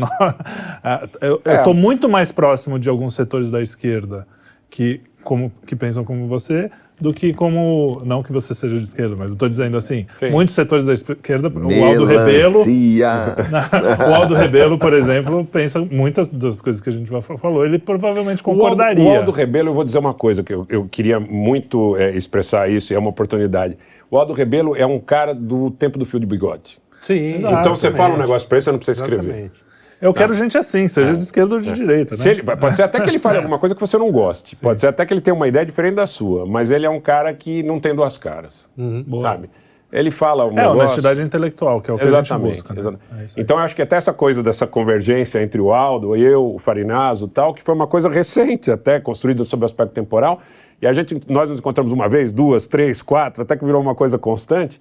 [0.83, 1.77] a, eu estou é.
[1.77, 4.27] muito mais próximo de alguns setores da esquerda
[4.69, 6.71] que, como, que pensam como você
[7.01, 8.03] do que como.
[8.05, 10.31] Não que você seja de esquerda, mas eu estou dizendo assim: Sim.
[10.31, 12.63] muitos setores da esquerda, o Aldo Rebelo.
[14.11, 18.43] o Aldo Rebelo, por exemplo, pensa muitas das coisas que a gente falou, ele provavelmente
[18.43, 19.03] concordaria.
[19.03, 21.97] O Aldo, o Aldo Rebelo, eu vou dizer uma coisa, que eu, eu queria muito
[21.97, 23.79] é, expressar isso, e é uma oportunidade.
[24.11, 26.79] O Aldo Rebelo é um cara do tempo do fio de bigode.
[27.01, 29.31] Sim, Então você fala um negócio para ele, você não precisa escrever.
[29.31, 29.60] Exatamente.
[30.01, 31.15] Eu quero gente assim, seja é.
[31.15, 31.73] de esquerda ou de é.
[31.73, 32.17] direita.
[32.17, 32.31] Né?
[32.31, 34.57] Ele, pode ser até que ele fale alguma coisa que você não goste.
[34.57, 34.65] Sim.
[34.65, 36.47] Pode ser até que ele tenha uma ideia diferente da sua.
[36.47, 38.71] Mas ele é um cara que não tem duas caras.
[38.79, 39.05] Uhum.
[39.21, 39.51] Sabe?
[39.93, 40.79] Ele fala um É, negócio...
[40.79, 42.91] honestidade intelectual, que é o que exatamente, a gente busca.
[42.93, 42.99] Né?
[43.19, 46.59] É então, eu acho que até essa coisa dessa convergência entre o Aldo, eu, o
[46.59, 50.41] Farinazo tal, que foi uma coisa recente até, construída sobre o aspecto temporal.
[50.81, 53.95] E a gente, nós nos encontramos uma vez, duas, três, quatro, até que virou uma
[53.95, 54.81] coisa constante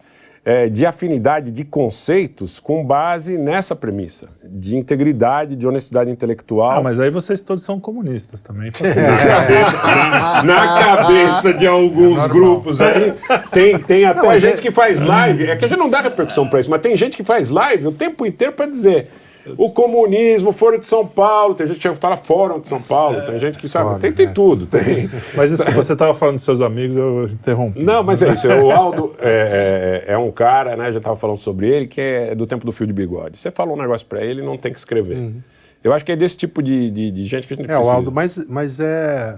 [0.50, 6.80] é, de afinidade de conceitos com base nessa premissa, de integridade, de honestidade intelectual.
[6.80, 8.72] Ah, mas aí vocês todos são comunistas também.
[8.82, 13.14] na, cabeça, na cabeça de alguns é grupos aí,
[13.52, 14.62] tem, tem até não, gente é...
[14.64, 17.16] que faz live, é que a gente não dá repercussão para isso, mas tem gente
[17.16, 19.12] que faz live o tempo inteiro para dizer
[19.58, 23.40] o comunismo, Foro de São Paulo, tem gente que fala Fórum de São Paulo, tem
[23.40, 24.34] gente que sabe, tem, tem né?
[24.34, 24.66] tudo.
[24.66, 25.10] Tem.
[25.36, 27.84] Mas isso que você estava falando dos seus amigos, eu interrompi.
[27.84, 28.48] Não, mas é isso.
[28.48, 30.84] O Aldo é, é, é um cara, né?
[30.84, 33.38] A gente estava falando sobre ele, que é do tempo do fio de bigode.
[33.38, 35.18] Você falou um negócio para ele, não tem que escrever.
[35.18, 35.42] Uhum.
[35.84, 37.90] Eu acho que é desse tipo de, de, de gente que a gente é, precisa.
[37.90, 39.38] É, o Aldo, mas, mas é.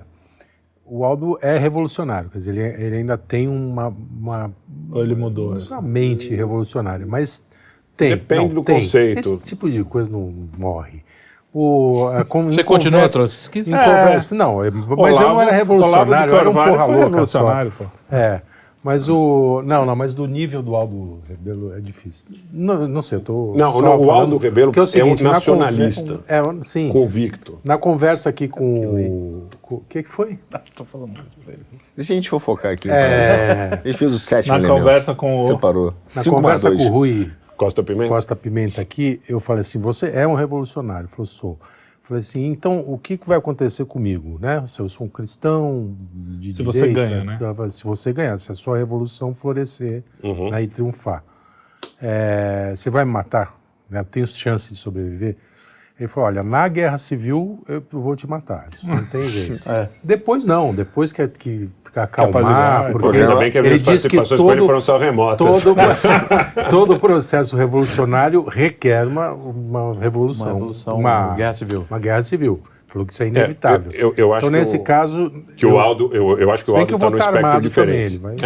[0.85, 4.51] O Aldo é revolucionário, quer dizer, ele, ele ainda tem uma, uma.
[4.95, 5.57] ele mudou.
[5.57, 7.47] Uma mente revolucionária, mas
[8.01, 8.09] tem.
[8.09, 8.79] Depende não, do tem.
[8.79, 9.19] conceito.
[9.19, 11.03] Esse tipo de coisa não morre.
[11.53, 13.69] O, a, com, Você continua trotskista?
[13.69, 13.83] Em é.
[13.83, 17.71] conversa, não, é, mas Olavo, eu não era revolucionário, eu era um porra louca revolucionário,
[17.71, 17.83] só.
[17.83, 17.89] Pô.
[18.09, 18.41] É,
[18.81, 19.61] mas o...
[19.65, 22.29] Não, não, mas do nível do Aldo Rebelo é difícil.
[22.53, 25.31] Não, não sei, eu tô Não, não o Aldo Rebelo é, o seguinte, é um
[25.33, 27.59] nacionalista, é, sim, convicto.
[27.65, 29.83] Na conversa aqui com o...
[29.89, 30.39] que que foi?
[30.65, 31.63] Estou falando pra ele.
[31.97, 32.89] Deixa a gente fofocar aqui.
[32.89, 33.81] É...
[33.83, 34.79] A gente fez o sétimo Na elemento.
[34.79, 35.43] conversa com o...
[35.43, 35.93] Separou.
[36.15, 37.29] Na Cinco conversa com o Rui
[37.61, 38.09] Costa Pimenta?
[38.09, 41.05] Costa Pimenta aqui, eu falei assim, você é um revolucionário.
[41.05, 41.59] Ele falou, sou.
[41.61, 44.65] Eu falei assim, então o que, que vai acontecer comigo, né?
[44.65, 47.39] Se eu sou um cristão de Se direita, você ganha, né?
[47.69, 50.49] Se você ganhar, se a sua revolução florescer uhum.
[50.49, 51.23] né, e triunfar.
[52.01, 53.55] É, você vai me matar?
[53.87, 53.99] Né?
[53.99, 55.37] Eu tenho chance de sobreviver?
[56.01, 58.69] Ele falou: olha, na guerra civil eu vou te matar.
[58.73, 59.69] Isso não tem jeito.
[59.69, 59.87] é.
[60.03, 62.91] Depois não, depois que, que acalmar.
[62.91, 65.63] Porque ainda bem que as minhas participações todo, com ele foram só remotas.
[65.63, 65.77] Todo,
[66.71, 70.47] todo processo revolucionário requer uma, uma revolução.
[70.47, 71.85] Uma revolução, uma guerra civil.
[71.87, 72.63] Uma guerra civil.
[72.91, 73.89] Falou que isso é inevitável.
[73.93, 75.31] É, eu, eu, acho então, nesse caso.
[75.55, 78.19] Que o Aldo, eu, eu acho que o Aldo está no espectro diferente.
[78.19, 78.37] Também,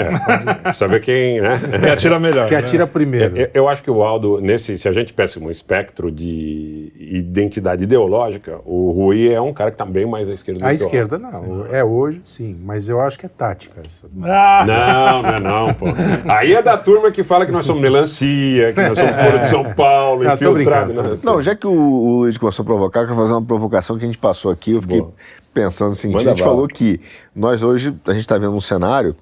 [0.63, 1.59] é, saber quem, né?
[1.79, 2.47] Quem atira melhor.
[2.47, 2.63] Quem né?
[2.63, 3.35] atira primeiro.
[3.35, 7.85] Eu, eu, acho que o Aldo, nesse, se a gente pensa um espectro de identidade
[7.85, 10.67] ideológica, o Rui é um cara que está bem mais à esquerda.
[10.67, 11.33] À esquerda, não.
[11.33, 11.65] Sim.
[11.71, 12.55] É hoje, sim.
[12.63, 13.81] Mas eu acho que é tática.
[13.83, 14.07] Essa.
[14.37, 14.65] Ah.
[14.65, 15.85] Não, não é não, pô.
[16.27, 19.47] Aí é da turma que fala que nós somos melancia, que nós somos fora de
[19.47, 20.93] São Paulo, não, infiltrado.
[21.23, 24.03] Não, já que o, o Luiz começou a provocar, eu quero fazer uma provocação que
[24.03, 25.13] a gente passou aqui, eu fiquei Boa.
[25.53, 26.51] pensando assim, Manda a gente bala.
[26.51, 26.99] falou que
[27.35, 29.15] nós hoje, a gente está vendo um cenário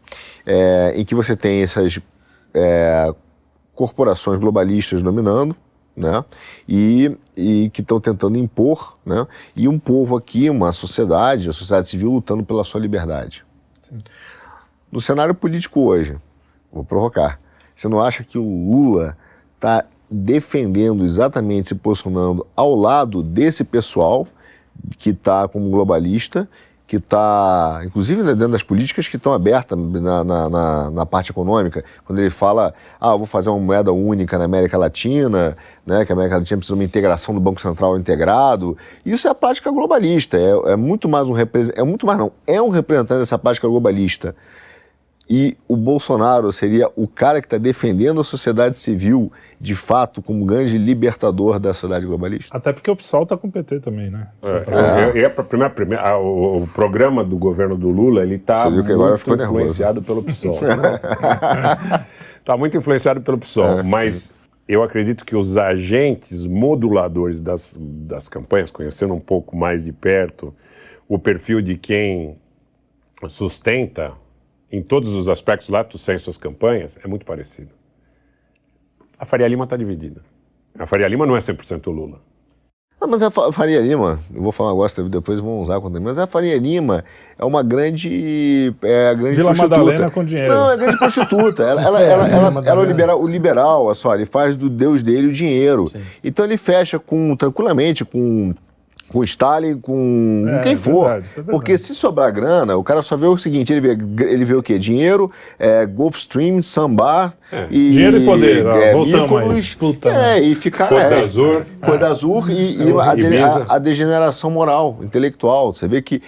[0.46, 2.00] é, em que você tem essas
[2.54, 3.14] é,
[3.76, 5.56] corporações globalistas dominando,
[5.96, 6.24] né?
[6.68, 9.28] E, e que estão tentando impor, né?
[9.56, 13.46] E um povo aqui, uma sociedade, a sociedade civil lutando pela sua liberdade.
[13.82, 13.98] Sim.
[14.92, 16.18] No cenário político hoje,
[16.72, 17.40] vou provocar,
[17.76, 19.18] você não acha que o Lula
[19.56, 24.28] está defendendo exatamente, se posicionando ao lado desse pessoal
[24.98, 26.48] que está como globalista
[26.94, 31.32] que está, inclusive né, dentro das políticas que estão abertas na, na, na, na, parte
[31.32, 32.72] econômica, quando ele fala,
[33.02, 36.76] ah, vou fazer uma moeda única na América Latina, né, que a América Latina precisa
[36.76, 41.10] de uma integração do Banco Central integrado, isso é a prática globalista, é, é muito
[41.10, 44.36] mais um é muito mais não, é um representante dessa prática globalista.
[45.28, 49.32] E o Bolsonaro seria o cara que está defendendo a sociedade civil,
[49.64, 52.58] de fato, como grande libertador da sociedade globalista?
[52.58, 54.28] Até porque o PSOL está com o PT também, né?
[54.44, 55.24] É, é.
[55.24, 58.92] é primeira, primeira, a, o, o, programa do governo do Lula ele está muito
[59.32, 60.60] influenciado pelo PSOL.
[62.40, 64.34] Está muito influenciado pelo PSOL, é, mas sim.
[64.68, 70.54] eu acredito que os agentes moduladores das, das campanhas, conhecendo um pouco mais de perto
[71.08, 72.36] o perfil de quem
[73.30, 74.12] sustenta
[74.70, 77.70] em todos os aspectos lá, tu sem suas campanhas, é muito parecido.
[79.24, 80.20] A Faria Lima está dividida.
[80.78, 82.20] A Faria Lima não é 100% Lula.
[83.00, 86.18] Não, mas a Faria Lima, eu vou falar um negócio, depois vamos usar contra mas
[86.18, 87.06] a Faria Lima
[87.40, 89.78] é uma grande, é a grande Vila prostituta.
[89.78, 90.54] Madalena com dinheiro.
[90.54, 91.64] Não, é grande prostituta.
[91.64, 94.70] Ela, ela, ela, ela, ela é o liberal, o liberal, olha só, ele faz do
[94.70, 95.88] Deus dele o dinheiro.
[95.88, 96.02] Sim.
[96.22, 98.54] Então ele fecha com, tranquilamente com
[99.08, 101.10] com o Stalin, com, é, quem for.
[101.10, 104.44] Verdade, é Porque se sobrar grana, o cara só vê o seguinte: ele vê, ele
[104.44, 104.80] vê o quê?
[104.80, 107.68] Dinheiro, é, Gulfstream, Sambar é.
[107.70, 107.92] e.
[107.92, 109.78] Dinheiro e poder, é, voltamos.
[110.16, 110.88] É, e ficar.
[110.88, 111.66] Cor é, Azul.
[111.82, 115.76] Cor Azul e, e a, de, a, a, degeneração moral, intelectual.
[115.76, 116.22] Você vê que.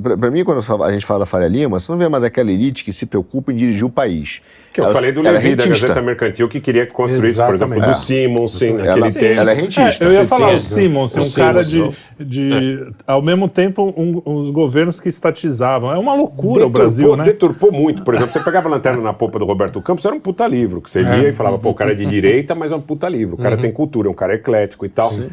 [0.00, 2.84] Para mim, quando a gente fala da Faria Lima, você não vê mais aquela elite
[2.84, 4.40] que se preocupa em dirigir o país.
[4.72, 7.54] Que eu ela, falei do Levi, é da Gazeta Mercantil, que queria construir isso, por
[7.54, 7.92] exemplo, do é.
[7.92, 9.40] Simonsen, naquele ela, tempo.
[9.40, 10.04] Ela é rentista.
[10.04, 12.92] É, eu ia falar, tinha, o Simonsen, um cara de, de é.
[13.06, 15.92] ao mesmo tempo, um, os governos que estatizavam.
[15.92, 17.24] É uma loucura deturpou, o Brasil, né?
[17.24, 18.02] Deturpou muito.
[18.02, 20.80] Por exemplo, você pegava a lanterna na popa do Roberto Campos, era um puta livro,
[20.80, 21.02] que você é.
[21.02, 23.34] lia e falava, pô, o cara é de direita, mas é um puta livro.
[23.34, 23.60] O cara uhum.
[23.60, 25.10] tem cultura, é um cara eclético e tal.
[25.10, 25.28] Sim.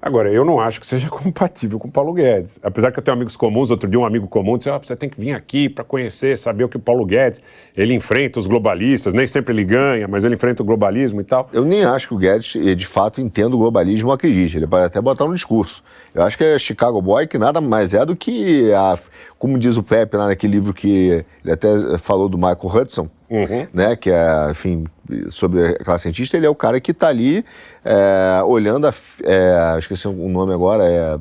[0.00, 2.60] Agora, eu não acho que seja compatível com o Paulo Guedes.
[2.62, 5.08] Apesar que eu tenho amigos comuns, outro dia um amigo comum disse, ah, você tem
[5.08, 7.42] que vir aqui para conhecer, saber o que o Paulo Guedes,
[7.76, 11.48] ele enfrenta os globalistas, nem sempre ele ganha, mas ele enfrenta o globalismo e tal.
[11.52, 14.56] Eu nem acho que o Guedes, eh, de fato, entenda o globalismo ou acredite.
[14.56, 15.82] Ele pode até botar no discurso.
[16.14, 18.96] Eu acho que é Chicago Boy que nada mais é do que, a,
[19.36, 23.66] como diz o Pepe lá naquele livro que ele até falou do Michael Hudson, uhum.
[23.72, 24.84] né, que é, enfim,
[25.28, 27.44] sobre a classe cientista, ele é o cara que está ali
[27.84, 28.92] é, olhando, a,
[29.24, 31.18] é, esqueci o nome agora, é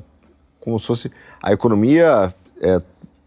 [0.60, 1.12] como se fosse
[1.42, 2.82] a economia é,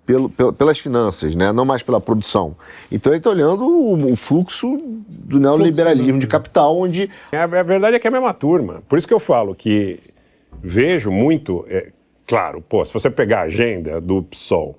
[0.05, 1.52] pelo, pelas finanças, né?
[1.52, 2.57] não mais pela produção.
[2.90, 4.78] Então ele está olhando o, o, fluxo
[5.09, 7.09] do neoliberalismo de capital, onde...
[7.31, 8.82] É, a, verdade é que é a mesma turma.
[8.89, 10.01] Por isso que eu falo que
[10.62, 11.65] vejo muito...
[11.69, 11.93] É,
[12.27, 14.77] claro, pô, se você pegar a agenda do PSOL,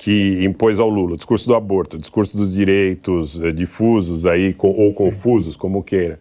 [0.00, 4.54] que impôs ao Lula, o discurso do aborto, o discurso dos direitos eh, difusos aí,
[4.54, 4.96] com, ou Sim.
[4.96, 6.18] confusos, como queira.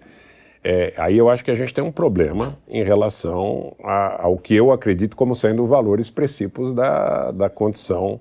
[0.61, 4.53] É, aí eu acho que a gente tem um problema em relação a, ao que
[4.53, 8.19] eu acredito como sendo valores expressivos da, da condição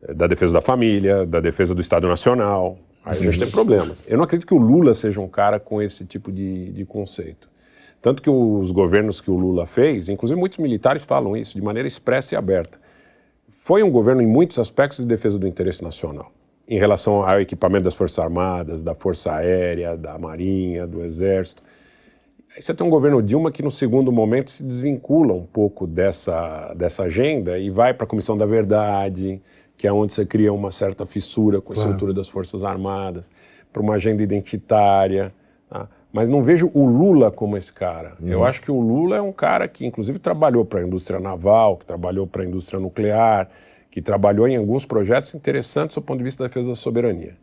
[0.00, 2.78] eh, da defesa da família, da defesa do Estado Nacional.
[3.04, 4.04] Aí a gente tem problemas.
[4.06, 7.50] Eu não acredito que o Lula seja um cara com esse tipo de, de conceito.
[8.00, 11.88] Tanto que os governos que o Lula fez, inclusive muitos militares falam isso de maneira
[11.88, 12.78] expressa e aberta
[13.66, 16.30] foi um governo, em muitos aspectos, de defesa do interesse nacional,
[16.68, 21.64] em relação ao equipamento das Forças Armadas, da Força Aérea, da Marinha, do Exército.
[22.54, 26.72] Aí você tem um governo Dilma que, no segundo momento, se desvincula um pouco dessa,
[26.74, 29.42] dessa agenda e vai para a Comissão da Verdade,
[29.76, 33.28] que é onde você cria uma certa fissura com a estrutura das Forças Armadas,
[33.72, 35.34] para uma agenda identitária.
[36.16, 38.14] Mas não vejo o Lula como esse cara.
[38.18, 38.28] Uhum.
[38.28, 41.76] Eu acho que o Lula é um cara que, inclusive, trabalhou para a indústria naval,
[41.76, 43.50] que trabalhou para a indústria nuclear,
[43.90, 47.36] que trabalhou em alguns projetos interessantes do ponto de vista da defesa da soberania.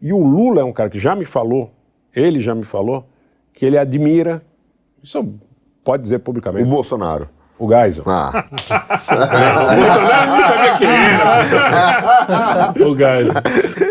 [0.00, 1.70] E o Lula é um cara que já me falou,
[2.16, 3.06] ele já me falou,
[3.52, 4.40] que ele admira,
[5.02, 5.34] isso
[5.84, 6.66] pode dizer publicamente.
[6.66, 7.28] O Bolsonaro.
[7.58, 8.04] O Geisel.
[8.06, 8.42] Ah.
[8.48, 12.72] o Bolsonaro não sabia quem era.
[12.88, 13.34] o Geisel.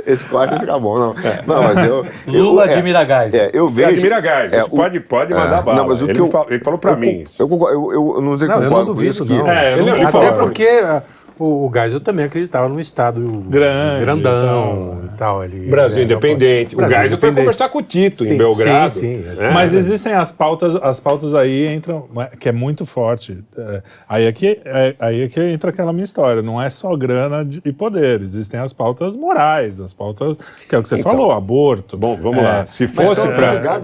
[0.05, 1.15] Esse corte fica bom, não.
[1.19, 1.43] É.
[1.45, 2.05] Não, mas eu.
[2.27, 3.41] Lula é, admira Geisel.
[3.41, 3.89] É, eu vejo.
[3.89, 4.65] Admira Geisel.
[4.65, 5.77] É, pode, pode mandar é, bala.
[5.77, 7.41] Não, mas o ele, que eu, falou, ele falou pra eu, mim isso.
[7.41, 9.49] Eu, eu, eu, eu não sei não, eu não duvido, não.
[9.49, 10.67] É, ele, ele Até porque
[11.43, 15.43] o, o Geisel também acreditava num Estado Grande, grandão e tal.
[15.43, 16.75] Ele, Brasil é, independente.
[16.75, 18.93] Brasil o Geisel foi conversar com o Tito sim, em Belgrado.
[18.93, 19.35] Sim, sim.
[19.35, 19.51] Né?
[19.51, 22.07] Mas existem as pautas, as pautas aí entram,
[22.39, 23.43] que é muito forte.
[23.57, 26.41] É, aí é que, é, aí é que entra aquela minha história.
[26.41, 28.21] Não é só grana de, e poder.
[28.21, 30.37] Existem as pautas morais, as pautas,
[30.69, 31.97] que é o que você então, falou, aborto.
[31.97, 32.65] Bom, vamos é, lá.
[32.65, 33.81] Se fosse para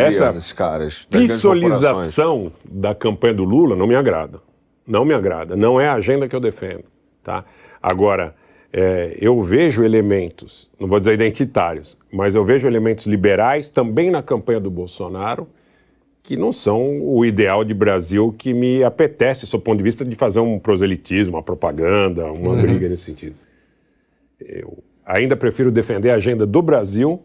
[0.00, 4.40] essa caras, visualização da campanha do Lula, não me agrada.
[4.86, 5.56] Não me agrada.
[5.56, 6.84] Não é a agenda que eu defendo.
[7.22, 7.44] Tá?
[7.82, 8.34] Agora,
[8.72, 14.22] é, eu vejo elementos, não vou dizer identitários, mas eu vejo elementos liberais também na
[14.22, 15.46] campanha do Bolsonaro
[16.22, 20.14] que não são o ideal de Brasil que me apetece, do ponto de vista de
[20.14, 22.62] fazer um proselitismo, uma propaganda, uma uhum.
[22.62, 23.34] briga nesse sentido.
[24.40, 27.20] Eu ainda prefiro defender a agenda do Brasil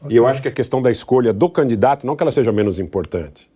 [0.00, 0.14] okay.
[0.14, 2.78] e eu acho que a questão da escolha do candidato, não que ela seja menos
[2.78, 3.50] importante,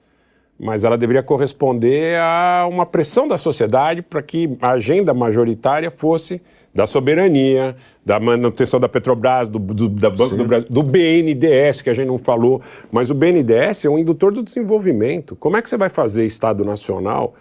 [0.59, 6.41] mas ela deveria corresponder a uma pressão da sociedade para que a agenda majoritária fosse
[6.75, 10.37] da soberania, da manutenção da Petrobras, do, do, da Banco Sim.
[10.37, 14.33] do Brasil, do BNDES, que a gente não falou, mas o BNDES é um indutor
[14.33, 15.37] do desenvolvimento.
[15.37, 17.35] Como é que você vai fazer Estado Nacional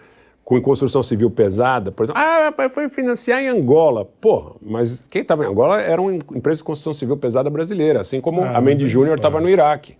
[0.44, 1.90] com construção civil pesada?
[1.90, 4.04] Por exemplo, ah, foi financiar em Angola.
[4.20, 8.20] Porra, mas quem estava em Angola era uma empresa de construção civil pesada brasileira, assim
[8.20, 9.96] como ah, a Mendy Júnior estava no Iraque.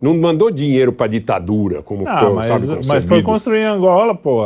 [0.00, 4.42] Não mandou dinheiro para ditadura, como ah, mas, sabe, mas foi construir em Angola, pô,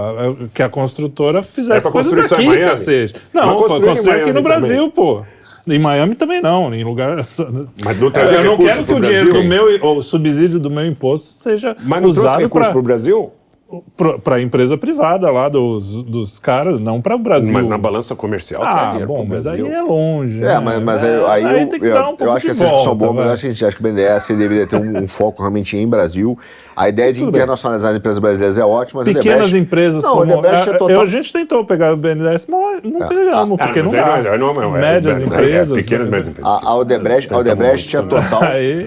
[0.55, 3.15] que a construtora fizesse é coisas aqui, cacete.
[3.35, 4.91] Não, foi construir aqui no Brasil, também.
[4.91, 5.25] pô.
[5.67, 7.17] Em Miami também não, em lugar.
[7.17, 11.27] Mas não eu não quero que o dinheiro do meu, o subsídio do meu imposto
[11.27, 13.33] seja mas não usado para o Brasil
[14.25, 17.53] para a empresa privada lá dos, dos caras, não para o Brasil.
[17.53, 20.39] Mas na balança comercial ah, bom, mas aí é longe.
[20.43, 20.61] É, né?
[20.61, 22.65] mas, mas é, aí, aí eu, tem que eu, dar um eu acho que essa
[22.65, 25.09] discussão boa, mas acho que, a gente, acho que o BNDES deveria ter um, um,
[25.09, 26.37] foco realmente em Brasil.
[26.75, 30.47] A ideia de internacionalizar as empresas brasileiras é ótima, mas Pequenas empresas não, como...
[30.47, 30.91] É, é total...
[30.91, 33.09] eu, a gente tentou pegar o BNDES, mas não é.
[33.09, 34.37] pegamos, ah, porque não dá.
[34.37, 35.85] Não, não, médias empresas.
[35.85, 36.53] pequenas, médias empresas.
[36.53, 38.41] A, a Odebrecht, a Odebrecht tinha total,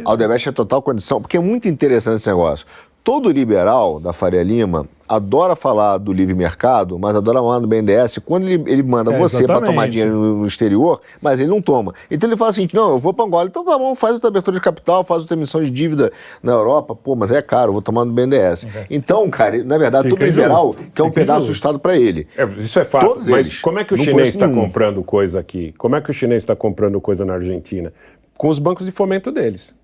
[0.03, 2.65] a Odebrecht tinha total condição, porque é muito interessante esse negócio.
[3.03, 8.19] Todo liberal da Faria Lima adora falar do livre mercado, mas adora falar do BNDES.
[8.25, 11.61] Quando ele, ele manda é, você para tomar dinheiro no, no, exterior, mas ele não
[11.61, 11.93] toma.
[12.09, 14.61] Então ele fala assim: não, eu vou para Angola, então vamos, faz outra abertura de
[14.61, 16.11] capital, faz outra emissão de dívida
[16.41, 16.95] na Europa.
[16.95, 18.63] Pô, mas é caro, eu vou tomar no BNDES.
[18.63, 18.69] Uhum.
[18.89, 21.57] Então, cara, na verdade, Fica todo liberal quer um pedaço injusto.
[21.57, 22.27] Estado para ele.
[22.37, 23.05] É, isso é fato.
[23.05, 23.61] Todos mas eles.
[23.61, 25.73] como é que o chinês está comprando coisa aqui?
[25.77, 27.91] Como é que o chinês está comprando coisa na Argentina?
[28.37, 29.75] Com os bancos de fomento deles.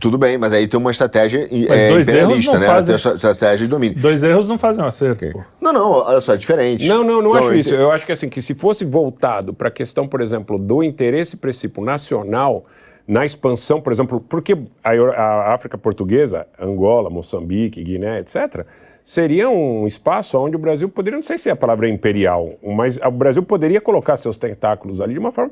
[0.00, 2.66] Tudo bem, mas aí tem uma estratégia mas é, dois erros não né?
[2.66, 2.96] Fazem...
[2.96, 3.96] Tem uma estratégia de domínio.
[3.98, 5.40] Dois erros não fazem um acerto, okay.
[5.60, 6.88] Não, não, olha só, é diferente.
[6.88, 7.72] Não, não, não, não acho isso.
[7.72, 11.36] Eu acho que assim, que se fosse voltado para a questão, por exemplo, do interesse
[11.36, 12.64] princípio nacional
[13.06, 18.66] na expansão, por exemplo, porque a, a África portuguesa, Angola, Moçambique, Guiné, etc.,
[19.04, 22.98] seria um espaço onde o Brasil poderia, não sei se é a palavra imperial, mas
[22.98, 25.50] o Brasil poderia colocar seus tentáculos ali de uma forma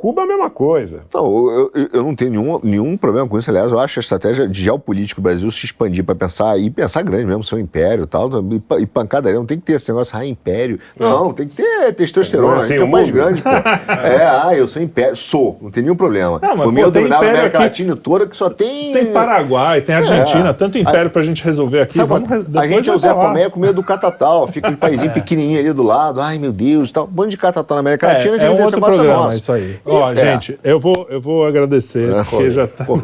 [0.00, 1.02] Cuba é a mesma coisa.
[1.12, 3.50] Não, eu, eu, não tenho nenhum, nenhum problema com isso.
[3.50, 7.02] Aliás, eu acho a estratégia de geopolítico do Brasil se expandir para pensar, e pensar
[7.02, 8.30] grande mesmo, seu império e tal,
[8.80, 9.38] e, pancadaria.
[9.38, 10.80] Não tem que ter esse negócio, ah, império.
[10.98, 12.54] Não, não tem que ter testosterona.
[12.54, 13.50] É, assim, é o mais grande, pô.
[13.92, 15.14] é, ah, eu sou império.
[15.14, 16.38] Sou, não tem nenhum problema.
[16.40, 18.92] Não, mas, o meu dominava a América aqui, Latina toda que só tem.
[18.92, 20.52] Tem Paraguai, tem Argentina, é.
[20.54, 21.96] tanto império para a gente resolver aqui.
[21.96, 25.12] Sabe, Vamos, a gente é o Zé Comé com medo do catatal, fica um paísinho
[25.14, 27.04] pequenininho ali do lado, ai meu Deus, tal.
[27.04, 29.78] Um bando de catatal na América é, Latina, é, é um outro programa, isso aí.
[29.92, 30.14] Ó, é.
[30.14, 32.84] gente, eu vou, eu vou agradecer, é, porque já tá.
[32.84, 32.98] Pô,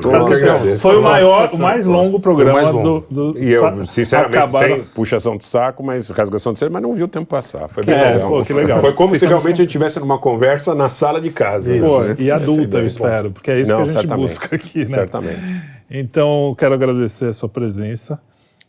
[0.78, 3.06] foi o maior, o mais longo programa mais longo.
[3.10, 4.58] Do, do, E eu, sinceramente, acabar...
[4.58, 7.68] sem puxação de saco, mas rasgação de cedo, mas não vi o tempo passar.
[7.68, 8.30] Foi bem é, legal.
[8.30, 8.80] Pô, que legal.
[8.80, 11.74] Foi como se realmente a gente estivesse numa conversa na sala de casa.
[11.74, 12.16] Isso, pô, né?
[12.18, 14.88] E adulta, eu espero, porque é isso não, que a gente busca aqui, né?
[14.88, 15.40] Certamente.
[15.90, 18.20] Então, quero agradecer a sua presença.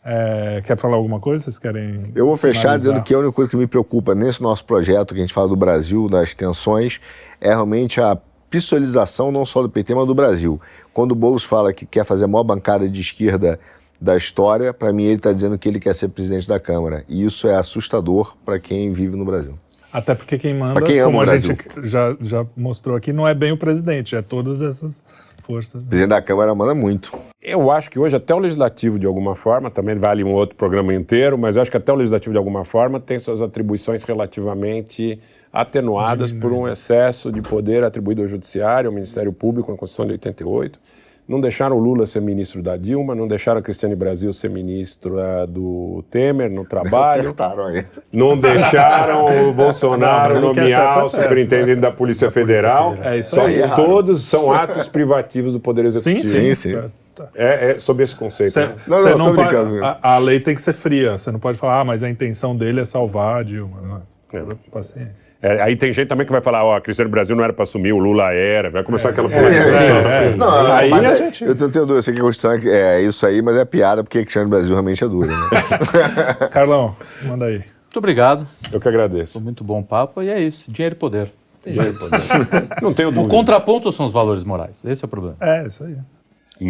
[0.04, 1.44] É, quer falar alguma coisa?
[1.44, 2.12] Vocês querem.
[2.14, 2.92] Eu vou fechar finalizar?
[2.92, 5.48] dizendo que a única coisa que me preocupa nesse nosso projeto, que a gente fala
[5.48, 7.00] do Brasil, das tensões,
[7.40, 8.16] é realmente a
[8.48, 10.60] pistolização não só do PT, mas do Brasil.
[10.92, 13.60] Quando o Boulos fala que quer fazer a maior bancada de esquerda
[14.00, 17.04] da história, para mim ele está dizendo que ele quer ser presidente da Câmara.
[17.08, 19.58] E isso é assustador para quem vive no Brasil.
[19.92, 23.52] Até porque quem manda, quem como a gente já, já mostrou aqui, não é bem
[23.52, 25.02] o presidente, é todas essas
[25.42, 25.82] forças.
[25.82, 27.10] O presidente da Câmara manda muito.
[27.40, 30.92] Eu acho que hoje até o Legislativo, de alguma forma, também vale um outro programa
[30.92, 35.20] inteiro, mas eu acho que até o Legislativo, de alguma forma, tem suas atribuições relativamente
[35.52, 40.12] atenuadas por um excesso de poder atribuído ao Judiciário, ao Ministério Público, na Constituição de
[40.12, 40.80] 88.
[41.28, 45.46] Não deixaram o Lula ser ministro da Dilma, não deixaram a Cristiane Brasil ser ministra
[45.46, 47.20] do Temer no trabalho.
[47.20, 48.02] Acertaram isso.
[48.10, 52.96] Não deixaram o Bolsonaro não, nomear o superintendente da Polícia Federal.
[53.02, 53.60] É isso aí.
[53.60, 56.24] Só todos são atos privativos do Poder Executivo.
[56.24, 56.70] Sim, sim.
[56.70, 56.74] sim.
[56.74, 57.28] Tá, tá.
[57.34, 58.52] É, é sob esse conceito.
[58.52, 58.74] Cê, né?
[58.86, 61.18] Não, não, não pode, a, a, lei tem que ser fria.
[61.18, 64.02] Você não pode falar, ah, mas a intenção dele é salvar a Dilma.
[64.32, 64.70] É.
[64.70, 65.32] Paciência.
[65.40, 67.62] É, aí tem gente também que vai falar, ó, oh, Cristiano Brasil não era para
[67.62, 71.44] assumir, o Lula era, vai começar é, aquela é, é, é, Não, aí a gente...
[71.44, 74.04] Eu não tenho dúvida, eu sei que a Constituição é isso aí, mas é piada,
[74.04, 75.28] porque Cristiano Brasil realmente é duro.
[75.28, 75.48] Né?
[76.52, 77.58] Carlão, manda aí.
[77.84, 78.46] Muito obrigado.
[78.70, 79.32] Eu que agradeço.
[79.32, 81.32] Foi muito bom papo e é isso, dinheiro e poder.
[81.64, 82.20] Dinheiro e poder.
[82.82, 83.26] não tenho dúvida.
[83.26, 85.36] O contraponto são os valores morais, esse é o problema.
[85.40, 85.96] É, isso aí.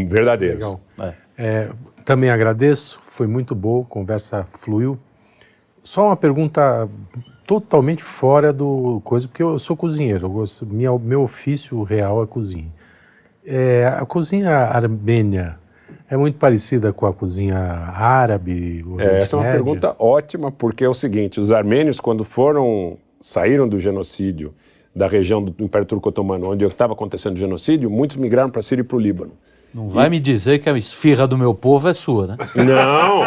[0.06, 0.56] Verdadeiros.
[0.56, 0.80] Legal.
[1.36, 1.70] É,
[2.04, 4.96] também agradeço, foi muito bom, conversa fluiu.
[5.82, 6.88] Só uma pergunta
[7.48, 12.70] totalmente fora do coisa, porque eu sou cozinheiro, gosto, minha, meu ofício real é cozinha.
[13.42, 15.58] É, a cozinha armênia
[16.10, 18.84] é muito parecida com a cozinha árabe?
[18.98, 23.66] É, essa é uma pergunta ótima, porque é o seguinte: os armênios, quando foram saíram
[23.66, 24.52] do genocídio
[24.94, 28.62] da região do Império Turco Otomano, onde estava acontecendo o genocídio, muitos migraram para a
[28.62, 29.32] Síria e para o Líbano.
[29.74, 30.10] Não vai e...
[30.10, 32.36] me dizer que a esfirra do meu povo é sua, né?
[32.54, 33.22] Não,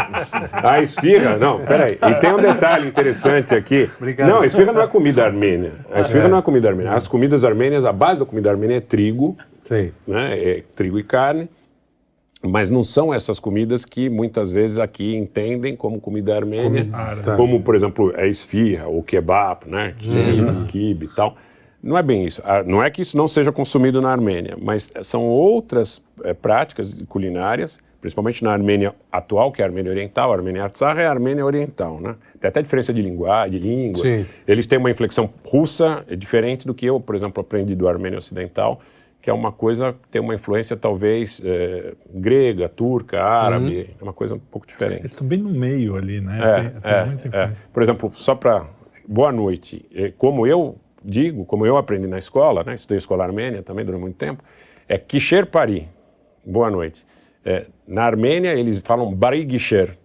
[0.52, 1.98] a esfirra, não, peraí.
[2.02, 3.90] E tem um detalhe interessante aqui.
[3.98, 4.28] Obrigado.
[4.28, 5.74] Não, a esfirra não é comida armênia.
[5.92, 6.28] A esfirra é.
[6.28, 6.94] não é comida armênia.
[6.94, 9.38] As comidas armênias, a base da comida armênia é trigo,
[9.72, 9.92] Sim.
[10.06, 10.38] Né?
[10.38, 11.50] É trigo e carne.
[12.44, 16.88] Mas não são essas comidas que muitas vezes aqui entendem como comida armênia,
[17.24, 19.94] como, como por exemplo a esfirra, o kebab, né?
[19.96, 20.66] Queijo, uhum.
[20.66, 21.36] kibe e tal.
[21.84, 22.42] Não é bem isso.
[22.46, 27.02] Ah, não é que isso não seja consumido na Armênia, mas são outras é, práticas
[27.10, 30.32] culinárias, principalmente na Armênia atual, que é a Armênia Oriental.
[30.32, 32.16] A Armênia Artsakh é a Armênia Oriental, né?
[32.40, 34.04] Tem até diferença de linguagem, de língua.
[34.04, 34.26] Sim.
[34.48, 38.20] Eles têm uma inflexão russa é diferente do que eu, por exemplo, aprendi do Armênia
[38.20, 38.80] Ocidental,
[39.20, 43.96] que é uma coisa que tem uma influência talvez é, grega, turca, árabe, uhum.
[44.02, 45.02] é uma coisa um pouco diferente.
[45.02, 46.40] Eles estão bem no meio ali, né?
[46.42, 47.70] É, tem, tem é, muita influência.
[47.72, 48.66] Por exemplo, só para
[49.08, 49.86] boa noite,
[50.18, 54.18] como eu digo, como eu aprendi na escola, né, estudei escola armênia também durante muito
[54.18, 54.44] tempo,
[54.88, 55.88] é Kisher Pari,
[56.46, 57.06] boa noite.
[57.44, 59.98] É, na Armênia eles falam Bari Gisher,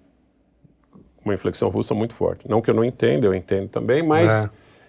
[1.25, 2.49] uma inflexão russa muito forte.
[2.49, 4.49] Não que eu não entenda, eu entendo também, mas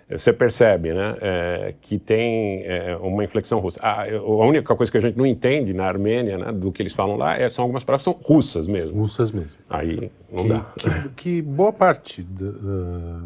[0.09, 0.17] é.
[0.17, 3.81] você percebe né, é, que tem é, uma inflexão russa.
[3.81, 6.93] A, a, única coisa que a gente não entende na Armênia, né, do que eles
[6.93, 8.97] falam lá, é, são algumas palavras que são russas mesmo.
[8.97, 9.59] Russas mesmo.
[9.69, 10.59] Aí não que, dá.
[10.77, 12.51] Que, que, boa parte da,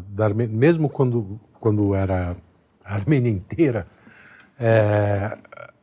[0.08, 2.34] da Armênia, mesmo quando, quando era
[2.84, 3.86] a Armênia inteira,
[4.58, 5.36] é,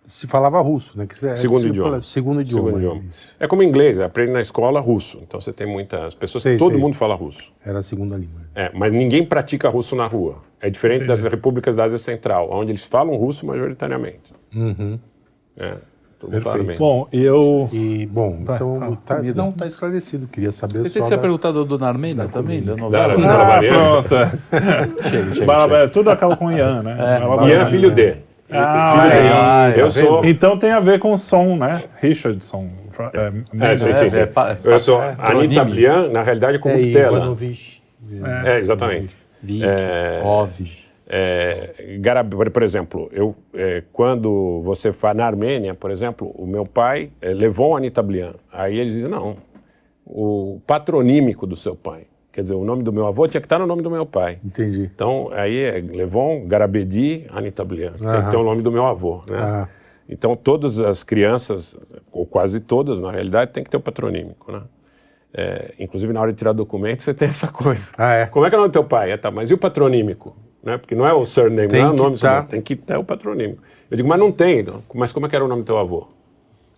[0.05, 1.05] se falava russo, né?
[1.05, 1.89] Que segundo, idioma.
[1.89, 2.69] Fala, segundo idioma.
[2.69, 3.09] Segundo idioma.
[3.39, 5.19] É, é como inglês, aprende na escola russo.
[5.21, 6.79] Então você tem muitas pessoas, sei, todo sei.
[6.79, 7.53] mundo fala russo.
[7.63, 8.41] Era a segunda língua.
[8.55, 10.41] É, mas ninguém pratica russo na rua.
[10.59, 11.21] É diferente Entendi.
[11.21, 14.33] das repúblicas da Ásia Central, onde eles falam russo majoritariamente.
[14.55, 14.99] Uhum.
[15.57, 15.77] É.
[16.77, 17.69] Bom, eu.
[17.71, 20.27] E, bom, vai, então tá, não está esclarecido.
[20.27, 23.17] Queria saber Pensei que você ia perguntar do, do Narmenda também, da novela.
[23.17, 24.15] Da, ah, pronto.
[25.33, 26.97] chega, tudo acaba com Ian, né?
[26.99, 28.17] É, Ian é filho de.
[28.51, 29.29] Ah, filho dele.
[29.31, 30.25] Ah, eu sou.
[30.25, 31.83] Então tem a ver com som, né?
[32.01, 32.69] Richardson.
[33.13, 34.19] É, é, sim, sim, sim.
[34.63, 37.33] eu sou é, Anitta Blian, na realidade, como é, Tela.
[38.45, 39.15] É, exatamente.
[39.41, 40.88] Vic, é, Ovis.
[41.11, 41.97] É,
[42.53, 47.33] por exemplo, eu, é, quando você faz na Armênia, por exemplo, o meu pai é,
[47.33, 48.35] levou um Anitta Blian.
[48.53, 49.37] Aí eles dizem, não,
[50.05, 52.05] o patronímico do seu pai.
[52.31, 54.37] Quer dizer, o nome do meu avô tinha que estar no nome do meu pai.
[54.45, 54.89] Entendi.
[54.93, 57.93] Então, aí é Levon, Garabedi, Anitta Blian.
[57.93, 59.67] Tem que ter o nome do meu avô, né?
[60.07, 61.75] Então, todas as crianças,
[62.11, 64.61] ou quase todas, na realidade, tem que ter o patronímico, né?
[65.33, 67.91] É, inclusive, na hora de tirar documento, você tem essa coisa.
[67.97, 68.25] Ah, é?
[68.27, 69.11] Como é que é o nome do teu pai?
[69.11, 70.35] É, tá, mas e o patronímico?
[70.63, 70.77] Né?
[70.77, 72.43] Porque não é o surname, tem não é o nome, tá.
[72.43, 73.61] tem que ter o patronímico.
[73.89, 74.63] Eu digo, mas não tem.
[74.63, 74.83] Não.
[74.93, 76.07] Mas como é que era o nome do teu avô?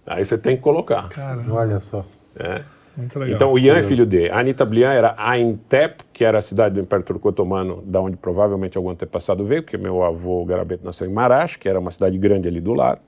[0.05, 1.09] Aí você tem que colocar.
[1.09, 1.53] Caramba.
[1.53, 2.05] Olha só.
[2.35, 2.61] É.
[2.95, 3.35] Muito legal.
[3.35, 4.29] Então o Ian é filho de.
[4.29, 8.17] A Anitta Blian era Aintep, que era a cidade do Império Turco Otomano, da onde
[8.17, 12.17] provavelmente algum antepassado veio, porque meu avô Garabeto nasceu em Marash, que era uma cidade
[12.17, 12.99] grande ali do lado.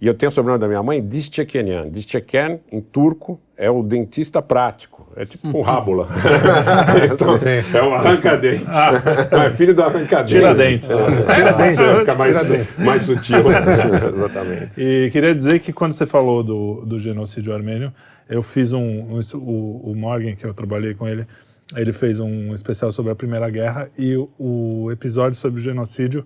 [0.00, 1.90] E eu tenho o sobrenome da minha mãe, Distekenian.
[1.90, 5.06] Distekenian, em turco, é o dentista prático.
[5.14, 6.08] É tipo um rábula.
[7.04, 8.64] então, é um arranca-dente.
[8.68, 8.92] Ah.
[9.30, 10.32] Não, é filho do arranca-dente.
[10.32, 10.90] Tira-dentes.
[10.90, 11.80] É, Tira-dentes.
[11.98, 13.44] Fica mais, mais sutil.
[13.52, 14.80] Exatamente.
[14.80, 17.92] E queria dizer que quando você falou do, do genocídio armênio,
[18.26, 21.26] eu fiz um, um o, o Morgan, que eu trabalhei com ele,
[21.76, 26.24] ele fez um especial sobre a Primeira Guerra e o, o episódio sobre o genocídio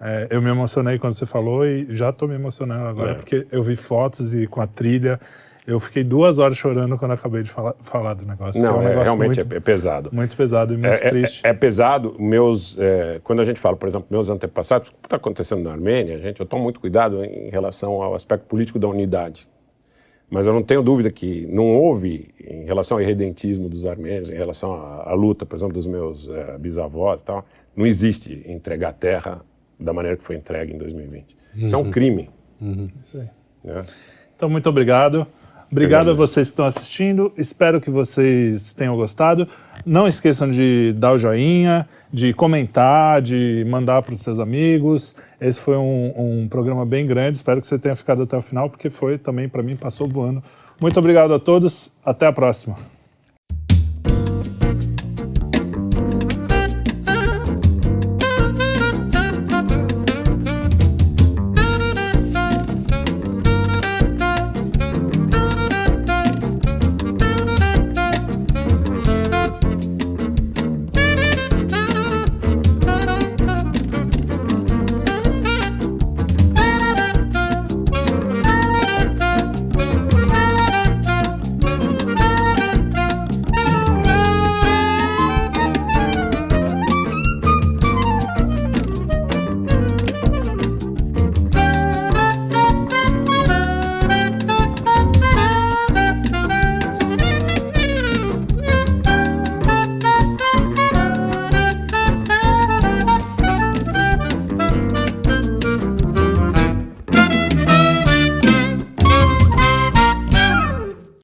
[0.00, 3.14] é, eu me emocionei quando você falou e já estou me emocionando agora, é.
[3.14, 5.18] porque eu vi fotos e com a trilha.
[5.66, 8.62] Eu fiquei duas horas chorando quando acabei de falar, falar do negócio.
[8.62, 10.10] Não, é, um negócio realmente muito, é pesado.
[10.12, 11.40] Muito pesado e muito é, triste.
[11.44, 12.14] É, pesado.
[12.20, 12.78] Meus,
[13.24, 16.38] quando a gente fala, por exemplo, meus antepassados, o que está acontecendo na Armênia, gente,
[16.38, 19.48] eu tomo muito cuidado em relação ao aspecto político da unidade.
[20.30, 24.34] Mas eu não tenho dúvida que não houve, em relação ao irredentismo dos armênios, em
[24.34, 26.28] relação à, à luta, por exemplo, dos meus
[26.60, 27.44] bisavós e tal,
[27.74, 29.40] não existe entregar terra
[29.78, 31.36] da maneira que foi entregue em 2020.
[31.56, 31.64] Uhum.
[31.64, 31.90] Isso é um uhum.
[31.90, 32.30] crime.
[32.60, 32.80] Uhum.
[33.02, 33.28] Isso aí.
[33.64, 33.80] É.
[34.34, 35.26] Então, muito obrigado.
[35.70, 37.32] Obrigado a vocês que estão assistindo.
[37.36, 39.48] Espero que vocês tenham gostado.
[39.84, 45.14] Não esqueçam de dar o joinha, de comentar, de mandar para os seus amigos.
[45.40, 47.36] Esse foi um, um, programa bem grande.
[47.36, 50.42] Espero que você tenha ficado até o final, porque foi também, para mim, passou voando.
[50.80, 51.92] Muito obrigado a todos.
[52.04, 52.95] Até a próxima.